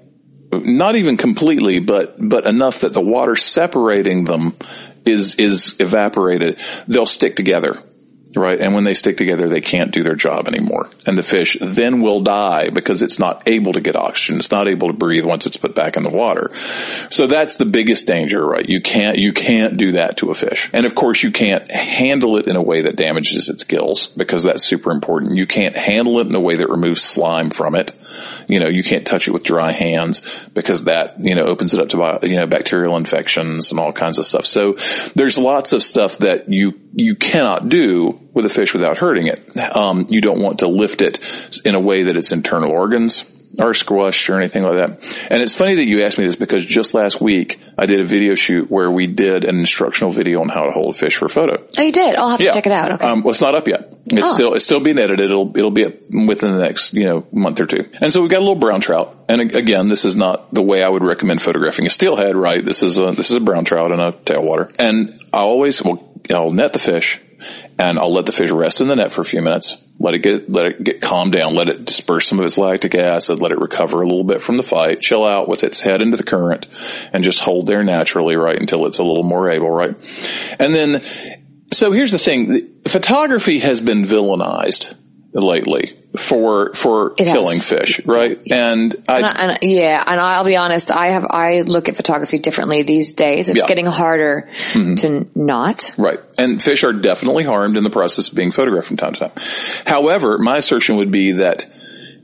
[0.54, 4.54] not even completely, but but enough that the water separating them
[5.06, 6.60] is is evaporated.
[6.90, 7.82] They'll stick together,
[8.36, 8.60] right?
[8.60, 12.02] And when they stick together, they can't do their job anymore, and the fish then
[12.02, 14.38] will die because it's not able to get oxygen.
[14.38, 16.54] It's not able to breathe once it's put back in the water.
[17.10, 18.68] So that's the biggest danger, right?
[18.68, 22.38] You can't you can't do that to a fish, and of course you can't handle
[22.38, 25.36] it in a way that damages its gills because that's super important.
[25.36, 27.94] You can't handle it in a way that removes slime from it.
[28.48, 31.80] You know, you can't touch it with dry hands because that, you know, opens it
[31.80, 34.46] up to, you know, bacterial infections and all kinds of stuff.
[34.46, 34.74] So
[35.16, 39.58] there's lots of stuff that you, you cannot do with a fish without hurting it.
[39.76, 41.20] Um, you don't want to lift it
[41.66, 43.26] in a way that its internal organs
[43.60, 45.28] are squashed or anything like that.
[45.30, 48.06] And it's funny that you asked me this because just last week I did a
[48.06, 51.28] video shoot where we did an instructional video on how to hold a fish for
[51.28, 51.62] photo.
[51.78, 52.16] Oh, you did.
[52.16, 52.94] I'll have to check it out.
[52.94, 53.06] Okay.
[53.06, 53.90] Um, well, it's not up yet.
[54.06, 54.34] It's Oh.
[54.36, 55.30] still it's still being edited.
[55.30, 57.90] It'll it'll be up within the next you know month or two.
[58.00, 59.16] And so we've got a little brown trout.
[59.28, 62.36] And again, this is not the way I would recommend photographing a steelhead.
[62.38, 62.64] Right?
[62.64, 64.74] This is a this is a brown trout in a tailwater.
[64.80, 67.20] And I always will I'll net the fish,
[67.78, 69.78] and I'll let the fish rest in the net for a few minutes.
[70.00, 71.56] Let it get let it get calmed down.
[71.56, 73.40] Let it disperse some of its lactic acid.
[73.40, 75.02] Let it recover a little bit from the fight.
[75.02, 76.68] Chill out with its head into the current,
[77.14, 79.96] and just hold there naturally, right, until it's a little more able, right.
[80.60, 81.02] And then
[81.72, 84.96] so here's the thing: photography has been villainized
[85.34, 87.34] lately for for It has.
[87.34, 88.38] killing fish, right?
[88.52, 90.92] And I, And I- and- yeah, and I'll be honest.
[90.92, 93.48] I have I look at photography differently these days.
[93.48, 93.64] It's Yeah.
[93.64, 93.68] Mm-hmm.
[93.70, 95.94] getting harder to not.
[95.98, 96.20] Right.
[96.38, 99.32] And fish are definitely harmed in the process of being photographed from time to time.
[99.86, 101.66] However, my assertion would be that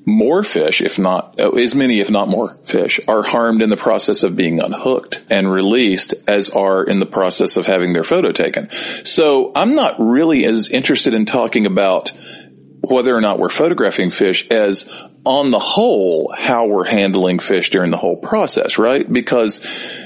[0.05, 3.75] more fish, if not, uh, as many, if not more fish, are harmed in the
[3.75, 8.31] process of being unhooked and released as are in the process of having their photo
[8.31, 8.69] taken.
[9.03, 12.13] So I'm not really as interested in talking about
[12.89, 17.91] whether or not we're photographing fish as on the whole how we're handling fish during
[17.91, 19.11] the whole process, right?
[19.11, 19.59] Because,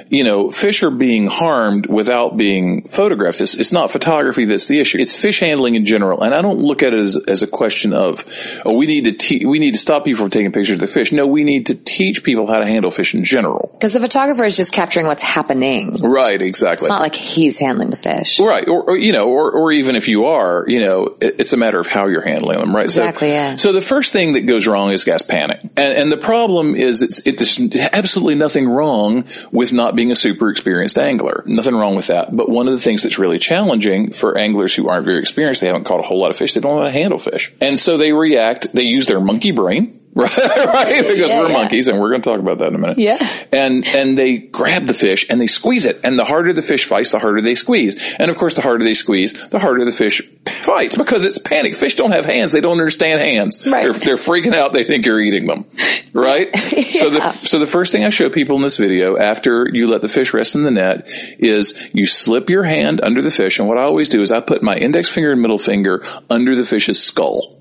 [0.10, 3.40] you know, fish are being harmed without being photographed.
[3.40, 4.98] It's, it's not photography that's the issue.
[4.98, 6.24] It's fish handling in general.
[6.24, 8.26] And I don't look at it as, as a question of,
[8.66, 10.88] oh, we need to te- we need to stop people from taking pictures of the
[10.88, 11.12] fish.
[11.12, 13.70] No, we need to teach people how to handle fish in general.
[13.74, 15.94] Because the photographer is just capturing what's happening.
[16.02, 16.86] Right, exactly.
[16.86, 18.40] It's not like he's handling the fish.
[18.40, 18.68] Right.
[18.68, 21.58] Or, or you know, or, or even if you are, you know, it, it's a
[21.58, 22.86] matter of how you're handling them, right?
[22.86, 23.56] Exactly, So, yeah.
[23.58, 25.62] so the first thing that goes wrong is panic.
[25.62, 27.60] And, and the problem is it's, it's
[27.94, 31.44] absolutely nothing wrong with not being a super experienced angler.
[31.46, 32.36] Nothing wrong with that.
[32.36, 35.68] But one of the things that's really challenging for anglers who aren't very experienced, they
[35.68, 37.52] haven't caught a whole lot of fish, they don't know how to handle fish.
[37.62, 40.01] And so they react, they use their monkey brain.
[40.16, 41.54] Right, right, because Yeah, we're yeah.
[41.54, 42.98] monkeys, and we're going to talk about that in a minute.
[42.98, 43.18] Yeah.
[43.54, 46.84] and and they grab the fish and they squeeze it, and the harder the fish
[46.86, 49.92] fights, the harder they squeeze, and of course, the harder they squeeze, the harder the
[49.94, 50.22] fish
[50.64, 51.76] fights because it's panic.
[51.76, 53.66] Fish don't have hands; they don't understand hands.
[53.66, 53.84] Right.
[53.84, 54.74] They're, they're freaking out.
[54.74, 55.66] They think you're eating them,
[56.14, 56.50] right?
[57.02, 60.02] So the so the first thing I show people in this video after you let
[60.02, 61.06] the fish rest in the net
[61.40, 64.40] is you slip your hand under the fish, and what I always do is I
[64.42, 67.61] put my index finger and middle finger under the fish's skull.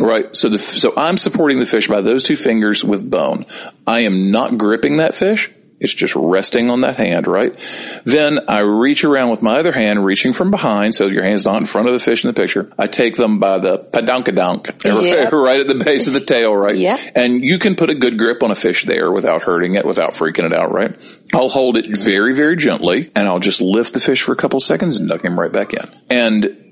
[0.00, 0.34] Right.
[0.36, 3.46] So the, so I'm supporting the fish by those two fingers with bone.
[3.86, 5.50] I am not gripping that fish.
[5.80, 7.56] It's just resting on that hand, right?
[8.04, 11.58] Then I reach around with my other hand, reaching from behind, so your hand's not
[11.58, 12.68] in front of the fish in the picture.
[12.76, 15.32] I take them by the padunkadunk, Yep.
[15.32, 16.76] right at the base of the tail, right?
[16.76, 16.98] Yep.
[17.14, 20.14] And you can put a good grip on a fish there without hurting it, without
[20.14, 20.96] freaking it out, right?
[21.32, 24.58] I'll hold it very, very gently, and I'll just lift the fish for a couple
[24.58, 25.88] seconds and duck him right back in.
[26.10, 26.67] And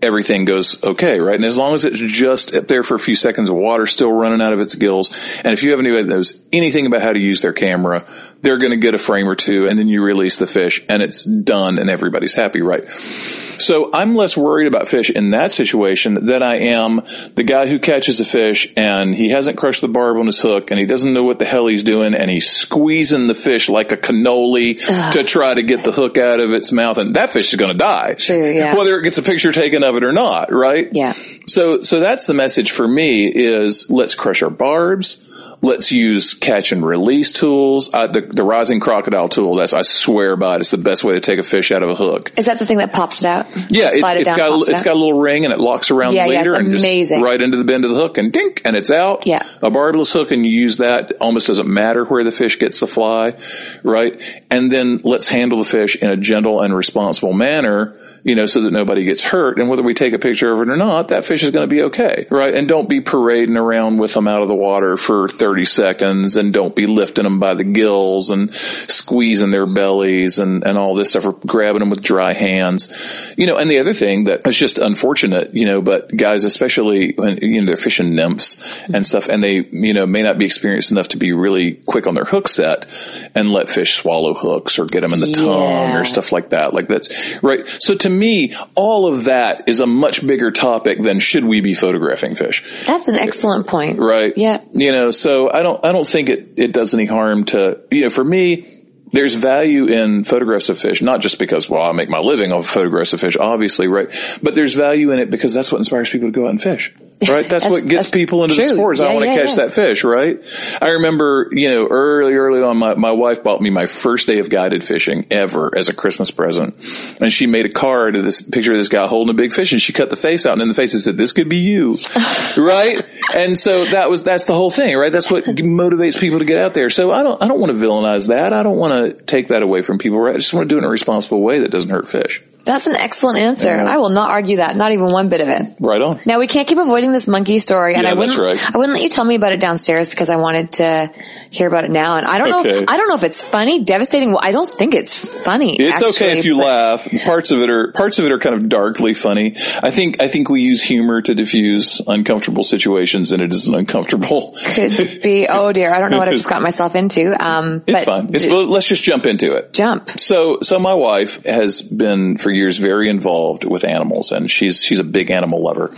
[0.00, 1.34] everything goes okay, right?
[1.34, 4.12] And as long as it's just up there for a few seconds, of water still
[4.12, 5.10] running out of its gills.
[5.38, 8.06] And if you have anybody that knows anything about how to use their camera,
[8.40, 11.02] they're going to get a frame or two and then you release the fish and
[11.02, 12.88] it's done and everybody's happy, right?
[12.90, 17.02] So I'm less worried about fish in that situation than I am
[17.34, 20.70] the guy who catches a fish and he hasn't crushed the barb on his hook
[20.70, 23.90] and he doesn't know what the hell he's doing and he's squeezing the fish like
[23.90, 24.78] a cannoli
[25.12, 27.72] to try to get the hook out of its mouth and that fish is going
[27.72, 28.14] to die.
[28.14, 28.76] True, yeah.
[28.76, 30.88] Whether it gets a picture taken of it or not, right?
[30.92, 31.14] Yeah.
[31.46, 35.24] So, so that's the message for me is let's crush our barbs.
[35.60, 37.92] Let's use catch and release tools.
[37.92, 41.14] Uh, the, the rising crocodile tool, that's, I swear by it, it's the best way
[41.14, 42.30] to take a fish out of a hook.
[42.36, 43.46] Is that the thing that pops it out?
[43.68, 46.14] Yeah, it's, it down, got, it it's got a little ring and it locks around
[46.14, 47.22] Yeah, the yeah, leader it's and just amazing.
[47.22, 49.26] right into the bend of the hook and dink, and it's out.
[49.26, 49.44] Yeah.
[49.60, 51.10] A barbless hook and you use that.
[51.20, 53.34] Almost doesn't matter where the fish gets the fly,
[53.82, 54.22] right?
[54.52, 58.62] And then let's handle the fish in a gentle and responsible manner, you know, so
[58.62, 59.58] that nobody gets hurt.
[59.58, 61.74] And whether we take a picture of it or not, that fish is going to
[61.74, 62.54] be okay, right?
[62.54, 66.52] And don't be parading around with them out of the water for 30 seconds and
[66.52, 71.10] don't be lifting them by the gills and squeezing their bellies and, and all this
[71.10, 72.88] stuff or grabbing them with dry hands.
[73.36, 77.12] You know, and the other thing that is just unfortunate, you know, but guys, especially
[77.12, 80.44] when, you know, they're fishing nymphs and stuff and they, you know, may not be
[80.44, 82.86] experienced enough to be really quick on their hook set
[83.34, 86.74] and let fish swallow hooks or get them in the tongue or stuff like that.
[86.74, 87.66] Like that's right.
[87.66, 91.74] So to me, all of that is a much bigger topic than should we be
[91.74, 92.64] photographing fish?
[92.86, 93.98] That's an excellent point.
[93.98, 94.32] Right.
[94.36, 94.62] Yeah.
[94.72, 98.02] You know, so I don't, I don't think it, it does any harm to, you
[98.02, 98.78] know, for me,
[99.12, 102.66] there's value in photographs of fish, not just because, well, I make my living off
[102.66, 104.08] photographs of fish, obviously, right?
[104.42, 106.94] But there's value in it because that's what inspires people to go out and fish,
[107.28, 107.48] right?
[107.48, 108.76] That's, That's- what gets that's people into the true.
[108.76, 109.00] sports.
[109.00, 109.64] I want to yeah, catch yeah.
[109.64, 110.40] that fish, right?
[110.80, 114.38] I remember, you know, early, early on, my, my wife bought me my first day
[114.38, 116.74] of guided fishing ever as a Christmas present.
[117.20, 119.72] And she made a card of this picture of this guy holding a big fish
[119.72, 121.56] and she cut the face out and in the face it said, this could be
[121.56, 121.96] you.
[122.56, 123.04] right?
[123.34, 125.10] And so that was, that's the whole thing, right?
[125.10, 126.88] That's what motivates people to get out there.
[126.88, 128.52] So I don't, I don't want to villainize that.
[128.52, 130.34] I don't want to take that away from people, right?
[130.34, 132.42] I just want to do it in a responsible way that doesn't hurt fish.
[132.68, 133.68] That's an excellent answer.
[133.68, 133.84] Yeah.
[133.84, 134.76] I will not argue that.
[134.76, 135.62] Not even one bit of it.
[135.80, 136.20] Right on.
[136.26, 138.36] Now we can't keep avoiding this monkey story, and Yeah, I wouldn't.
[138.38, 138.74] that's right.
[138.74, 141.10] I wouldn't let you tell me about it downstairs because I wanted to
[141.50, 142.16] hear about it now.
[142.18, 142.84] And I don't know.
[142.86, 144.30] I don't know if it's funny, devastating.
[144.30, 145.76] Well, I don't think it's funny.
[145.78, 147.08] It's okay if you laugh.
[147.24, 149.54] Parts of it are parts of it are kind of darkly funny.
[149.82, 154.54] I think I think we use humor to diffuse uncomfortable situations, and it isn't uncomfortable.
[154.74, 154.92] Could
[155.22, 155.46] be.
[155.58, 157.32] Oh dear, I don't know what I just got myself into.
[157.44, 158.34] Um, It's fine.
[158.34, 159.72] It's, let's just jump into it.
[159.72, 160.10] jump.
[160.18, 164.98] So, so my wife has been for years very involved with animals, and she's she's
[164.98, 165.94] a big animal lover,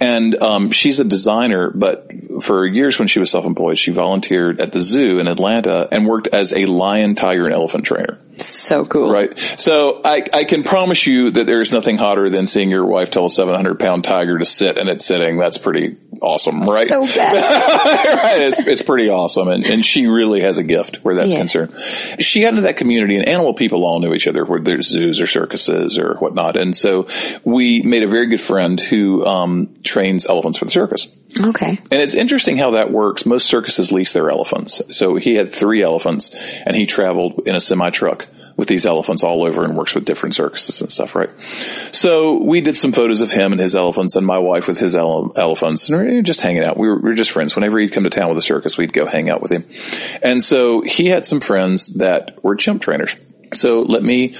[0.00, 1.70] and um, she's a designer.
[1.70, 2.10] But
[2.42, 6.28] for years, when she was self-employed, she volunteered at the zoo in Atlanta and worked
[6.28, 8.18] as a lion, tiger, and elephant trainer.
[8.40, 9.10] So cool.
[9.12, 9.36] Right.
[9.38, 13.26] So I, I can promise you that there's nothing hotter than seeing your wife tell
[13.26, 15.36] a 700 pound tiger to sit and it's sitting.
[15.36, 16.86] That's pretty awesome, right?
[16.88, 18.22] So bad.
[18.24, 18.42] right.
[18.42, 19.48] It's, it's pretty awesome.
[19.48, 21.38] And, and she really has a gift where that's Yeah.
[21.38, 21.74] concerned.
[22.20, 25.20] She got into that community and animal people all knew each other where there's zoos
[25.20, 26.56] or circuses or whatnot.
[26.56, 27.06] And so
[27.44, 31.06] we made a very good friend who, um, trains elephants for the circus.
[31.40, 31.78] Okay.
[31.90, 33.26] And it's interesting how that works.
[33.26, 34.80] Most circuses lease their elephants.
[34.96, 38.26] So he had three elephants and he traveled in a semi truck
[38.56, 41.30] with these elephants all over and works with different circuses and stuff, right?
[41.92, 44.96] So we did some photos of him and his elephants and my wife with his
[44.96, 46.76] ele- elephants and we were just hanging out.
[46.76, 47.54] We were, we were just friends.
[47.54, 49.64] Whenever he'd come to town with a circus, we'd go hang out with him.
[50.22, 53.14] And so he had some friends that were chimp trainers.
[53.52, 54.34] So let me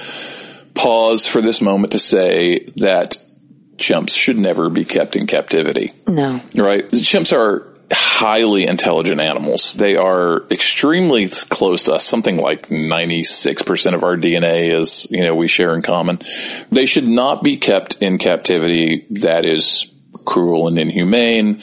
[0.73, 3.17] pause for this moment to say that
[3.79, 6.41] chimps should never be kept in captivity No.
[6.55, 6.87] right?
[6.89, 9.73] Chimps are highly intelligent animals.
[9.73, 12.03] They are extremely close to us.
[12.05, 16.19] Something like 96% of our DNA is, you know, we share in common.
[16.71, 19.91] They should not be kept in captivity that is
[20.25, 21.61] cruel and inhumane.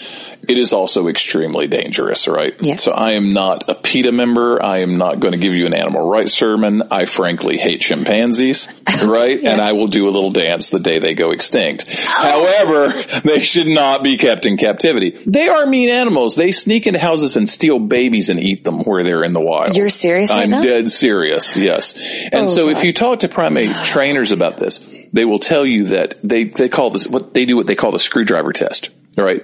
[0.48, 2.54] It is also extremely dangerous, right?
[2.60, 2.76] Yeah.
[2.76, 4.62] So I am not a PETA member.
[4.62, 6.82] I am not going to give you an animal rights sermon.
[6.90, 8.68] I frankly hate chimpanzees,
[9.04, 9.42] right?
[9.42, 11.86] And I will do a little dance the day they go extinct.
[12.06, 12.92] However,
[13.24, 15.10] they should not be kept in captivity.
[15.26, 16.36] They are mean animals.
[16.36, 19.76] They sneak into houses and steal babies and eat them where they're in the wild.
[19.76, 20.60] You're serious right I'm now?
[20.62, 21.56] dead serious.
[21.56, 21.94] Yes.
[22.32, 24.78] And Oh, so if you talk to primate trainers about this,
[25.12, 27.92] they will tell you that they, they call this, what they do what they call
[27.92, 28.90] the screwdriver test.
[29.18, 29.40] All right.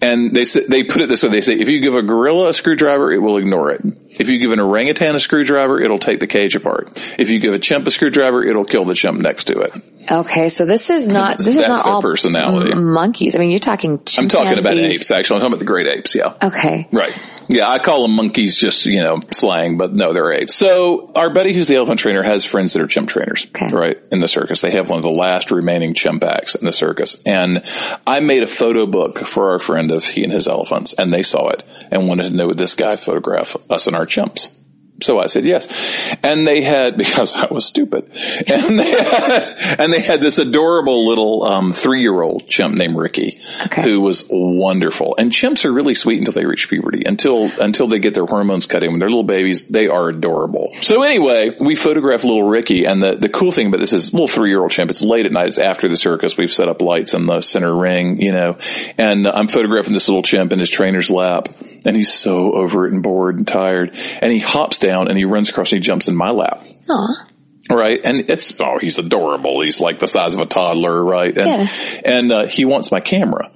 [0.00, 1.30] And they say, they put it this way.
[1.30, 3.80] They say, if you give a gorilla a screwdriver, it will ignore it.
[4.10, 6.92] If you give an orangutan a screwdriver, it'll take the cage apart.
[7.18, 9.72] If you give a chimp a screwdriver, it'll kill the chimp next to it.
[10.08, 10.48] Okay.
[10.48, 11.38] So this is not.
[11.38, 12.70] This is not all personality.
[12.70, 13.34] m- monkeys.
[13.34, 13.92] I mean, you're talking.
[14.18, 14.94] I'm talking about chimpanzees.
[14.94, 15.36] apes, actually.
[15.36, 16.14] I'm talking about the great apes.
[16.14, 16.34] Yeah.
[16.40, 16.86] Okay.
[16.92, 17.12] Right.
[17.48, 20.54] Yeah, I call them monkeys just, you know, slang, but no, they're apes.
[20.54, 23.74] So our buddy who's the elephant trainer has friends that are chimp trainers, Okay.
[23.74, 23.98] right?
[24.12, 24.60] In the circus.
[24.60, 27.20] They have one of the last remaining chimp acts in the circus.
[27.24, 27.62] And
[28.06, 31.22] I made a photo book for our friend of he and his elephants and they
[31.22, 34.52] saw it and wanted to know would this guy photograph us and our chimps.
[35.00, 36.16] So I said yes.
[36.22, 38.04] And they had, because I was stupid,
[38.46, 42.96] and they had, and they had this adorable little, um, three year old chimp named
[42.96, 43.82] Ricky, Okay.
[43.82, 45.14] who was wonderful.
[45.18, 48.66] And chimps are really sweet until they reach puberty, until, until they get their hormones
[48.66, 48.90] cut in.
[48.90, 50.72] When they're little babies, they are adorable.
[50.80, 54.28] So anyway, we photographed little Ricky, and the, the cool thing about this is little
[54.28, 56.82] three year old chimp, it's late at night, it's after the circus, we've set up
[56.82, 58.56] lights in the center ring, you know,
[58.96, 61.48] and I'm photographing this little chimp in his trainer's lap,
[61.86, 65.24] and he's so over it and bored and tired, and he hops down and he
[65.24, 66.62] runs across and he jumps in my lap.
[66.90, 67.26] Aw.
[67.70, 68.00] Right.
[68.02, 69.60] And it's, oh, he's adorable.
[69.60, 71.04] He's like the size of a toddler.
[71.04, 71.36] Right.
[71.36, 71.66] And, Yeah.
[72.04, 73.50] and, uh, he wants my camera.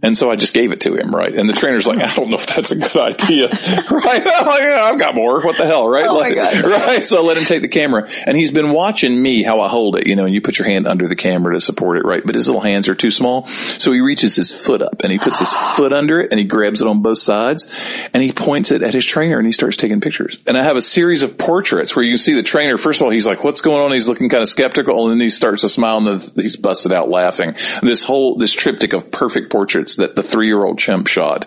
[0.00, 1.34] And so I just gave it to him, right?
[1.34, 3.48] And the trainer's like, I don't know if that's a good idea,
[3.90, 4.22] right?
[4.26, 5.40] I'm like, yeah, I've got more.
[5.42, 6.06] What the hell, right?
[6.06, 6.36] Oh Like.
[6.68, 7.04] Right.
[7.04, 9.96] So I let him take the camera, and he's been watching me how I hold
[9.96, 10.06] it.
[10.06, 12.24] You know, and you put your hand under the camera to support it, right?
[12.24, 15.18] But his little hands are too small, so he reaches his foot up and he
[15.18, 17.66] puts his foot under it and he grabs it on both sides,
[18.12, 20.38] and he points it at his trainer and he starts taking pictures.
[20.46, 22.78] And I have a series of portraits where you see the trainer.
[22.78, 25.20] First of all, he's like, "What's going on?" He's looking kind of skeptical, and then
[25.20, 27.54] he starts to smile, and then he's busted out laughing.
[27.82, 31.46] This whole this triptych of perfect portraits that the three year old chimp shot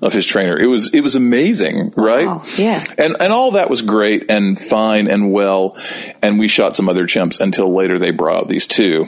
[0.00, 0.58] of his trainer.
[0.58, 2.26] It was it was amazing, right?
[2.26, 2.82] Wow, yeah.
[2.98, 5.76] And and all that was great and fine and well.
[6.22, 9.06] And we shot some other chimps until later they brought out these two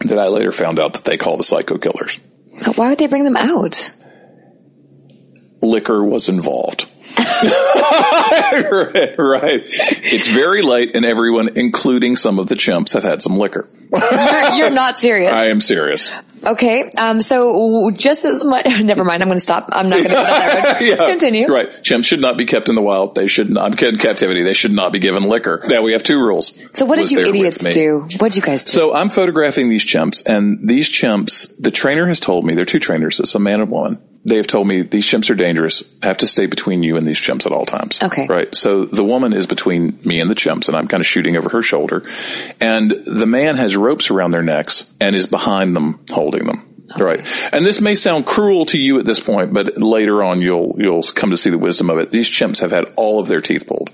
[0.00, 2.18] that I later found out that they call the psycho killers.
[2.74, 3.92] Why would they bring them out?
[5.62, 6.90] Liquor was involved.
[9.18, 9.62] right.
[9.62, 13.68] It's very late and everyone, including some of the chimps, have had some liquor.
[13.90, 15.34] You're, you're not serious.
[15.34, 16.12] I am serious.
[16.44, 16.90] Okay.
[16.90, 19.22] Um, so just as much, never mind.
[19.22, 19.68] I'm going to stop.
[19.72, 21.10] I'm not going to go down that road.
[21.10, 21.48] Continue.
[21.48, 21.70] Right.
[21.70, 23.14] Chimps should not be kept in the wild.
[23.14, 24.42] They should not, in captivity.
[24.42, 25.62] They should not be given liquor.
[25.66, 26.56] Now we have two rules.
[26.72, 28.08] So what did you idiots do?
[28.18, 28.72] What did you guys do?
[28.72, 32.78] So I'm photographing these chimps and these chimps, the trainer has told me, they're two
[32.78, 34.02] trainers, it's a man and woman.
[34.22, 37.18] They have told me these chimps are dangerous, have to stay between you and these
[37.18, 38.02] chimps at all times.
[38.02, 38.26] Okay.
[38.28, 38.54] Right.
[38.54, 41.48] So the woman is between me and the chimps and I'm kind of shooting over
[41.48, 42.06] her shoulder
[42.60, 46.66] and the man has ropes around their necks and is behind them holding them.
[46.98, 47.20] Right.
[47.52, 51.02] And this may sound cruel to you at this point, but later on you'll, you'll
[51.02, 52.10] come to see the wisdom of it.
[52.10, 53.90] These chimps have had all of their teeth pulled.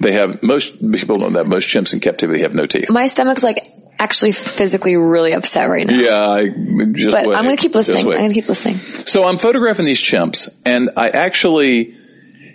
[0.00, 2.90] They have, most people know that most chimps in captivity have no teeth.
[2.90, 3.66] My stomach's like
[3.98, 5.94] actually physically really upset right now.
[5.94, 7.36] Yeah, I just But wait.
[7.36, 8.06] I'm going to keep listening.
[8.06, 8.76] I'm going to keep listening.
[8.76, 11.96] So I'm photographing these chimps, and I actually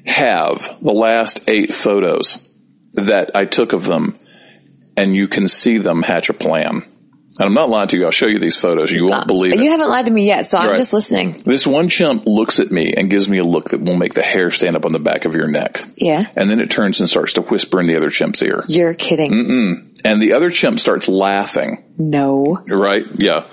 [0.06, 2.46] have the last eight photos
[2.94, 4.18] that I took of them,
[4.98, 6.84] and you can see them hatch a plan.
[7.40, 8.04] And I'm not lying to you.
[8.04, 8.92] I'll show you these photos.
[8.92, 9.60] You won't uh, believe it.
[9.60, 11.42] You haven't lied to me yet, so I'm just listening.
[11.46, 14.22] This one chimp looks at me and gives me a look that will make the
[14.22, 15.82] hair stand up on the back of your neck.
[15.96, 16.26] Yeah.
[16.36, 18.66] And then it turns and starts to whisper in the other chimp's ear.
[18.68, 19.90] You're kidding.
[20.04, 21.84] And the other chimp starts laughing.
[21.98, 22.62] No.
[22.68, 23.06] Right?
[23.16, 23.48] Yeah.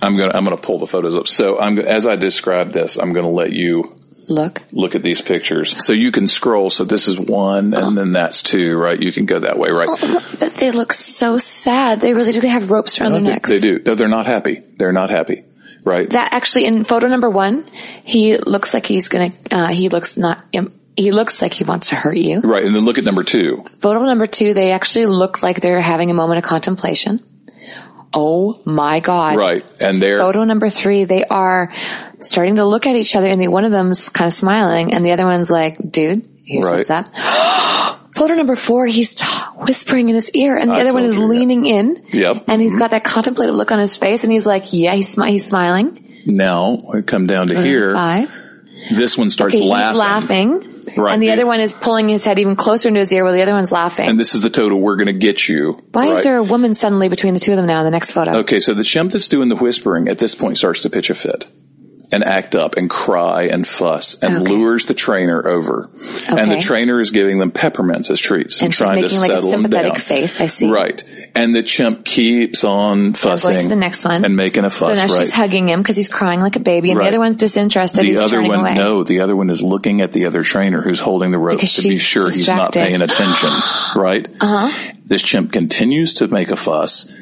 [0.00, 1.26] I'm gonna I'm gonna pull the photos up.
[1.26, 3.96] So I'm as I describe this, I'm gonna let you
[4.28, 4.62] Look.
[4.72, 5.74] look at these pictures.
[5.84, 6.70] So you can scroll.
[6.70, 8.76] So this is one, and then that's two.
[8.76, 8.98] Right?
[8.98, 9.70] You can go that way.
[9.70, 9.88] Right?
[10.40, 12.00] But they look so sad.
[12.00, 12.40] They really do.
[12.40, 13.50] They have ropes around their necks.
[13.50, 13.80] They do.
[13.84, 14.62] No, they're not happy.
[14.76, 15.44] They're not happy.
[15.84, 16.08] Right?
[16.08, 17.68] That actually in photo number one,
[18.04, 19.32] he looks like he's gonna.
[19.50, 20.42] Uh, he looks not.
[20.56, 22.40] Um, he looks like he wants to hurt you.
[22.40, 22.64] right.
[22.64, 23.64] And then look at number two.
[23.80, 27.20] Photo number two, they actually look like they're having a moment of contemplation.
[28.14, 29.36] Oh my god!
[29.36, 29.64] Right.
[29.82, 31.72] And they're Photo number three, they are
[32.20, 35.04] starting to look at each other, and the one of them's kind of smiling, and
[35.04, 36.76] the other one's like, "Dude, here's Right.
[36.78, 37.06] what's up."
[38.14, 39.24] Photo number four, he's t-
[39.56, 41.26] whispering in his ear, and the I other one is you, yeah.
[41.26, 42.02] leaning in.
[42.12, 42.44] Yep.
[42.46, 45.30] And he's got that contemplative look on his face, and he's like, "Yeah, he's smi-
[45.30, 47.92] he's smiling." now we come down to here.
[47.94, 48.34] Five.
[48.94, 49.90] This one starts Okay, laughing.
[49.92, 50.73] he's laughing.
[50.96, 51.12] Right.
[51.14, 53.42] And the other one is pulling his head even closer into his ear, while the
[53.42, 54.08] other one's laughing.
[54.08, 54.80] And this is the total.
[54.80, 55.72] We're going to get you.
[55.92, 56.16] Why right?
[56.18, 58.38] is there a woman suddenly between the two of them now in the next photo?
[58.38, 61.14] Okay, so the chimp that's doing the whispering at this point starts to pitch a
[61.14, 61.46] fit
[62.12, 64.52] and act up and cry and fuss and Okay.
[64.54, 65.90] lures the trainer over.
[66.28, 69.30] And the trainer is giving them peppermints as treats and, And trying to making like
[69.30, 70.00] a settle them sympathetic down.
[70.00, 70.70] face, I see.
[70.70, 71.02] Right.
[71.36, 73.50] And the chimp keeps on fussing.
[73.50, 74.24] Going to the next one.
[74.24, 74.98] And making a fuss.
[74.98, 75.20] So now right.
[75.22, 77.06] she's hugging him because he's crying like a baby, and Right.
[77.06, 78.04] the other one's disinterested.
[78.04, 78.74] the other one, away.
[78.74, 81.74] no, the other one is looking at the other trainer who's holding the rope Because
[81.74, 83.50] to be sure he's not paying attention,
[83.96, 84.28] right?
[84.40, 84.92] Uh-huh.
[85.06, 87.12] This chimp continues to make a fuss,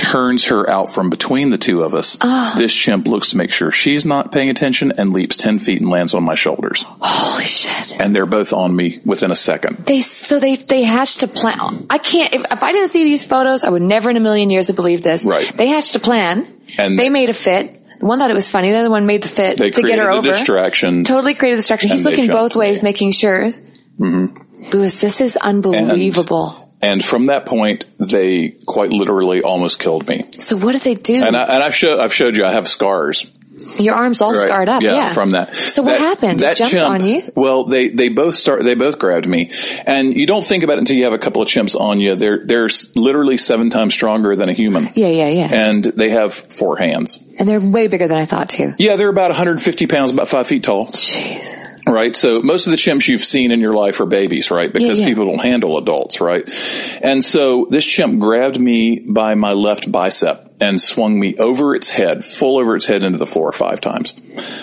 [0.00, 2.16] turns her out from between the two of us.
[2.56, 5.90] This chimp looks to make sure she's not paying attention and leaps 10 feet and
[5.90, 6.84] lands on my shoulders.
[6.86, 8.00] Holy shit!
[8.00, 9.76] And they're both on me within a second.
[9.86, 11.58] They so they they hatched a plan.
[11.90, 12.32] I can't.
[12.34, 14.76] If, if I didn't see these photos, I would never in a million years have
[14.76, 15.24] believed this.
[15.26, 15.46] Right.
[15.46, 16.60] They hatched a plan.
[16.78, 17.76] And- they made a fit.
[18.00, 18.70] One thought it was funny.
[18.70, 20.28] The other one made the fit They to get her over.
[20.28, 21.04] distraction.
[21.04, 21.90] Totally created a distraction.
[21.90, 23.50] He's looking both ways, making sure.
[23.98, 24.70] Mm-hmm.
[24.72, 26.56] Louis, this is unbelievable.
[26.58, 26.69] And
[27.04, 30.24] from that point, they quite literally almost killed me.
[30.38, 31.22] so what did they do?
[31.22, 33.30] And I, and I show, I've showed you I have scars
[33.78, 34.46] Your arm's all Right.
[34.48, 34.82] scarred up.
[34.82, 35.12] Yeah.
[35.12, 35.54] from that.
[35.54, 36.40] So what That- happened?
[36.40, 37.22] That jumped chimp- on you?
[37.36, 38.64] Well, they they both start.
[38.64, 39.50] They both grabbed me,
[39.86, 42.14] and you don't think about it until you have a couple of chimps on you.
[42.16, 44.88] They're they're literally seven times stronger than a human.
[44.94, 45.48] Yeah, yeah, yeah.
[45.52, 47.20] And they have four hands.
[47.38, 48.72] And they're way bigger than I thought too.
[48.78, 50.84] Yeah, they're about 150 pounds, about five feet tall.
[50.86, 51.44] Jeez.
[51.86, 52.14] Right.
[52.14, 54.72] So most of the chimps you've seen in your life are babies, right?
[54.72, 55.06] Because yeah.
[55.06, 56.48] people don't handle adults, right?
[57.02, 61.88] And so this chimp grabbed me by my left bicep and swung me over its
[61.90, 64.12] head, full over its head into the floor five times.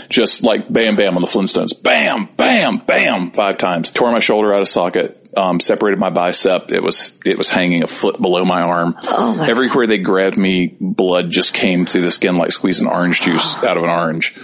[0.10, 1.81] Just like bam, bam on the Flintstones.
[1.81, 3.91] Bam, bam, bam, five times.
[3.91, 5.27] Tore my shoulder out of socket.
[5.38, 6.72] Um, separated my bicep.
[6.72, 8.95] It was, it was hanging a foot below my arm.
[9.03, 13.22] Oh my Everywhere they grabbed me, blood just came through the skin like squeezing orange
[13.22, 14.35] juice out of an orange.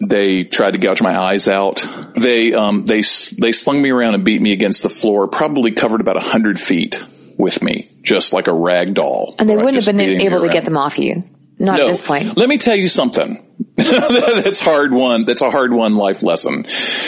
[0.00, 1.84] They tried to gouge my eyes out.
[2.16, 2.98] They, um, they,
[3.38, 6.60] they slung me around and beat me against the floor, probably covered about a hundred
[6.60, 7.02] feet
[7.38, 9.34] with me, just like a rag doll.
[9.38, 10.52] And they Right, wouldn't have been able to around.
[10.52, 11.24] get them off you.
[11.58, 11.84] Not No.
[11.84, 12.36] at this point.
[12.36, 13.38] Let me tell you something.
[13.76, 15.24] that's hard one.
[15.24, 16.66] That's a hard one life lesson.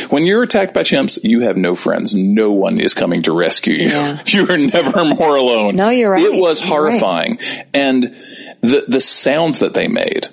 [0.09, 2.15] When you're attacked by chimps, you have no friends.
[2.15, 3.89] No one is coming to rescue you.
[3.89, 4.19] Yeah.
[4.27, 5.77] You are never more alone.
[5.77, 6.23] No, you're right.
[6.23, 7.01] It was You're right.
[7.01, 7.39] horrifying.
[7.75, 8.03] And
[8.63, 10.29] the, the sounds that they made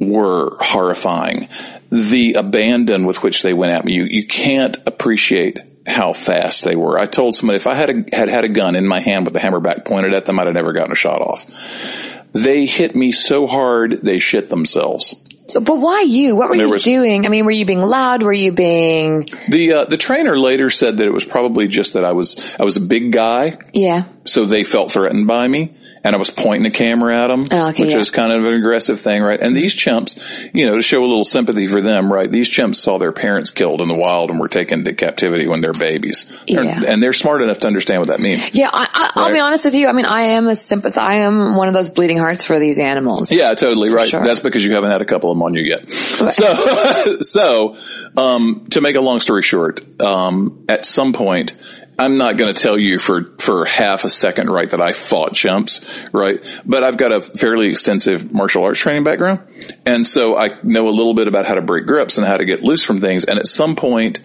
[0.00, 1.48] were horrifying.
[1.90, 6.76] The abandon with which they went at me, you, you can't appreciate how fast they
[6.76, 6.98] were.
[6.98, 9.34] I told somebody if I had a, had had a gun in my hand with
[9.34, 12.22] the hammerback pointed at them, I'd have never gotten a shot off.
[12.32, 15.14] They hit me so hard, they shit themselves.
[15.52, 16.36] But why you?
[16.36, 17.26] What were you was- doing?
[17.26, 18.22] I mean, were you being loud?
[18.22, 22.04] Were you being, The, uh, the trainer later said that it was probably just that
[22.04, 23.58] I was, I was a big guy.
[23.72, 24.04] yeah.
[24.26, 27.68] So they felt threatened by me and I was pointing a camera at them, Oh,
[27.70, 27.98] okay, which yeah.
[27.98, 29.38] was kind of an aggressive thing, right?
[29.38, 32.30] And these chimps, you know, to show a little sympathy for them, right?
[32.30, 35.60] These chimps saw their parents killed in the wild and were taken to captivity when
[35.60, 36.24] they're babies.
[36.48, 36.82] They're- Yeah.
[36.88, 38.54] And they're smart enough to understand what that means.
[38.54, 39.88] Yeah, I, I, I'll be honest with you.
[39.88, 40.96] I mean, I am a sympath.
[40.96, 43.30] I am one of those bleeding hearts for these animals.
[43.30, 44.08] Yeah, totally right.
[44.08, 44.24] sure.
[44.24, 45.90] That's because you haven't had a couple of them on you yet.
[45.90, 47.76] So, so,
[48.16, 51.52] um, to make a long story short, um, at some point,
[51.98, 55.32] I'm not going to tell you for, for half a second, right, that I fought
[55.32, 56.40] chimps, right?
[56.64, 59.40] But I've got a fairly extensive martial arts training background.
[59.86, 62.44] And so I know a little bit about how to break grips and how to
[62.44, 63.24] get loose from things.
[63.24, 64.20] And at some point,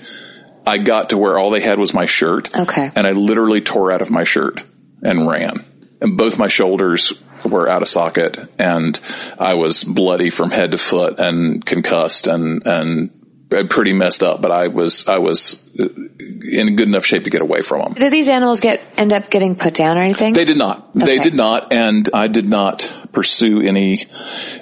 [0.66, 2.56] I got to where all they had was my shirt.
[2.58, 2.90] Okay.
[2.96, 4.64] And I literally tore out of my shirt
[5.02, 5.64] and ran.
[6.02, 7.14] And both my shoulders
[7.46, 9.00] were out of socket and
[9.40, 13.12] I was bloody from head to foot and concussed and, and
[13.50, 17.62] pretty messed up, but I was, I was in good enough shape to get away
[17.62, 17.94] from them.
[17.94, 20.34] Did these animals get end up getting put down or anything?
[20.34, 20.94] They did not.
[20.94, 24.06] They did not, and I did not pursue any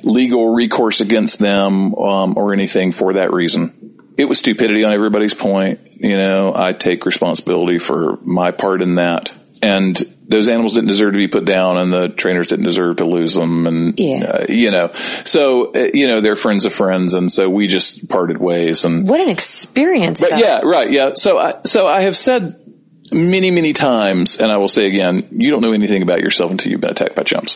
[0.03, 4.14] legal recourse against them um, or anything for that reason.
[4.18, 5.80] It was stupidity on everybody's point.
[5.93, 9.34] You know, I take responsibility for my part in that.
[9.61, 9.97] And
[10.29, 13.33] those animals didn't deserve to be put down, and the trainers didn't deserve to lose
[13.33, 13.65] them.
[13.65, 14.23] And Yeah.
[14.25, 18.07] uh, you know, so uh, you know they're friends of friends, and so we just
[18.09, 18.83] parted ways.
[18.85, 20.19] And what an experience.
[20.21, 20.37] but though.
[20.37, 21.11] yeah, right, yeah.
[21.15, 22.59] So I, so I have said
[23.11, 26.71] many, many times, and I will say again, you don't know anything about yourself until
[26.73, 27.55] you've been attacked by chumps,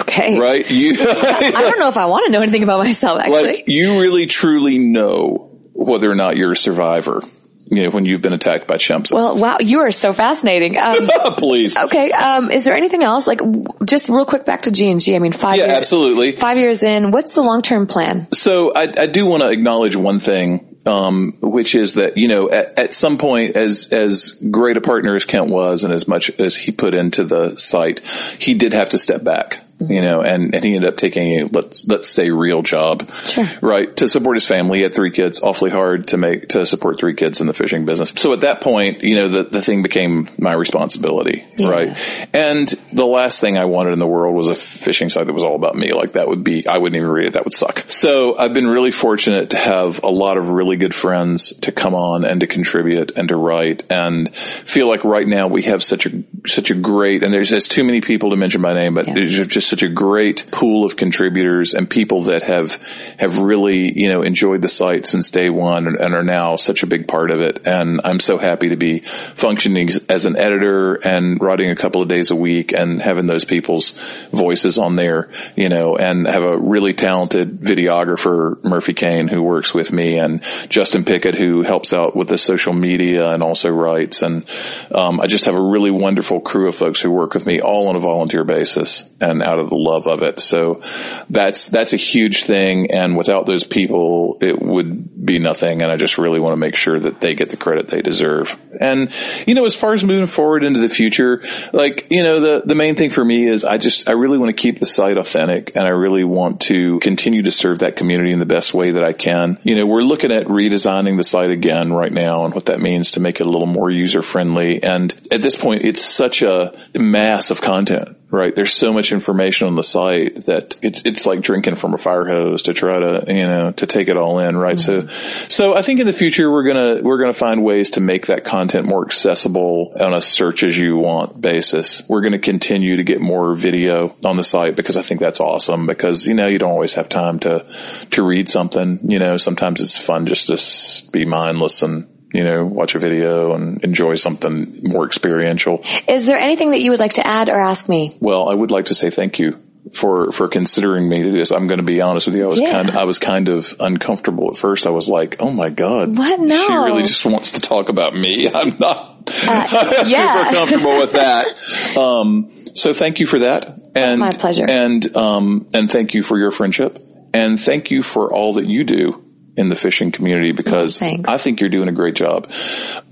[0.00, 0.38] Okay.
[0.38, 0.70] right?
[0.70, 3.42] You, I don't know if I want to know anything about myself, actually.
[3.44, 7.22] like, you really truly know whether or not you're a survivor,
[7.70, 9.10] you know, when you've been attacked by chumps.
[9.12, 10.76] well, wow, you are so fascinating.
[10.76, 11.76] Um, Please.
[11.76, 12.10] okay.
[12.12, 13.26] Um, is there anything else?
[13.26, 13.40] Like,
[13.86, 15.14] just real quick back to G and G.
[15.14, 15.76] I mean, five Yeah, years.
[15.78, 16.32] absolutely.
[16.32, 18.26] Five years in, what's the long term plan?
[18.32, 22.50] So I, I do want to acknowledge one thing, um, which is that you know
[22.50, 26.30] at, at some point, as as great a partner as Kent was, and as much
[26.40, 28.00] as he put into the site,
[28.38, 29.60] he did have to step back.
[29.80, 33.46] You know, and, and he ended up taking a let's let's say real job, Sure.
[33.62, 34.78] right, to support his family.
[34.78, 37.86] He had three kids, awfully hard to make to support three kids in the fishing
[37.86, 38.12] business.
[38.16, 41.70] So at that point, you know, the the thing became my responsibility, Yeah.
[41.70, 42.28] right?
[42.34, 45.42] And the last thing I wanted in the world was a fishing site that was
[45.42, 45.92] all about me.
[45.94, 47.32] Like that would be, I wouldn't even read it.
[47.32, 47.84] That would suck.
[47.88, 51.94] So I've been really fortunate to have a lot of really good friends to come
[51.94, 56.06] on and to contribute and to write and feel like right now we have such
[56.06, 59.06] a, such a great, and there's, there's too many people to mention by name, but
[59.06, 59.14] Yeah.
[59.14, 62.74] there's just such a great pool of contributors and people that have,
[63.18, 66.88] have really, you know, enjoyed the site since day one and, are now such a
[66.88, 67.68] big part of it.
[67.68, 72.08] And I'm so happy to be functioning as an editor and writing a couple of
[72.08, 73.92] days a week and having those people's
[74.32, 79.72] voices on there, you know, and have a really talented videographer, Murphy Kane, who works
[79.72, 84.22] with me and Justin Pickett, who helps out with the social media and also writes.
[84.22, 84.44] And,
[84.92, 87.86] um, I just have a really wonderful crew of folks who work with me all
[87.86, 90.40] on a volunteer basis and out of the love of it.
[90.40, 90.80] So
[91.28, 92.90] that's, that's a huge thing.
[92.90, 95.82] And without those people, it would be nothing.
[95.82, 98.60] And I just really want to make sure that they get the credit they deserve.
[98.80, 99.14] And,
[99.46, 101.42] you know, as far as moving forward into the future,
[101.72, 104.56] like, you know, the, the main thing for me is I just, I really want
[104.56, 108.30] to keep the site authentic and I really want to continue to serve that community
[108.32, 109.58] in the best way that I can.
[109.62, 113.12] You know, we're looking at redesigning the site again right now and what that means
[113.12, 114.82] to make it a little more user friendly.
[114.82, 118.54] And at this point, it's such a mass of content right?
[118.54, 122.24] There's so much information on the site that it's it's like drinking from a fire
[122.24, 124.76] hose to try to you know to take it all in, right?
[124.76, 125.08] Mm-hmm.
[125.08, 128.26] So so I think in the future we're gonna we're gonna find ways to make
[128.26, 132.02] that content more accessible on a search as you want basis.
[132.08, 135.86] We're gonna continue to get more video on the site because I think that's awesome
[135.86, 137.66] because you know you don't always have time to
[138.10, 139.00] to read something.
[139.02, 143.54] You know sometimes it's fun just to be mindless and you know, watch a video
[143.54, 145.84] and enjoy something more experiential.
[146.06, 148.16] Is there anything that you would like to add or ask me?
[148.20, 149.60] Well, I would like to say thank you
[149.92, 151.50] for for considering me to do this.
[151.50, 152.44] I'm going to be honest with you.
[152.44, 152.70] I was yeah.
[152.70, 154.86] kind of, I was kind of uncomfortable at first.
[154.86, 156.38] I was like, "Oh my god, what?
[156.38, 159.66] No, she really just wants to talk about me." I'm not uh,
[160.06, 160.44] yeah.
[160.44, 161.56] super comfortable with that.
[161.90, 164.64] Um, so thank you for that, and my pleasure.
[164.68, 166.98] And um, and thank you for your friendship,
[167.34, 169.29] and thank you for all that you do
[169.60, 172.50] in the fishing community because oh, I think you're doing a great job.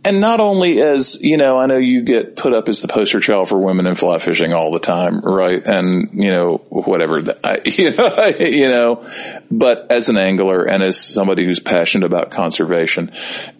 [0.02, 3.20] And not only as, you know, I know you get put up as the poster
[3.20, 5.62] child for women in fly fishing all the time, right?
[5.62, 9.10] And, you know, whatever, I, you know, you know,
[9.50, 13.10] but as an angler and as somebody who's passionate about conservation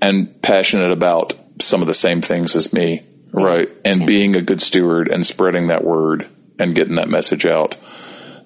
[0.01, 3.03] and passionate about some of the same things as me,
[3.35, 3.69] right?
[3.85, 4.07] And yeah.
[4.07, 6.27] being a good steward and spreading that word
[6.59, 7.77] and getting that message out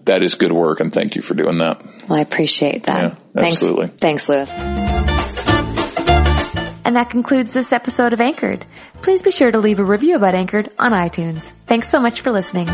[0.05, 1.85] that is good work and thank you for doing that.
[2.09, 3.03] Well, I appreciate that.
[3.03, 3.57] Yeah, Thanks.
[3.57, 3.87] Absolutely.
[3.89, 4.51] Thanks, Louis.
[6.85, 8.67] And that concludes this episode of Anchored.
[9.01, 11.53] Please be sure to leave a review about Anchored on iTunes.
[11.67, 12.69] Thanks so much for listening.